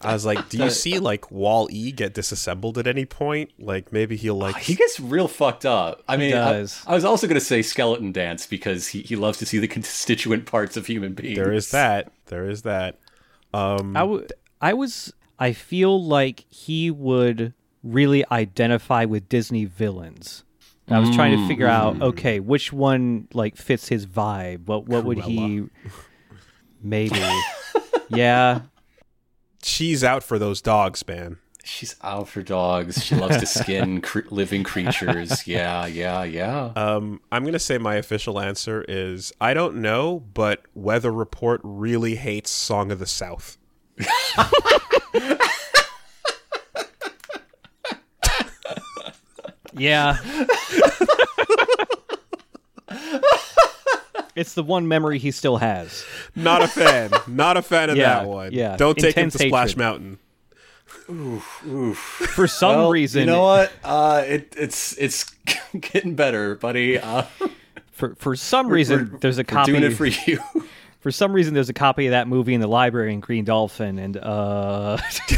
[0.00, 3.50] I was like, do you see like Wall E get disassembled at any point?
[3.58, 6.02] Like maybe he'll like He gets real fucked up.
[6.06, 6.82] I mean, I, does.
[6.86, 9.68] I was also going to say skeleton dance because he, he loves to see the
[9.78, 11.36] constituent parts of human beings.
[11.36, 12.12] there is that.
[12.26, 12.98] There is that.
[13.52, 13.96] Um.
[13.96, 14.26] I w-
[14.60, 20.44] I was I feel like he would really identify with Disney villains.
[20.90, 24.66] I was trying to figure out okay, which one like fits his vibe.
[24.66, 25.64] What what would he
[26.82, 27.20] maybe
[28.08, 28.62] Yeah.
[29.68, 31.38] She's out for those dogs, man.
[31.64, 33.04] She's out for dogs.
[33.04, 35.46] She loves to skin cre- living creatures.
[35.46, 36.72] Yeah, yeah, yeah.
[36.74, 42.14] Um, I'm gonna say my official answer is I don't know, but Weather Report really
[42.14, 43.58] hates Song of the South.
[49.78, 50.16] Yeah.
[54.38, 56.04] it's the one memory he still has.
[56.34, 57.10] Not a fan.
[57.26, 58.52] Not a fan of Yeah, that one.
[58.52, 58.76] yeah.
[58.76, 59.78] Don't take him to Splash hatred.
[59.78, 60.18] Mountain.
[62.34, 63.72] For some reason you know what?
[63.82, 65.24] Uh, it, it's it's
[65.80, 66.98] getting better, buddy.
[66.98, 67.24] Uh,
[67.92, 70.38] for for some reason we're- there's a we're copy doing it for you.
[71.00, 73.98] for some reason there's a copy of that movie in the library in Green Dolphin
[73.98, 74.98] and uh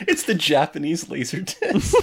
[0.00, 1.94] it's the Japanese laser disc.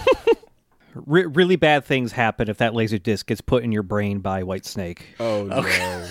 [0.95, 4.43] Re- really bad things happen if that laser disc gets put in your brain by
[4.43, 4.99] Whitesnake.
[5.19, 5.61] Oh no.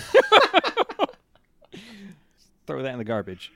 [2.67, 3.51] Throw that in the garbage.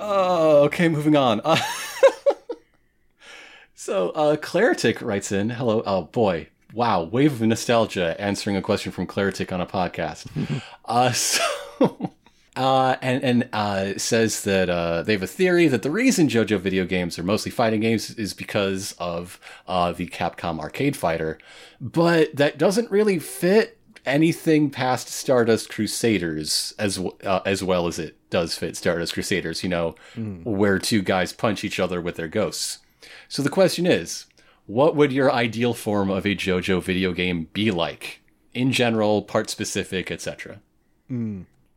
[0.00, 1.40] Oh, okay, moving on.
[1.44, 1.56] Uh,
[3.84, 8.92] So, uh, Claritic writes in, hello, oh boy, wow, wave of nostalgia answering a question
[8.92, 10.28] from Claritic on a podcast.
[10.84, 11.42] uh, so,
[12.56, 16.60] uh, and, and, uh, says that, uh, they have a theory that the reason JoJo
[16.60, 21.38] video games are mostly fighting games is because of, uh, the Capcom arcade fighter.
[21.80, 28.16] But that doesn't really fit anything past Stardust Crusaders as, uh, as well as it
[28.30, 29.94] does fit Stardust Crusaders, you know,
[30.44, 32.78] where two guys punch each other with their ghosts.
[33.28, 34.26] So the question is,
[34.66, 38.20] what would your ideal form of a JoJo video game be like?
[38.54, 40.60] In general, part specific, etc.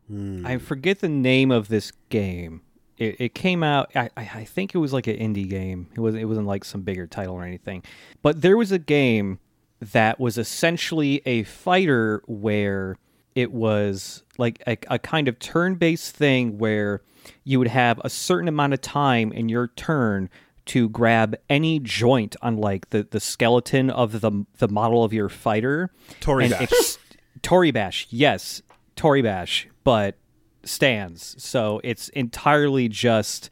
[0.07, 0.45] Hmm.
[0.45, 2.61] I forget the name of this game.
[2.97, 3.91] It, it came out.
[3.95, 5.87] I, I I think it was like an indie game.
[5.95, 6.21] It wasn't.
[6.23, 7.83] It wasn't like some bigger title or anything.
[8.21, 9.39] But there was a game
[9.81, 12.97] that was essentially a fighter where
[13.35, 17.01] it was like a, a kind of turn-based thing where
[17.43, 20.29] you would have a certain amount of time in your turn
[20.67, 25.29] to grab any joint on like the, the skeleton of the the model of your
[25.29, 25.91] fighter.
[26.21, 26.61] Toribash.
[26.61, 26.97] ex-
[27.41, 28.61] Toribash, yes,
[28.95, 30.17] Toribash, but
[30.65, 31.41] stands.
[31.41, 33.49] So it's entirely just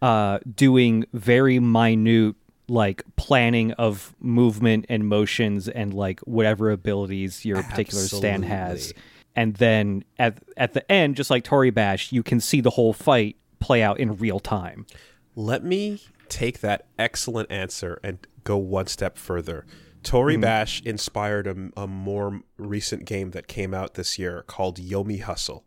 [0.00, 2.36] uh, doing very minute
[2.68, 8.92] like planning of movement and motions and like whatever abilities your particular stand has.
[9.34, 13.36] And then at at the end, just like Toribash, you can see the whole fight
[13.58, 14.86] play out in real time.
[15.34, 19.66] Let me take that excellent answer and go one step further.
[20.02, 25.64] Toribash inspired a, a more recent game that came out this year called Yomi Hustle.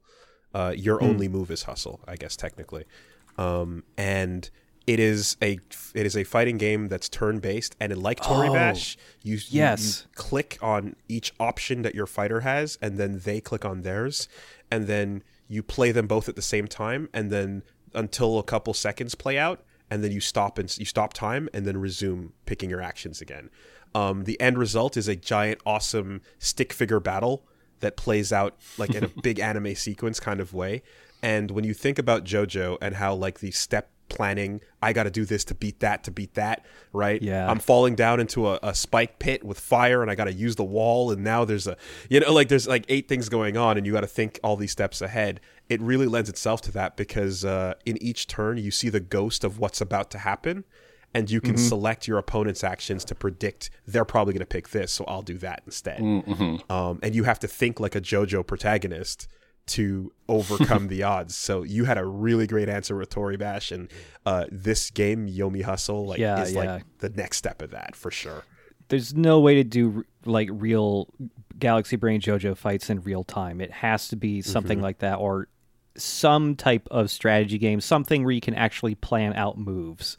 [0.53, 2.85] Uh, your only move is hustle, I guess technically,
[3.37, 4.49] um, and
[4.87, 5.57] it is a
[5.93, 9.41] it is a fighting game that's turn based, and like Tori Oh, Bash, you, you-
[9.49, 10.03] yes.
[10.05, 14.29] you click on each option that your fighter has, and then they click on theirs,
[14.71, 17.63] and then you play them both at the same time, and then
[17.93, 21.65] until a couple seconds play out, and then you stop and you stop time, and
[21.65, 23.49] then resume picking your actions again.
[23.95, 27.47] Um, the end result is a giant, awesome stick figure battle
[27.80, 30.84] that plays out like in a big anime sequence kind of way.
[31.23, 35.09] And when you think about JoJo and how like the step planning, I got to
[35.09, 37.22] do this to beat that to beat that, right?
[37.22, 37.49] Yeah.
[37.49, 40.57] I'm falling down into a, a spike pit with fire and I got to use
[40.57, 41.77] the wall and now there's a
[42.09, 44.57] you know like there's like eight things going on and you got to think all
[44.57, 45.39] these steps ahead.
[45.69, 49.45] It really lends itself to that because uh, in each turn you see the ghost
[49.45, 50.65] of what's about to happen
[51.14, 54.91] and you can select your opponent's actions to predict they're probably going to pick this,
[54.91, 56.02] so I'll do that instead.
[56.69, 59.27] Um, and you have to think like a JoJo protagonist
[59.68, 61.36] to overcome the odds.
[61.36, 63.90] So you had a really great answer with Toribash, and
[64.26, 66.73] uh, this game, Yomi Hustle, like Yeah, is yeah.
[66.76, 68.44] like the next step of that for sure.
[68.90, 71.07] There's no way to do like real
[71.57, 73.60] Galaxy Brain JoJo fights in real time.
[73.61, 75.48] It has to be something like that or
[75.98, 80.18] some type of strategy game, something where you can actually plan out moves.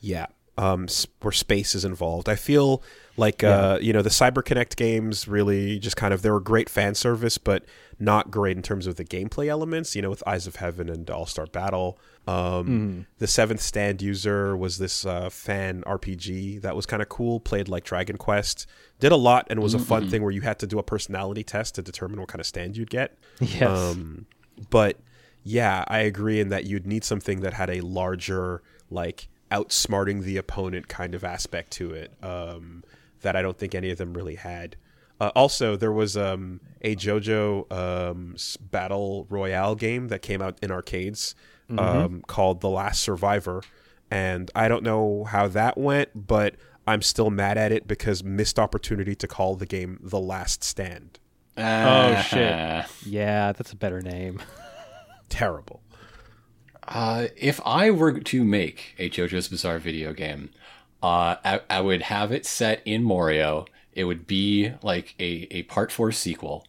[0.00, 0.26] Yeah.
[0.58, 0.88] Um,
[1.22, 2.28] where space is involved.
[2.28, 2.82] I feel
[3.16, 6.94] like uh, you know the CyberConnect games really just kind of they were great fan
[6.94, 7.64] service, but
[7.98, 9.96] not great in terms of the gameplay elements.
[9.96, 11.98] You know, with Eyes of Heaven and All Star Battle.
[12.26, 17.40] Um, The Seventh Stand User was this uh, fan RPG that was kind of cool.
[17.40, 18.66] Played like Dragon Quest,
[18.98, 21.42] did a lot, and was a fun thing where you had to do a personality
[21.42, 23.16] test to determine what kind of stand you'd get.
[23.40, 23.62] Yes.
[23.62, 24.26] Um,
[24.68, 24.98] but
[25.42, 30.36] yeah, I agree in that you'd need something that had a larger, like, outsmarting the
[30.36, 32.84] opponent kind of aspect to it um,
[33.22, 34.76] that I don't think any of them really had.
[35.20, 38.36] Uh, also, there was um, a JoJo um,
[38.70, 41.34] Battle Royale game that came out in arcades
[41.78, 43.62] um, called The Last Survivor.
[44.10, 46.56] And I don't know how that went, but
[46.86, 51.18] I'm still mad at it because missed opportunity to call the game The Last Stand.
[51.56, 52.86] Oh, shit.
[53.06, 54.40] Yeah, that's a better name.
[55.28, 55.82] Terrible.
[56.86, 60.50] Uh, if I were to make a JoJo's Bizarre video game,
[61.02, 63.66] uh, I, I would have it set in Morio.
[63.92, 66.66] It would be like a, a part four sequel,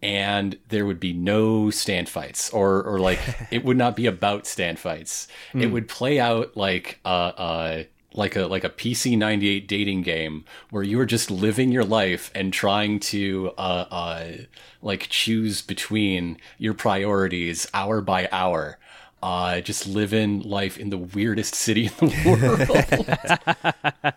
[0.00, 3.20] and there would be no stand fights, or or like
[3.50, 5.28] it would not be about stand fights.
[5.54, 7.82] It would play out like uh, uh
[8.14, 11.84] like a like a PC ninety eight dating game where you are just living your
[11.84, 14.32] life and trying to uh uh
[14.82, 18.78] like choose between your priorities hour by hour
[19.22, 24.14] uh, just living life in the weirdest city in the world.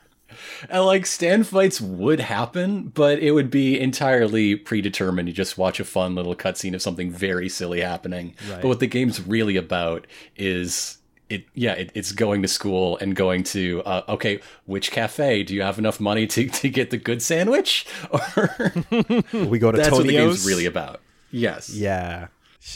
[0.70, 5.28] and like stand fights would happen, but it would be entirely predetermined.
[5.28, 8.36] You just watch a fun little cutscene of something very silly happening.
[8.50, 10.98] But what the game's really about is
[11.30, 11.46] it.
[11.54, 15.44] Yeah, it, it's going to school and going to uh, okay, which cafe?
[15.44, 17.86] Do you have enough money to to get the good sandwich?
[18.12, 18.74] Or
[19.34, 21.02] We go to that's what the game's really about.
[21.32, 21.70] Yes.
[21.70, 22.28] Yeah.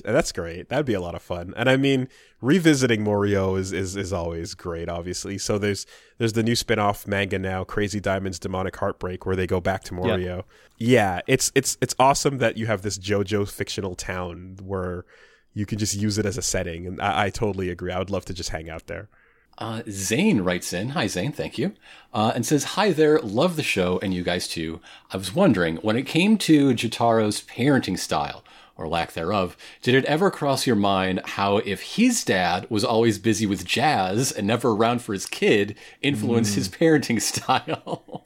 [0.05, 0.69] That's great.
[0.69, 1.53] That'd be a lot of fun.
[1.57, 2.09] And I mean,
[2.41, 5.37] revisiting Morio is, is is always great, obviously.
[5.37, 5.85] So there's
[6.19, 9.93] there's the new spin-off manga now, Crazy Diamond's Demonic Heartbreak, where they go back to
[9.95, 10.45] Morio.
[10.77, 15.05] Yeah, it's it's it's awesome that you have this JoJo fictional town where
[15.53, 17.91] you can just use it as a setting, and I, I totally agree.
[17.91, 19.09] I would love to just hang out there.
[19.57, 21.73] Uh, Zane writes in, hi Zane, thank you,
[22.13, 24.79] uh, and says, hi there, love the show, and you guys too.
[25.11, 28.45] I was wondering, when it came to Jotaro's parenting style,
[28.79, 33.19] or lack thereof, did it ever cross your mind how if his dad was always
[33.19, 38.25] busy with jazz and never around for his kid, influenced his parenting style?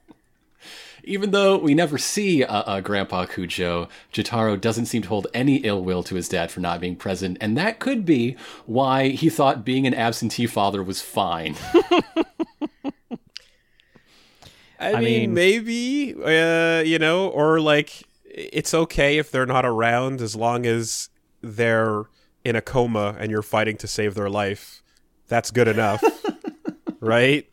[1.03, 5.57] Even though we never see uh, uh, Grandpa Cujo, Jotaro doesn't seem to hold any
[5.57, 9.29] ill will to his dad for not being present, and that could be why he
[9.29, 11.55] thought being an absentee father was fine.
[14.79, 18.03] I, I mean, mean- maybe uh, you know, or like
[18.33, 21.09] it's okay if they're not around as long as
[21.41, 22.05] they're
[22.43, 24.83] in a coma and you're fighting to save their life.
[25.27, 26.03] That's good enough,
[26.99, 27.47] right?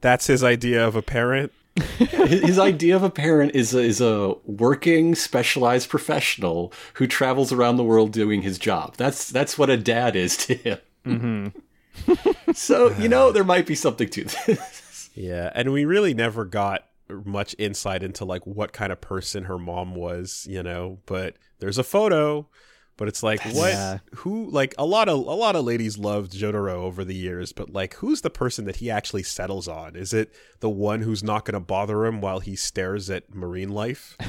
[0.00, 1.52] That's his idea of a parent.
[1.98, 7.52] his his idea of a parent is a, is a working specialized professional who travels
[7.52, 8.96] around the world doing his job.
[8.96, 10.78] That's that's what a dad is to him.
[11.06, 12.52] Mm-hmm.
[12.52, 15.10] so you know there might be something to this.
[15.14, 16.84] Yeah, and we really never got
[17.24, 21.78] much insight into like what kind of person her mom was, you know, but there's
[21.78, 22.48] a photo,
[22.96, 23.98] but it's like what Yeah.
[24.16, 27.70] who like a lot of a lot of ladies loved Jotaro over the years, but
[27.72, 29.96] like who's the person that he actually settles on?
[29.96, 33.70] Is it the one who's not going to bother him while he stares at marine
[33.70, 34.16] life?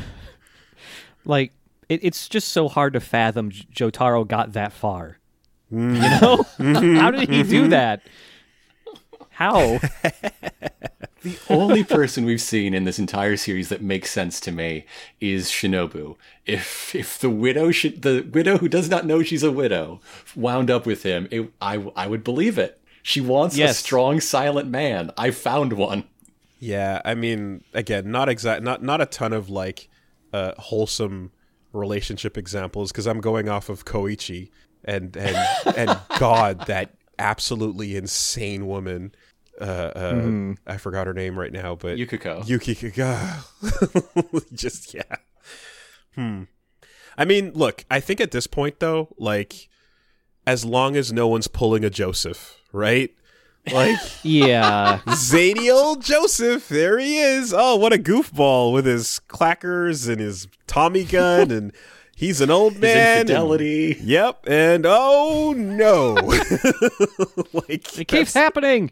[1.26, 1.54] Like
[1.90, 5.20] it, it's just so hard to fathom Jotaro got that far.
[5.72, 5.96] Mm-hmm.
[5.96, 6.96] You know, mm-hmm.
[7.00, 7.70] how did he do mm-hmm.
[7.70, 8.02] that?
[9.30, 9.80] How?
[11.24, 14.86] The only person we've seen in this entire series that makes sense to me
[15.20, 16.16] is Shinobu.
[16.46, 20.02] If if the widow should the widow who does not know she's a widow
[20.36, 22.82] wound up with him, it, I I would believe it.
[23.04, 25.12] She wants a strong, silent man.
[25.18, 26.06] I found one.
[26.60, 29.90] Yeah, I mean, again, not exact, not not a ton of like
[30.34, 31.32] uh, wholesome
[31.74, 34.50] relationship examples because I'm going off of Koichi
[34.84, 35.38] and and
[35.76, 39.14] and God, that absolutely insane woman.
[39.60, 42.44] Uh, uh, I forgot her name right now, but Yukiko.
[42.46, 42.92] Yukiko.
[44.54, 45.04] just yeah.
[46.16, 46.44] Hmm.
[47.18, 49.70] I mean, look, I think at this point though, like,
[50.48, 53.12] as long as no one's pulling a Joseph, right?
[53.72, 53.98] Like.
[54.24, 55.00] Yeah.
[55.16, 57.54] Zany old Joseph, there he is.
[57.56, 61.74] Oh, what a goofball with his clackers and his Tommy gun, and
[62.22, 62.98] he's an old His man.
[62.98, 63.98] and- infidelity.
[64.02, 66.14] yep, and oh no,
[67.54, 68.92] like It keeps happening.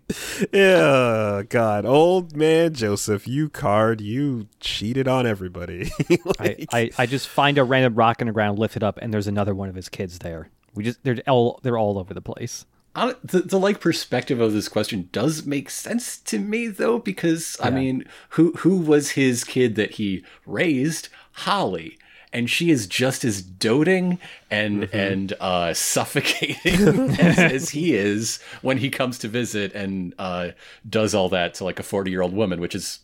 [0.51, 5.91] yeah, God, old man Joseph, you card, you cheated on everybody.
[6.09, 8.97] I, Like, I, I just find a random rock in the ground, lift it up,
[9.01, 10.49] and there's another one of his kids there.
[10.75, 12.65] We just they're all they're all over the place.
[12.95, 17.55] Hon- the, the like perspective of this question does make sense to me though because
[17.61, 21.99] i mean who who was his kid that he raised holly
[22.31, 24.19] and she is just as doting
[24.51, 30.49] and and uh suffocating as, as he is when he comes to visit and uh
[30.87, 32.99] does all that to like a 40 year old woman which is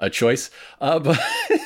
[0.00, 0.50] a choice
[0.80, 1.18] uh but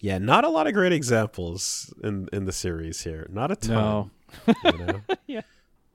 [0.00, 3.26] yeah, not a lot of great examples in in the series here.
[3.30, 4.10] Not a ton.
[4.64, 5.02] You know?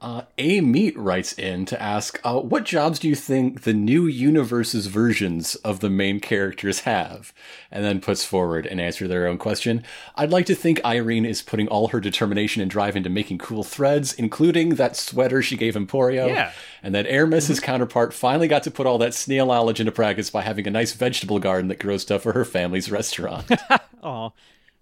[0.01, 4.05] Uh, a Meat writes in to ask, uh, what jobs do you think the new
[4.05, 7.33] universe's versions of the main characters have?
[7.71, 9.83] And then puts forward an answer to their own question.
[10.15, 13.63] I'd like to think Irene is putting all her determination and drive into making cool
[13.63, 16.27] threads, including that sweater she gave Emporio.
[16.27, 16.51] Yeah.
[16.83, 20.29] And that Aramis, his counterpart, finally got to put all that snail knowledge into practice
[20.29, 23.49] by having a nice vegetable garden that grows stuff for her family's restaurant.
[24.03, 24.33] Oh,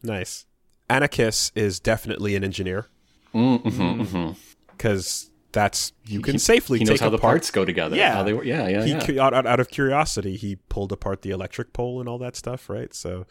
[0.03, 0.45] Nice.
[0.89, 2.87] Anakiss is definitely an engineer
[4.83, 7.95] because that's you can safely he knows take how the parts go together.
[7.95, 9.23] Yeah, How they, yeah, yeah, he yeah.
[9.23, 12.69] out, out, out of curiosity, he pulled apart the electric pole and all that stuff,
[12.69, 12.93] right?
[12.93, 13.25] So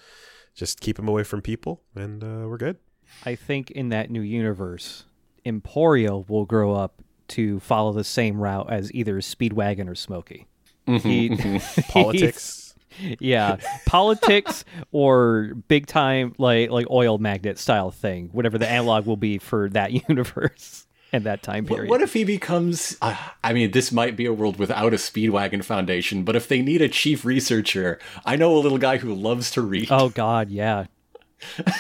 [0.55, 2.79] just keep him away from people, and uh, we're good.
[3.27, 5.05] I think in that new universe,
[5.45, 10.47] Emporio will grow up to follow the same route as either Speedwagon or Smokey.
[10.87, 12.75] He- Politics.
[13.19, 13.57] yeah,
[13.87, 19.37] politics or big time like like oil magnet style thing, whatever the analog will be
[19.39, 21.91] for that universe and that time period.
[21.91, 22.97] what if he becomes?
[23.03, 26.63] Uh, I mean, this might be a world without a Speedwagon Foundation, but if they
[26.63, 29.89] need a chief researcher, I know a little guy who loves to read.
[29.91, 30.87] oh God, yeah.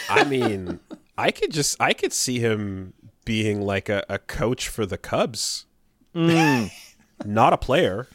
[0.08, 0.80] I mean,
[1.16, 2.92] I could just I could see him
[3.24, 5.66] being like a, a coach for the Cubs,
[6.14, 8.08] not a player.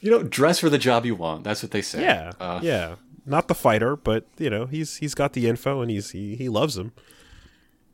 [0.00, 1.44] You know, dress for the job you want.
[1.44, 2.02] That's what they say.
[2.02, 5.90] Yeah, Uh, yeah, not the fighter, but you know he's he's got the info and
[5.90, 6.92] he's he, he loves him.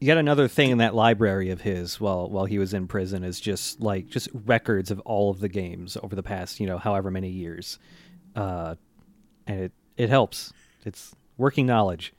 [0.03, 3.23] You got another thing in that library of his while while he was in prison
[3.23, 6.77] is just like just records of all of the games over the past you know
[6.77, 7.79] however many years,
[8.35, 8.75] uh,
[9.47, 10.53] and it it helps.
[10.85, 12.15] It's working knowledge.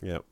[0.00, 0.24] Yep.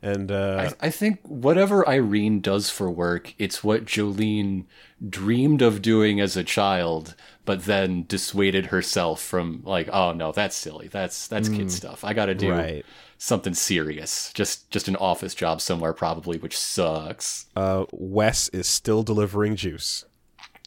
[0.00, 4.68] And uh, I, I think whatever Irene does for work, it's what Jolyne
[5.08, 10.54] dreamed of doing as a child, but then dissuaded herself from like, oh no, that's
[10.54, 10.86] silly.
[10.86, 12.04] That's that's kid stuff.
[12.04, 12.86] I got to do Right.
[13.24, 14.30] Something serious.
[14.34, 17.46] Just just an office job somewhere probably, which sucks.
[17.56, 20.04] uh, Wes is still delivering juice.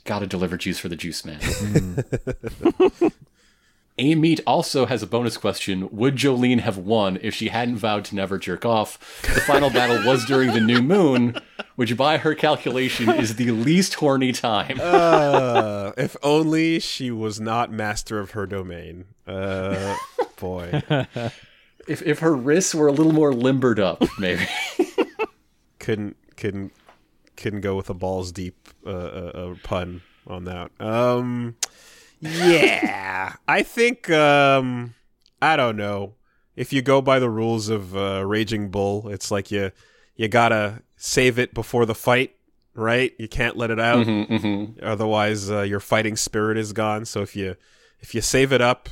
[0.05, 1.39] Got to deliver juice for the juice man.
[4.19, 5.87] Meat also has a bonus question.
[5.91, 9.21] Would Jolyne have won if she hadn't vowed to never jerk off?
[9.21, 11.39] The final battle was during the new moon,
[11.75, 14.79] which by her calculation is the least horny time.
[14.81, 19.05] Uh, if only she was not master of her domain.
[19.27, 19.95] Uh,
[20.39, 20.81] boy,
[21.87, 24.47] If if her wrists were a little more limbered up, maybe.
[25.79, 26.73] couldn't couldn't
[27.35, 30.71] couldn't go with a balls deep uh, uh, uh, pun on that.
[30.81, 31.55] Um,
[32.19, 34.95] yeah, I think um,
[35.41, 36.15] I don't know
[36.55, 39.07] if you go by the rules of uh, Raging Bull.
[39.09, 39.71] It's like you
[40.15, 42.35] you gotta save it before the fight,
[42.73, 43.13] right?
[43.17, 44.07] You can't let it out,
[44.81, 47.05] otherwise uh, your fighting spirit is gone.
[47.05, 47.55] So if you
[47.99, 48.89] if you save it up,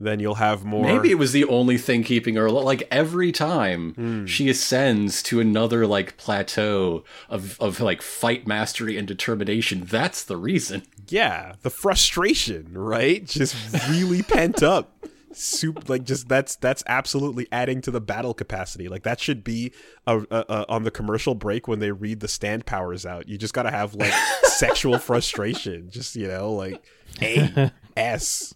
[0.00, 0.84] then you'll have more.
[0.84, 4.26] Maybe it was the only thing keeping her al- like every time hmm.
[4.26, 9.84] she ascends to another like plateau of of like fight mastery and determination.
[9.84, 10.82] That's the reason.
[11.08, 13.24] yeah, the frustration, right?
[13.24, 13.56] Just
[13.88, 14.94] really pent up.
[15.30, 18.88] Soup, like just that's that's absolutely adding to the battle capacity.
[18.88, 19.72] Like that should be
[20.06, 23.28] a, a, a, on the commercial break when they read the stand powers out.
[23.28, 24.12] You just got to have like
[24.44, 25.90] sexual frustration.
[25.90, 26.82] Just you know, like
[27.20, 28.54] A S.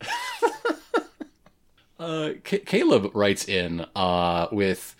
[1.98, 4.94] Uh, C- Caleb writes in uh, with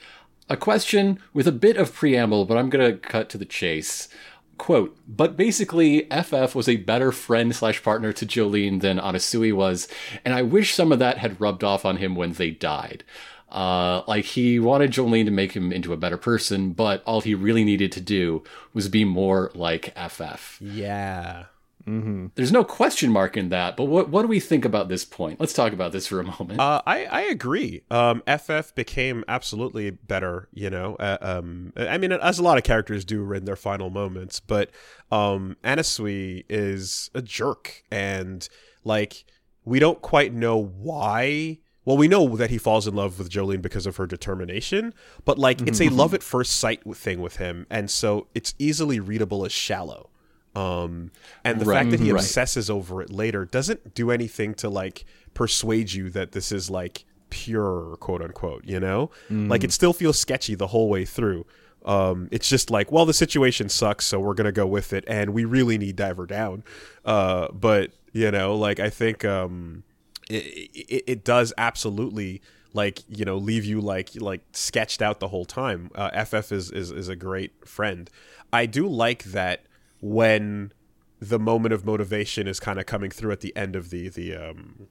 [0.49, 4.09] a question with a bit of preamble, but I'm gonna cut to the chase.
[4.57, 9.87] Quote, but basically, FF was a better friend slash partner to Jolyne than Anasui was,
[10.25, 13.05] and I wish some of that had rubbed off on him when they died.
[13.49, 17.35] Uh, like he wanted Jolyne to make him into a better person, but all he
[17.35, 18.43] really needed to do
[18.75, 20.61] was be more like FF.
[20.61, 21.45] Yeah.
[22.35, 25.41] There's no question mark in that, but what what do we think about this point?
[25.41, 26.61] Let's talk about this for a moment.
[26.61, 27.83] Uh, I I agree.
[27.91, 30.49] Um, FF became absolutely better.
[30.53, 33.91] You know, uh, um, I mean, as a lot of characters do in their final
[33.91, 34.71] moments, but
[35.11, 38.49] um, Anasui is a jerk, and
[38.85, 39.25] like
[39.65, 41.59] we don't quite know why.
[41.85, 44.93] Well, we know that he falls in love with Jolyne because of her determination,
[45.25, 49.01] but like it's a love at first sight thing with him, and so it's easily
[49.01, 50.11] readable as shallow.
[50.59, 51.11] Um,
[51.45, 52.21] and the Right, fact that he right.
[52.21, 55.05] obsesses over it later doesn't do anything to like
[55.35, 58.65] persuade you that this is like pure, quote unquote.
[58.65, 61.47] You know, like it still feels sketchy the whole way through.
[61.85, 65.33] Um, it's just like, well, the situation sucks, so we're gonna go with it, and
[65.33, 66.65] we really need Diver down.
[67.05, 69.85] Uh, but you know, like I think um,
[70.29, 70.45] it,
[70.75, 72.43] it, it does absolutely
[72.75, 75.91] like you know leave you like like sketched out the whole time.
[75.95, 78.11] Uh, FF is, is is a great friend.
[78.53, 79.63] I do like that
[80.01, 80.73] when
[81.21, 84.35] the moment of motivation is kind of coming through at the end of the the
[84.37, 84.89] um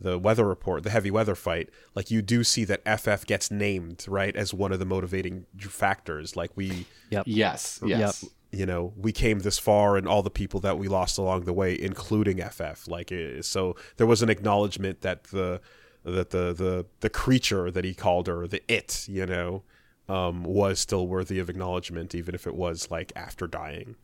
[0.00, 4.06] the weather report, the heavy weather fight, like you do see that FF gets named
[4.08, 6.36] right as one of the motivating factors.
[6.36, 7.24] Like we, Yep.
[7.26, 8.24] yes, yes.
[8.50, 11.52] you know, we came this far, and all the people that we lost along the
[11.52, 12.88] way, including FF.
[12.88, 15.60] Like eh, so, there was an acknowledgement that the
[16.04, 19.62] that the the the creature that he called her, the it, you know,
[20.08, 23.96] um, was still worthy of acknowledgement, even if it was like after dying.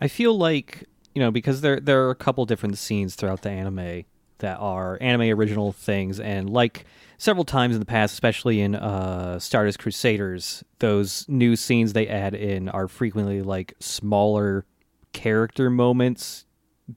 [0.00, 3.50] I feel like you know because there there are a couple different scenes throughout the
[3.50, 4.04] anime
[4.38, 6.86] that are anime original things, and like
[7.18, 12.34] several times in the past, especially in uh, Stardust Crusaders, those new scenes they add
[12.34, 14.64] in are frequently like smaller
[15.12, 16.46] character moments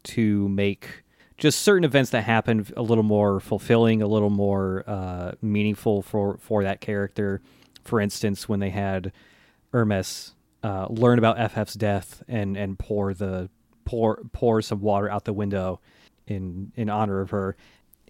[0.03, 1.03] to make
[1.37, 6.37] just certain events that happen a little more fulfilling, a little more uh, meaningful for
[6.37, 7.41] for that character.
[7.83, 9.11] For instance, when they had
[9.73, 13.49] Ermes uh, learn about FF's death and and pour the
[13.85, 15.79] pour pour some water out the window
[16.27, 17.55] in in honor of her.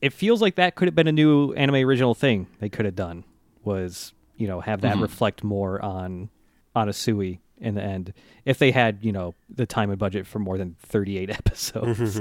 [0.01, 2.95] It feels like that could have been a new anime original thing they could have
[2.95, 3.23] done
[3.63, 6.29] was you know have that reflect more on
[6.75, 8.13] Anasui in the end
[8.43, 12.19] if they had you know the time and budget for more than 38 episodes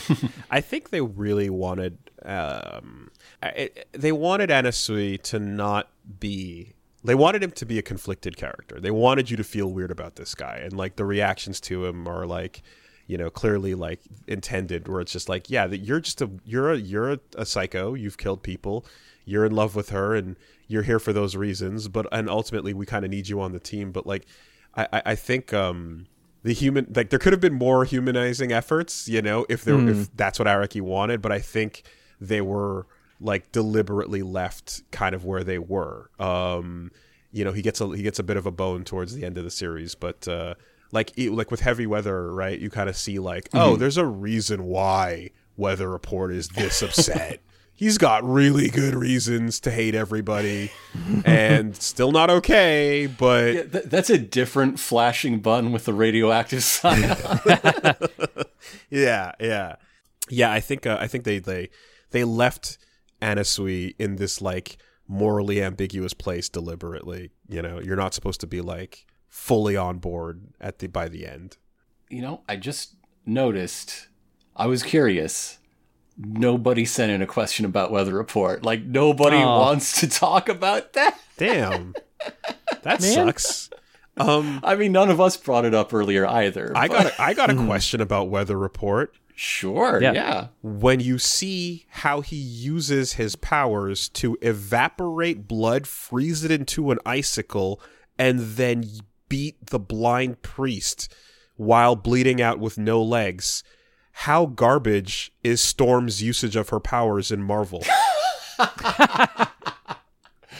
[0.50, 3.10] I think they really wanted um,
[3.42, 5.88] I- they wanted Anasui to not
[6.18, 6.72] be
[7.04, 8.80] they wanted him to be a conflicted character.
[8.80, 10.60] They wanted you to feel weird about this guy.
[10.62, 12.62] And like the reactions to him are like
[13.06, 16.70] you know clearly like intended where it's just like yeah that you're just a you're
[16.72, 17.94] a you're a, a psycho.
[17.94, 18.86] You've killed people.
[19.24, 22.86] You're in love with her and you're here for those reasons, but and ultimately we
[22.86, 23.92] kind of need you on the team.
[23.92, 24.26] But like,
[24.74, 26.06] I I, I think um
[26.42, 30.16] the human like there could have been more humanizing efforts, you know, if there if
[30.16, 31.82] that's what Araki wanted, but I think
[32.20, 32.86] they were
[33.22, 36.10] like deliberately left kind of where they were.
[36.18, 36.90] Um,
[37.30, 39.38] you know, he gets a he gets a bit of a bone towards the end
[39.38, 40.54] of the series, but uh,
[40.90, 42.58] like like with heavy weather, right?
[42.58, 47.40] You kind of see like, oh, there's a reason why Weather Report is this upset.
[47.74, 50.70] He's got really good reasons to hate everybody,
[51.24, 53.06] and still not okay.
[53.06, 57.16] But Yeah, th- that's a different flashing button with the radioactive sign.
[58.90, 59.76] yeah, yeah,
[60.28, 60.52] yeah.
[60.52, 61.70] I think uh, I think they they
[62.10, 62.78] they left
[63.22, 64.76] Anasui in this like
[65.08, 67.30] morally ambiguous place deliberately.
[67.48, 71.26] You know, you're not supposed to be like fully on board at the by the
[71.26, 71.56] end.
[72.10, 74.08] you know, I just noticed.
[74.54, 75.58] I was curious.
[76.18, 78.62] Nobody sent in a question about Weather Report.
[78.64, 79.58] Like nobody Aw.
[79.60, 81.18] wants to talk about that.
[81.38, 81.94] Damn,
[82.82, 83.00] that Man.
[83.00, 83.70] sucks.
[84.18, 86.70] Um, I mean, none of us brought it up earlier either.
[86.76, 89.14] I but- got a, I got a question about Weather Report.
[89.42, 90.12] Sure, Yeah.
[90.12, 90.46] yeah.
[90.62, 96.98] when you see how he uses his powers to evaporate blood, freeze it into an
[97.04, 97.80] icicle,
[98.18, 98.84] and then
[99.28, 101.12] beat the blind priest
[101.56, 103.64] while bleeding out with no legs.
[104.12, 107.82] How garbage is Storm's usage of her powers in Marvel?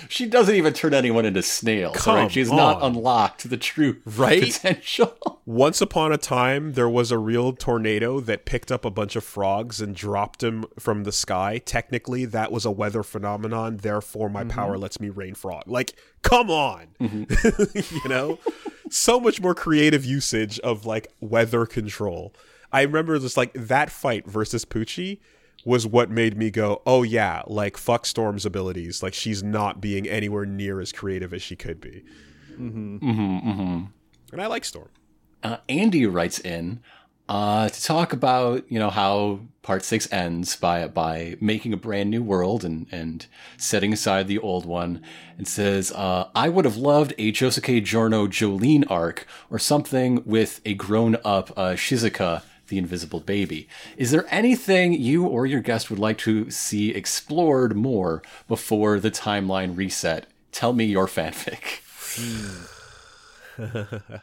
[0.09, 1.97] She doesn't even turn anyone into snails.
[1.97, 2.31] Come right?
[2.31, 4.43] She's not unlocked the true Right?
[4.43, 5.16] potential.
[5.47, 9.24] Once upon a time, there was a real tornado that picked up a bunch of
[9.24, 11.59] frogs and dropped them from the sky.
[11.59, 13.79] Technically, that was a weather phenomenon.
[13.79, 14.51] Therefore, my mm-hmm.
[14.51, 15.65] power lets me rain frog.
[15.66, 17.79] Like, come on, mm-hmm.
[18.05, 18.39] you know,
[18.91, 22.35] so much more creative usage of like weather control.
[22.73, 25.19] I remember just like that fight versus Pucci
[25.64, 29.02] was what made me go, oh yeah, like fuck Storm's abilities.
[29.02, 32.02] Like she's not being anywhere near as creative as she could be.
[34.32, 34.89] And I like Storm.
[35.43, 36.80] uh, Andy writes in
[37.28, 42.10] uh, to talk about you know how part six ends by by making a brand
[42.10, 43.26] new world and and
[43.56, 45.02] setting aside the old one,
[45.39, 50.60] and says uh, I would have loved a Josuke Giorno Jolyne arc or something with
[50.64, 52.43] a grown up uh, Shizuka.
[52.73, 53.69] The invisible baby.
[53.99, 59.11] Is there anything you or your guest would like to see explored more before the
[59.11, 60.24] timeline reset?
[60.53, 61.82] Tell me your fanfic.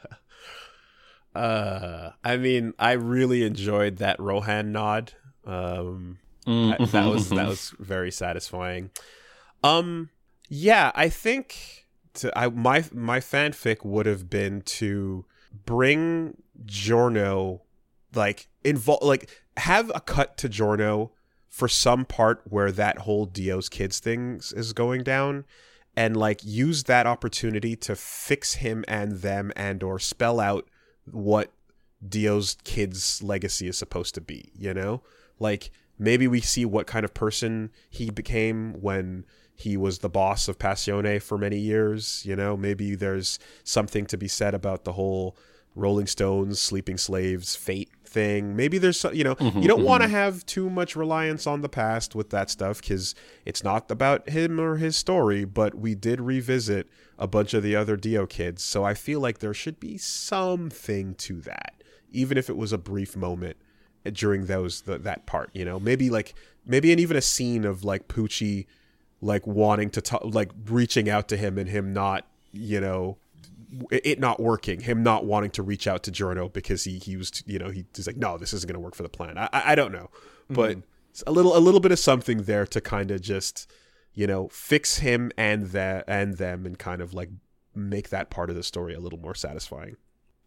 [1.36, 5.14] Uh, I mean, I really enjoyed that Rohan nod.
[5.46, 6.18] Um,
[6.48, 8.90] I- that was that was very satisfying.
[9.64, 10.10] Um,
[10.50, 11.86] yeah, I think
[12.16, 15.26] to I my my fanfic would have been to
[15.68, 17.62] bring Giorno
[18.14, 21.12] like involve like have a cut to Giorno
[21.50, 25.46] for some part where that whole Dio's kids thing is going down
[25.96, 30.68] and like use that opportunity to fix him and them and or spell out
[31.12, 31.52] what
[32.08, 35.02] Dio's kids legacy is supposed to be, you know?
[35.40, 39.26] Like maybe we see what kind of person he became when
[39.56, 42.56] he was the boss of Passione for many years, you know?
[42.56, 45.36] Maybe there's something to be said about the whole
[45.80, 48.56] Rolling Stones, Sleeping Slaves, Fate thing.
[48.56, 50.16] Maybe there's some, you know, you mm-hmm, don't want to mm-hmm.
[50.16, 53.16] have too much reliance on the past with that stuff because
[53.46, 56.88] it's not about him or his story, but we did revisit
[57.18, 58.64] a bunch of the other Dio kids.
[58.64, 62.78] So I feel like there should be something to that, even if it was a
[62.78, 63.58] brief moment
[64.12, 66.34] during those the, that part, you know, maybe like
[66.66, 68.66] maybe and even a scene of like Pucci
[69.22, 73.18] like wanting to talk, like reaching out to him and him not, you know,
[73.92, 77.44] it not working, him not wanting to reach out to Giorno because he he was
[77.46, 79.38] you know he, he's like no this isn't going to work for the plan.
[79.38, 80.10] I I, I don't know,
[80.50, 80.78] but
[81.28, 83.72] a little a little bit of something there to kind of just
[84.14, 87.30] you know fix him and that and them and kind of like
[87.76, 89.96] make that part of the story a little more satisfying.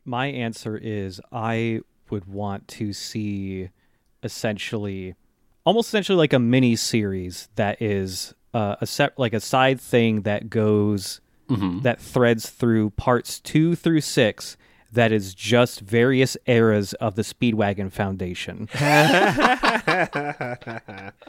[0.05, 1.81] My answer is I
[2.11, 3.71] would want to see
[4.23, 5.15] essentially
[5.65, 10.23] almost essentially like a mini series that is uh, a set like a side thing
[10.23, 11.81] that goes Mm-hmm.
[11.81, 14.57] that threads through parts 2 through 6
[14.93, 18.69] that is just various eras of the Speedwagon Foundation.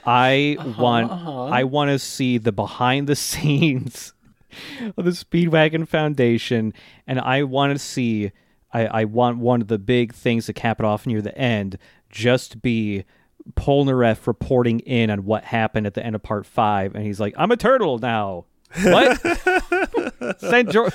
[0.05, 1.45] I uh-huh, want uh-huh.
[1.45, 4.13] I want to see the behind the scenes
[4.97, 6.73] of the Speedwagon Foundation,
[7.07, 8.31] and I want to see.
[8.75, 11.77] I, I want one of the big things to cap it off near the end
[12.09, 13.05] just be
[13.53, 17.33] Polnareff reporting in on what happened at the end of part five, and he's like,
[17.37, 18.45] "I'm a turtle now."
[18.81, 20.39] What?
[20.39, 20.89] Send jo-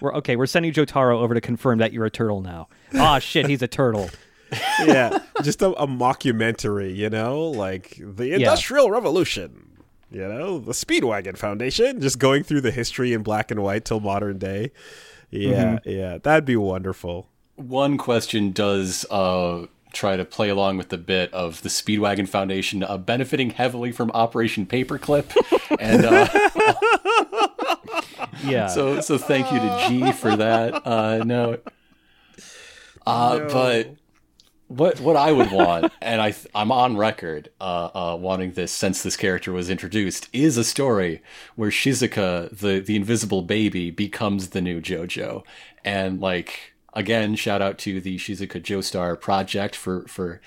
[0.00, 0.36] we're okay.
[0.36, 2.68] We're sending Jotaro over to confirm that you're a turtle now.
[2.94, 4.10] Ah, shit, he's a turtle.
[4.86, 9.60] yeah, just a, a mockumentary, you know, like the Industrial Revolution.
[10.10, 13.98] You know, the Speedwagon Foundation, just going through the history in black and white till
[14.00, 14.70] modern day.
[15.30, 17.28] Yeah, yeah, that'd be wonderful.
[17.56, 22.82] One question does uh, try to play along with the bit of the Speedwagon Foundation
[22.82, 25.34] uh, benefiting heavily from Operation Paperclip,
[25.80, 26.28] and uh,
[28.44, 28.66] Yeah.
[28.66, 31.66] so so thank you to G for that uh, note.
[33.06, 33.48] Uh, No.
[33.52, 33.94] But
[34.68, 39.02] what what I would want, and I I'm on record uh, uh, wanting this since
[39.02, 41.22] this character was introduced, is a story
[41.54, 45.44] where Shizuka, the the invisible baby, becomes the new JoJo,
[45.84, 50.40] and like again, shout out to the Shizuka Joestar project for for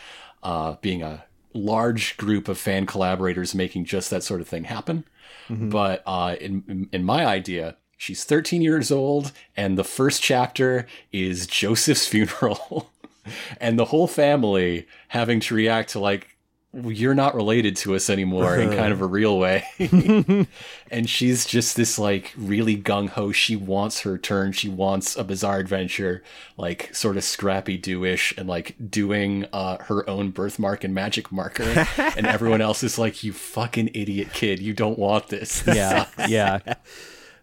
[0.43, 5.03] uh, being a large group of fan collaborators making just that sort of thing happen.
[5.49, 10.85] But uh, in in- in my idea, she's 13 years old, and the first chapter
[11.11, 12.91] is Joseph's funeral,
[13.61, 16.36] and the whole family having to react to like.
[16.73, 19.63] You're not related to us anymore in kind of a real way.
[20.91, 23.31] and she's just this like really gung ho.
[23.31, 24.51] She wants her turn.
[24.51, 26.23] She wants a bizarre adventure,
[26.57, 31.87] like sort of scrappy do-ish, and like doing uh, her own birthmark and magic marker.
[31.97, 34.59] and everyone else is like, "You fucking idiot kid!
[34.59, 36.59] You don't want this." This yeah, yeah.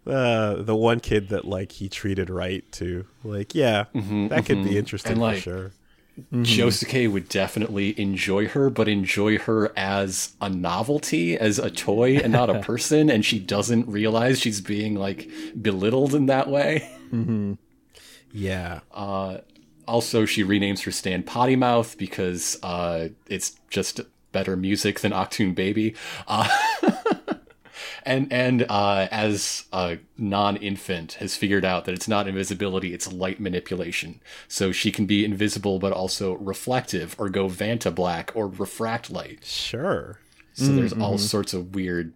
[0.06, 3.06] Uh, the one kid that like he treated right too.
[3.24, 5.72] Like, yeah, that could be interesting And, for like,
[6.44, 6.68] sure.
[6.68, 12.32] Josuke would definitely enjoy her, but enjoy her as a novelty, as a toy, and
[12.32, 13.10] not a person.
[13.10, 15.28] and she doesn't realize she's being like
[15.60, 16.88] belittled in that way.
[18.32, 24.00] Yeah, Also, she renames her stand Potty Mouth because uh, it's just
[24.32, 25.94] better music than Achtung Baby.
[26.26, 26.48] Uh,
[28.04, 33.40] and and uh, as a non-infant has figured out that it's not invisibility, it's light
[33.40, 34.20] manipulation.
[34.48, 39.44] So she can be invisible but also reflective, or go Vanta black, or refract light.
[39.44, 40.20] sure.
[40.56, 42.12] So there's all sorts of weird,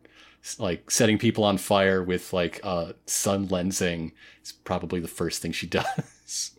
[0.60, 4.12] like setting people on fire with like uh, sun lensing.
[4.44, 5.66] Is probably the first thing she
[6.26, 6.52] does.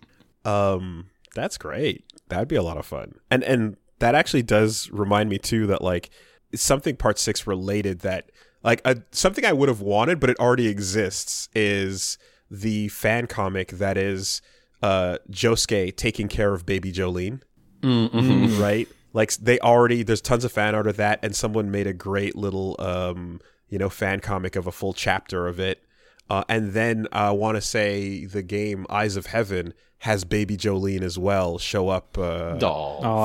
[0.44, 2.04] Um, that's great.
[2.28, 3.16] That'd be a lot of fun.
[3.32, 6.10] And and that actually does remind me too that like
[6.56, 8.30] something part six related that
[8.64, 12.18] like a, something I would have wanted, but it already exists is
[12.52, 14.42] the fan comic that is
[14.82, 17.44] uh Josuke taking care of baby Jolyne.
[18.60, 18.88] Right?
[19.14, 22.36] Like they already there's tons of fan art of that and someone made a great
[22.36, 25.82] little um you know fan comic of a full chapter of it.
[26.30, 31.04] Uh, and then I want to say the game Eyes of Heaven has baby Jolyne
[31.04, 32.58] as well show up uh,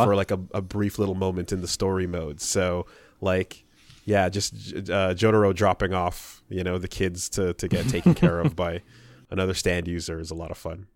[0.06, 2.40] for like a, a brief little moment in the story mode.
[2.40, 2.86] So
[3.20, 3.64] like,
[4.05, 8.40] yeah, just uh, Jotaro dropping off, you know, the kids to to get taken care
[8.40, 8.82] of by
[9.31, 10.86] another stand user is a lot of fun.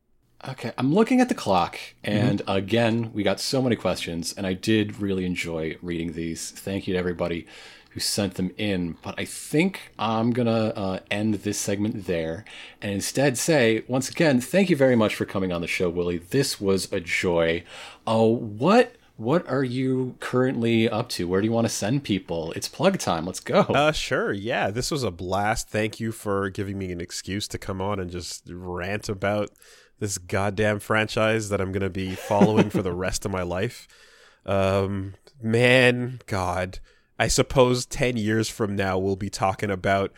[0.49, 4.53] Okay, I'm looking at the clock, and again, we got so many questions, and I
[4.53, 6.53] did really enjoy reading these.
[6.53, 7.45] Thank you to everybody
[7.91, 12.45] who sent them in, but I think I'm gonna uh, end this segment there
[12.81, 16.29] and instead say, once again, thank you very much for coming on the show, Woolie.
[16.29, 17.65] This was a joy.
[18.07, 21.27] Oh, what what are you currently up to?
[21.27, 22.53] Where do you want to send people?
[22.53, 23.27] It's plug time.
[23.27, 23.63] Let's go.
[23.63, 25.69] Uh, sure, yeah, this was a blast.
[25.69, 29.51] Thank you for giving me an excuse to come on and just rant about
[29.99, 33.89] this goddamn franchise that I'm gonna be following for the rest of my life.
[34.47, 36.79] Um, man, God,
[37.19, 40.13] I suppose ten years from now we'll be talking about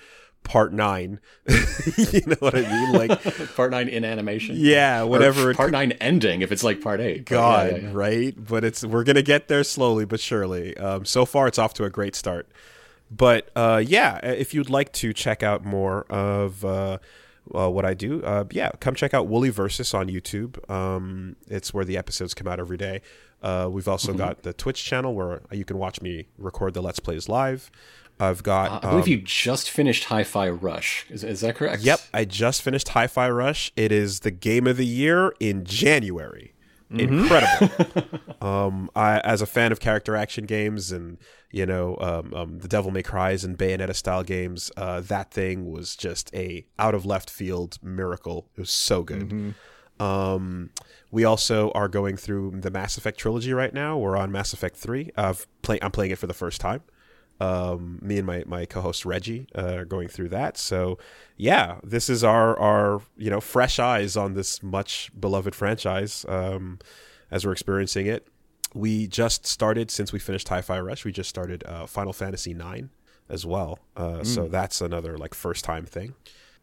[0.45, 1.21] part nine.
[1.47, 2.93] you know what I mean?
[2.93, 3.23] Like,
[3.57, 4.57] part nine in animation.
[4.59, 5.51] yeah, whatever.
[5.51, 7.27] it part nine ending if it's like part eight.
[7.27, 7.91] But yeah, God, yeah, yeah.
[7.93, 8.35] right?
[8.37, 10.77] But it's we're gonna get there slowly but surely.
[10.77, 12.49] Um, so far, it's off to a great start.
[13.11, 16.99] But uh, yeah, if you'd like to check out more of uh,
[17.53, 20.69] uh, what I do, uh, yeah, come check out WoolieVersus on YouTube.
[20.71, 23.01] Um, it's where the episodes come out every day.
[23.43, 27.01] Uh, we've also got the Twitch channel where you can watch me record the Let's
[27.01, 27.71] Plays live.
[28.21, 28.85] I've got.
[28.85, 31.07] I believe um, you just finished Hi-Fi Rush.
[31.09, 31.83] Is, is that correct?
[31.83, 33.73] Yep, I just finished Hi-Fi Rush.
[33.77, 36.55] It is the game of the year in January.
[36.91, 37.71] Incredible.
[38.41, 41.19] um, I, as a fan of character action games and
[41.51, 45.71] you know um, um, the Devil May Cries and Bayonetta style games, uh, that thing
[45.71, 48.49] was just a out of left field miracle.
[48.57, 49.55] It was so good.
[50.01, 50.71] Um,
[51.11, 53.99] we also are going through the Mass Effect trilogy right now.
[53.99, 55.11] We're on Mass Effect three.
[55.17, 56.83] I've play, I'm playing it for the first time.
[57.41, 60.59] Um, me and my, my co-host Reggie uh, are going through that.
[60.59, 60.99] So
[61.37, 66.79] yeah, this is our our you know fresh eyes on this much beloved franchise um,
[67.31, 68.29] as we're experiencing it.
[68.75, 71.05] We just started since we finished Hi-Fi Rush.
[71.05, 72.89] We just started uh, Final Fantasy IX
[73.29, 73.79] as well.
[73.97, 76.15] Uh, So that's another like first time thing.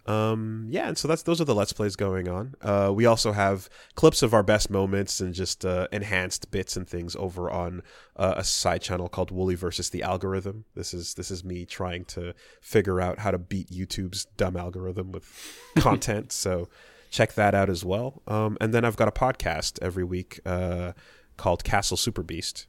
[0.07, 2.55] Um, yeah, and so that's those are the let's plays going on.
[2.61, 6.88] Uh, we also have clips of our best moments and just uh, enhanced bits and
[6.88, 7.84] things over on
[8.15, 10.65] uh, a side channel called Woolie versus the Algorithm.
[10.75, 15.11] This is this is me trying to figure out how to beat YouTube's dumb algorithm
[15.11, 15.25] with
[15.77, 16.31] content.
[16.31, 16.69] so
[17.09, 18.21] check that out as well.
[18.27, 20.93] Um, and then I've got a podcast every week uh,
[21.35, 22.67] called Castle Super Beast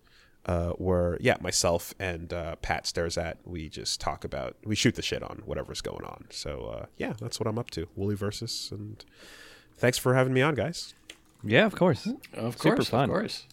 [0.49, 4.95] uh, where yeah, myself and uh, Pat stares at we just talk about we shoot
[4.95, 6.25] the shit on whatever's going on.
[6.31, 7.87] So uh, yeah, that's what I'm up to.
[7.99, 9.05] WoolieVersus and
[9.77, 10.95] thanks for having me on, guys.
[11.45, 12.09] Yeah, of course.
[12.33, 13.05] Of Super course, fun.
[13.05, 13.47] of course.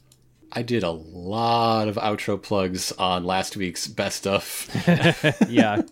[0.53, 4.69] I did a lot of outro plugs on last week's best of.
[5.49, 5.81] Yeah.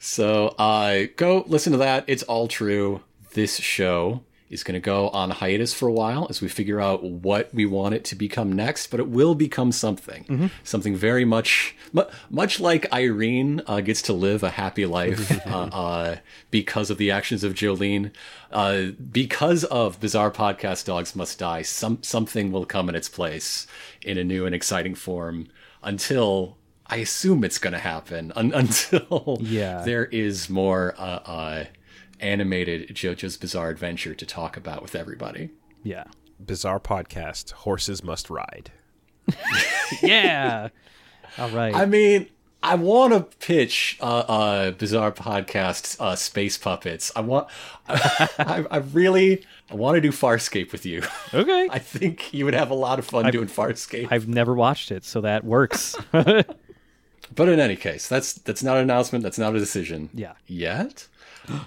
[0.00, 2.04] So uh, go listen to that.
[2.08, 3.00] It's all true.
[3.32, 7.02] This show is going to go on hiatus for a while as we figure out
[7.02, 10.50] what we want it to become next, but it will become something.
[10.62, 15.68] Something very much, mu- much like Irene uh, gets to live a happy life uh,
[15.72, 16.16] uh,
[16.50, 18.12] because of the actions of Jolyne.
[18.52, 23.66] Uh, because of Bizarre Podcast Dogs Must Die, some something will come in its place
[24.02, 25.48] in a new and exciting form
[25.82, 26.56] until
[26.86, 29.82] I assume it's going to happen un- until Yeah.
[29.84, 31.64] there is more uh, uh,
[32.24, 35.50] animated JoJo's Bizarre Adventure to talk about with everybody.
[35.82, 36.04] Yeah.
[36.44, 37.52] Bizarre podcast.
[37.52, 38.72] Horses must ride.
[40.02, 40.68] Yeah.
[41.38, 41.74] All right.
[41.74, 42.28] I mean,
[42.62, 47.12] I want to pitch uh, uh, Bizarre Podcast uh, Space Puppets.
[47.14, 47.48] I want,
[47.86, 51.02] I, I really, I want to do Farscape with you.
[51.34, 51.68] okay.
[51.72, 54.08] I think you would have a lot of fun doing Farscape.
[54.10, 55.94] I've never watched it, so that works.
[57.34, 59.22] But in any case, that's that's not an announcement.
[59.22, 60.10] That's not a decision.
[60.12, 60.32] Yeah.
[60.46, 61.08] Yet.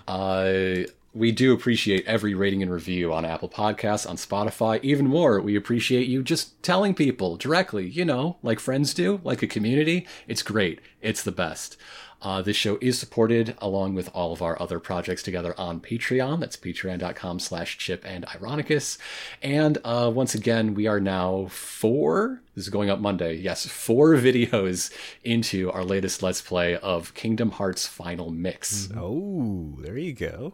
[0.07, 0.83] Uh,
[1.13, 4.79] we do appreciate every rating and review on Apple Podcasts, on Spotify.
[4.83, 9.41] Even more, we appreciate you just telling people directly, you know, like friends do, like
[9.41, 10.05] a community.
[10.27, 10.79] It's great.
[11.01, 11.77] It's the best.
[12.21, 16.39] Uh, this show is supported along with all of our other projects together on Patreon.
[16.39, 18.97] That's patreon.com slash chip and ironicus.
[19.41, 24.13] And uh, once again, we are now four, this is going up Monday, yes, four
[24.15, 24.91] videos
[25.23, 28.89] into our latest Let's Play of Kingdom Hearts Final Mix.
[28.95, 30.53] Oh, there you go.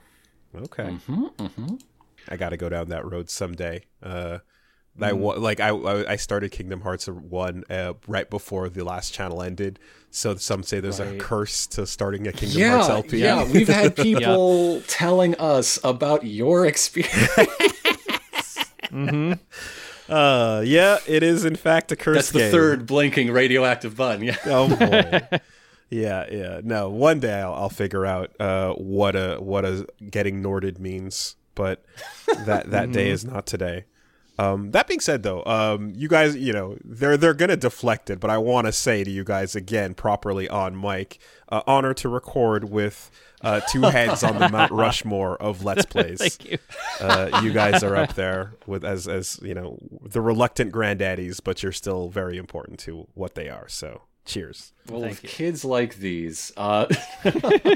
[0.55, 0.97] Okay.
[2.29, 3.85] I got to go down that road someday.
[4.01, 4.39] Uh,
[5.01, 9.13] I wa- like I I I started Kingdom Hearts one uh, right before the last
[9.13, 9.79] channel ended.
[10.11, 13.17] So some say there's a curse to starting a Kingdom Hearts LP.
[13.17, 17.29] yeah, we've had people telling us about your experience.
[20.09, 22.15] Uh, yeah, it is in fact a curse.
[22.17, 22.51] That's the game.
[22.51, 24.23] third blinking radioactive button.
[24.23, 24.35] Yeah.
[24.45, 25.21] Oh boy.
[25.89, 26.61] yeah, yeah.
[26.63, 31.37] No, one day I'll, I'll figure out uh, what a what a getting Norded means,
[31.55, 31.85] but
[32.45, 33.85] that that day is not today.
[34.39, 38.19] Um, that being said, though, um, you guys, you know, they're they're gonna deflect it,
[38.19, 41.19] but I want to say to you guys again, properly on mic,
[41.49, 43.11] uh, honor to record with
[43.41, 46.17] uh, two heads on the Mount Rushmore of Let's Plays.
[46.19, 46.57] Thank you.
[46.99, 51.61] Uh, you guys are up there with as as you know the reluctant granddaddies, but
[51.61, 53.67] you're still very important to what they are.
[53.67, 54.73] So, cheers.
[54.89, 55.29] Well, Thank with you.
[55.29, 56.87] kids like these, uh,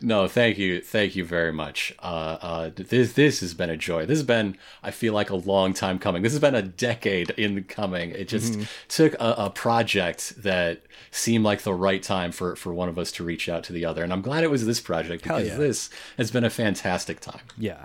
[0.00, 1.94] no, thank you, thank you very much.
[2.02, 4.06] Uh, uh, this this has been a joy.
[4.06, 6.22] This has been, I feel like, a long time coming.
[6.22, 8.10] This has been a decade in coming.
[8.10, 12.88] It just took a, a project that seemed like the right time for for one
[12.88, 15.22] of us to reach out to the other, and I'm glad it was this project
[15.22, 15.56] because yeah.
[15.56, 17.42] this has been a fantastic time.
[17.56, 17.84] Yeah.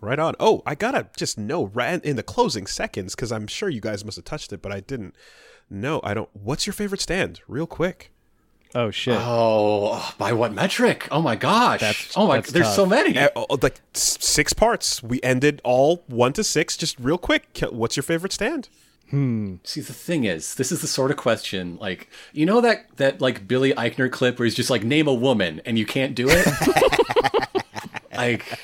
[0.00, 0.34] Right on.
[0.38, 4.04] Oh, I gotta just know right in the closing seconds because I'm sure you guys
[4.04, 5.14] must have touched it, but I didn't.
[5.70, 6.28] No, I don't.
[6.32, 7.40] What's your favorite stand?
[7.48, 8.12] Real quick.
[8.74, 9.16] Oh shit.
[9.18, 11.08] Oh, by what metric?
[11.10, 11.80] Oh my gosh!
[11.80, 13.16] That's- oh my, that's there's so many.
[13.18, 15.02] Uh, oh, like six parts.
[15.02, 16.76] We ended all one to six.
[16.76, 17.46] Just real quick.
[17.70, 18.68] What's your favorite stand?
[19.10, 19.56] Hmm.
[19.62, 23.20] See, the thing is, this is the sort of question, like, you know that that
[23.20, 26.26] like Billy Eichner clip where he's just like, name a woman, and you can't do
[26.28, 26.44] it.
[28.16, 28.58] like,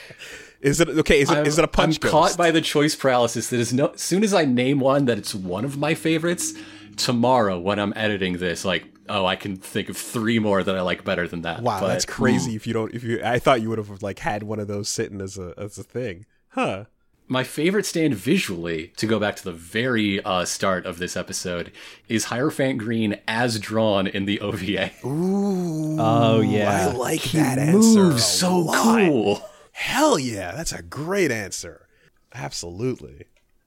[0.60, 1.20] Is it okay?
[1.20, 2.04] Is it I'm, is it a punch?
[2.04, 3.50] I'm caught by the choice paralysis.
[3.50, 3.88] That is no.
[3.88, 6.54] As soon as I name one that it's one of my favorites,
[6.96, 10.80] tomorrow when I'm editing this, like, oh, I can think of three more that I
[10.82, 11.62] like better than that.
[11.62, 12.54] Wow, But- that's crazy.
[12.56, 14.88] If you don't, if you, I thought you would have like had one of those
[14.88, 16.84] sitting as a as a thing, huh?
[17.28, 21.72] My favorite stand visually, to go back to the very uh, start of this episode,
[22.08, 24.90] is Hierophant Green as drawn in the OVA.
[25.04, 26.88] Ooh, Oh, yeah.
[26.88, 28.02] I like He that answer.
[28.02, 28.74] moves a so lot.
[28.98, 29.42] cool.
[29.70, 31.86] Hell yeah, that's a great answer.
[32.34, 33.24] Absolutely.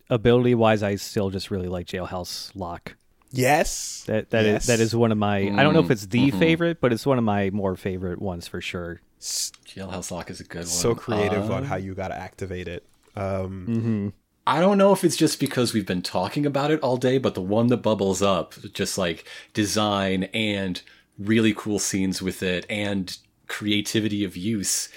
[0.10, 2.96] Ability wise, I still just really like Jailhouse Lock.
[3.38, 4.04] Yes.
[4.08, 4.68] That that is Yes.
[4.68, 5.38] that is one of my.
[5.40, 6.40] I don't know if it's the Mm-hmm.
[6.40, 9.02] favorite, but it's one of my more favorite ones for sure.
[9.20, 10.66] Jailhouse Lock is a good one.
[10.68, 12.86] so creative Uh, on how you got to activate it.
[13.16, 14.14] Um,
[14.46, 17.34] I don't know if it's just because we've been talking about it all day, but
[17.34, 20.82] the one that bubbles up, just like design and
[21.18, 23.18] really cool scenes with it, and
[23.48, 24.90] creativity of use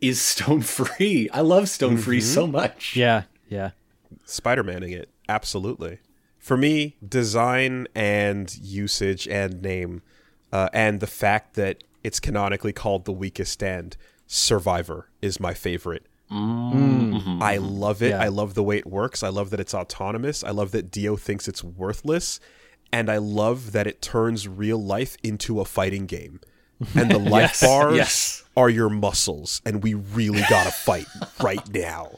[0.00, 1.28] is stone free.
[1.32, 2.94] I love stone free so much.
[2.96, 3.70] Yeah, yeah.
[4.26, 5.08] Spider Manning it.
[5.28, 5.98] Absolutely.
[6.42, 10.02] For me, design and usage and name,
[10.52, 13.96] uh, and the fact that it's canonically called The Weakest end,
[14.26, 16.04] Survivor is my favorite.
[16.32, 18.10] I love it.
[18.10, 18.22] Yeah.
[18.22, 19.22] I love the way it works.
[19.22, 20.42] I love that it's autonomous.
[20.42, 22.40] I love that Dio thinks it's worthless.
[22.92, 26.40] And I love that it turns real life into a fighting game.
[26.94, 28.44] And the life Yes, bars yes.
[28.56, 29.60] are your muscles.
[29.64, 31.06] And we really got to fight
[31.42, 32.12] right now.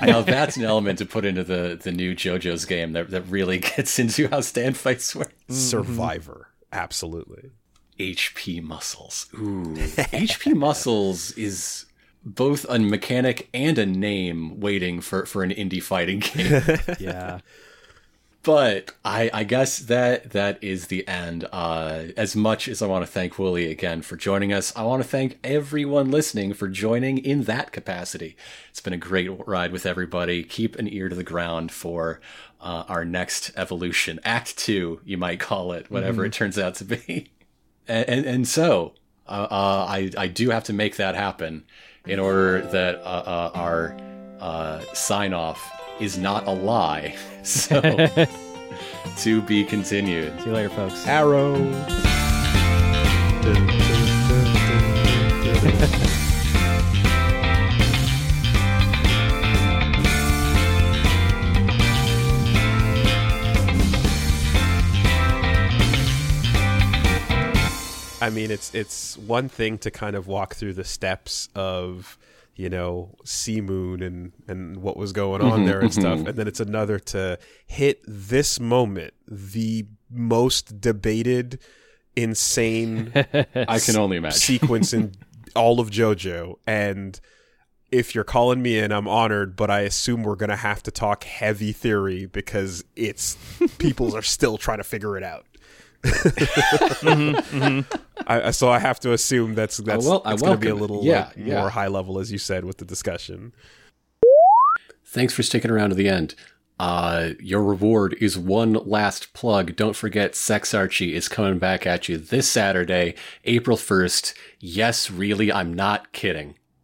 [0.00, 3.58] now that's an element to put into the the new JoJo's game that that really
[3.76, 5.32] gets into how stand fights work.
[5.44, 5.54] Mm-hmm.
[5.54, 6.48] Survivor.
[6.72, 7.50] Absolutely.
[7.98, 9.26] HP muscles.
[9.34, 11.84] Ooh, HP muscles is
[12.24, 16.62] both a mechanic and a name waiting for for an indie fighting game.
[16.98, 17.40] Yeah.
[18.44, 21.46] But I, I guess that that is the end.
[21.52, 25.00] Uh, as much as I want to thank Woolie again for joining us, I want
[25.00, 28.36] to thank everyone listening for joining in that capacity.
[28.70, 30.42] It's been a great ride with everybody.
[30.42, 32.20] Keep an ear to the ground for
[32.60, 36.84] uh, our next evolution, Act Two, you might call it, whatever it turns out to
[36.84, 37.28] be.
[37.88, 38.94] and and, and so
[39.28, 41.64] uh, uh, I I do have to make that happen
[42.06, 43.96] in order that uh, uh, our
[44.40, 47.14] uh, sign off is not a lie.
[47.44, 47.80] So
[49.18, 50.38] to be continued.
[50.38, 51.04] See you later, folks.
[51.08, 51.56] Arrow.
[68.20, 72.16] I mean, it's it's one thing to kind of walk through the steps of
[72.54, 76.28] you know C-Moon and and what was going on mm-hmm, there and stuff, mm-hmm.
[76.28, 81.58] and then it's another to hit this moment, the most debated,
[82.16, 84.38] insane I can only imagine.
[84.38, 85.12] sequence in
[85.54, 87.18] all of JoJo, and
[87.90, 91.24] if you're calling me in, I'm honored, but I assume we're gonna have to talk
[91.24, 93.36] heavy theory because it's
[93.78, 95.46] people are still trying to figure it out.
[96.04, 97.84] I,
[98.26, 101.04] I- so I have to assume that's that's wel- it's going to be a little
[101.04, 101.60] Yeah, like, yeah.
[101.60, 103.52] more high level, as you said, with the discussion.
[105.04, 106.34] Thanks for sticking around to the end.
[106.80, 109.76] Uh, your reward is one last plug.
[109.76, 113.14] Don't forget, Sex Archie is coming back at you this Saturday,
[113.44, 114.34] April 1st.
[114.58, 116.54] Yes, really, I'm not kidding.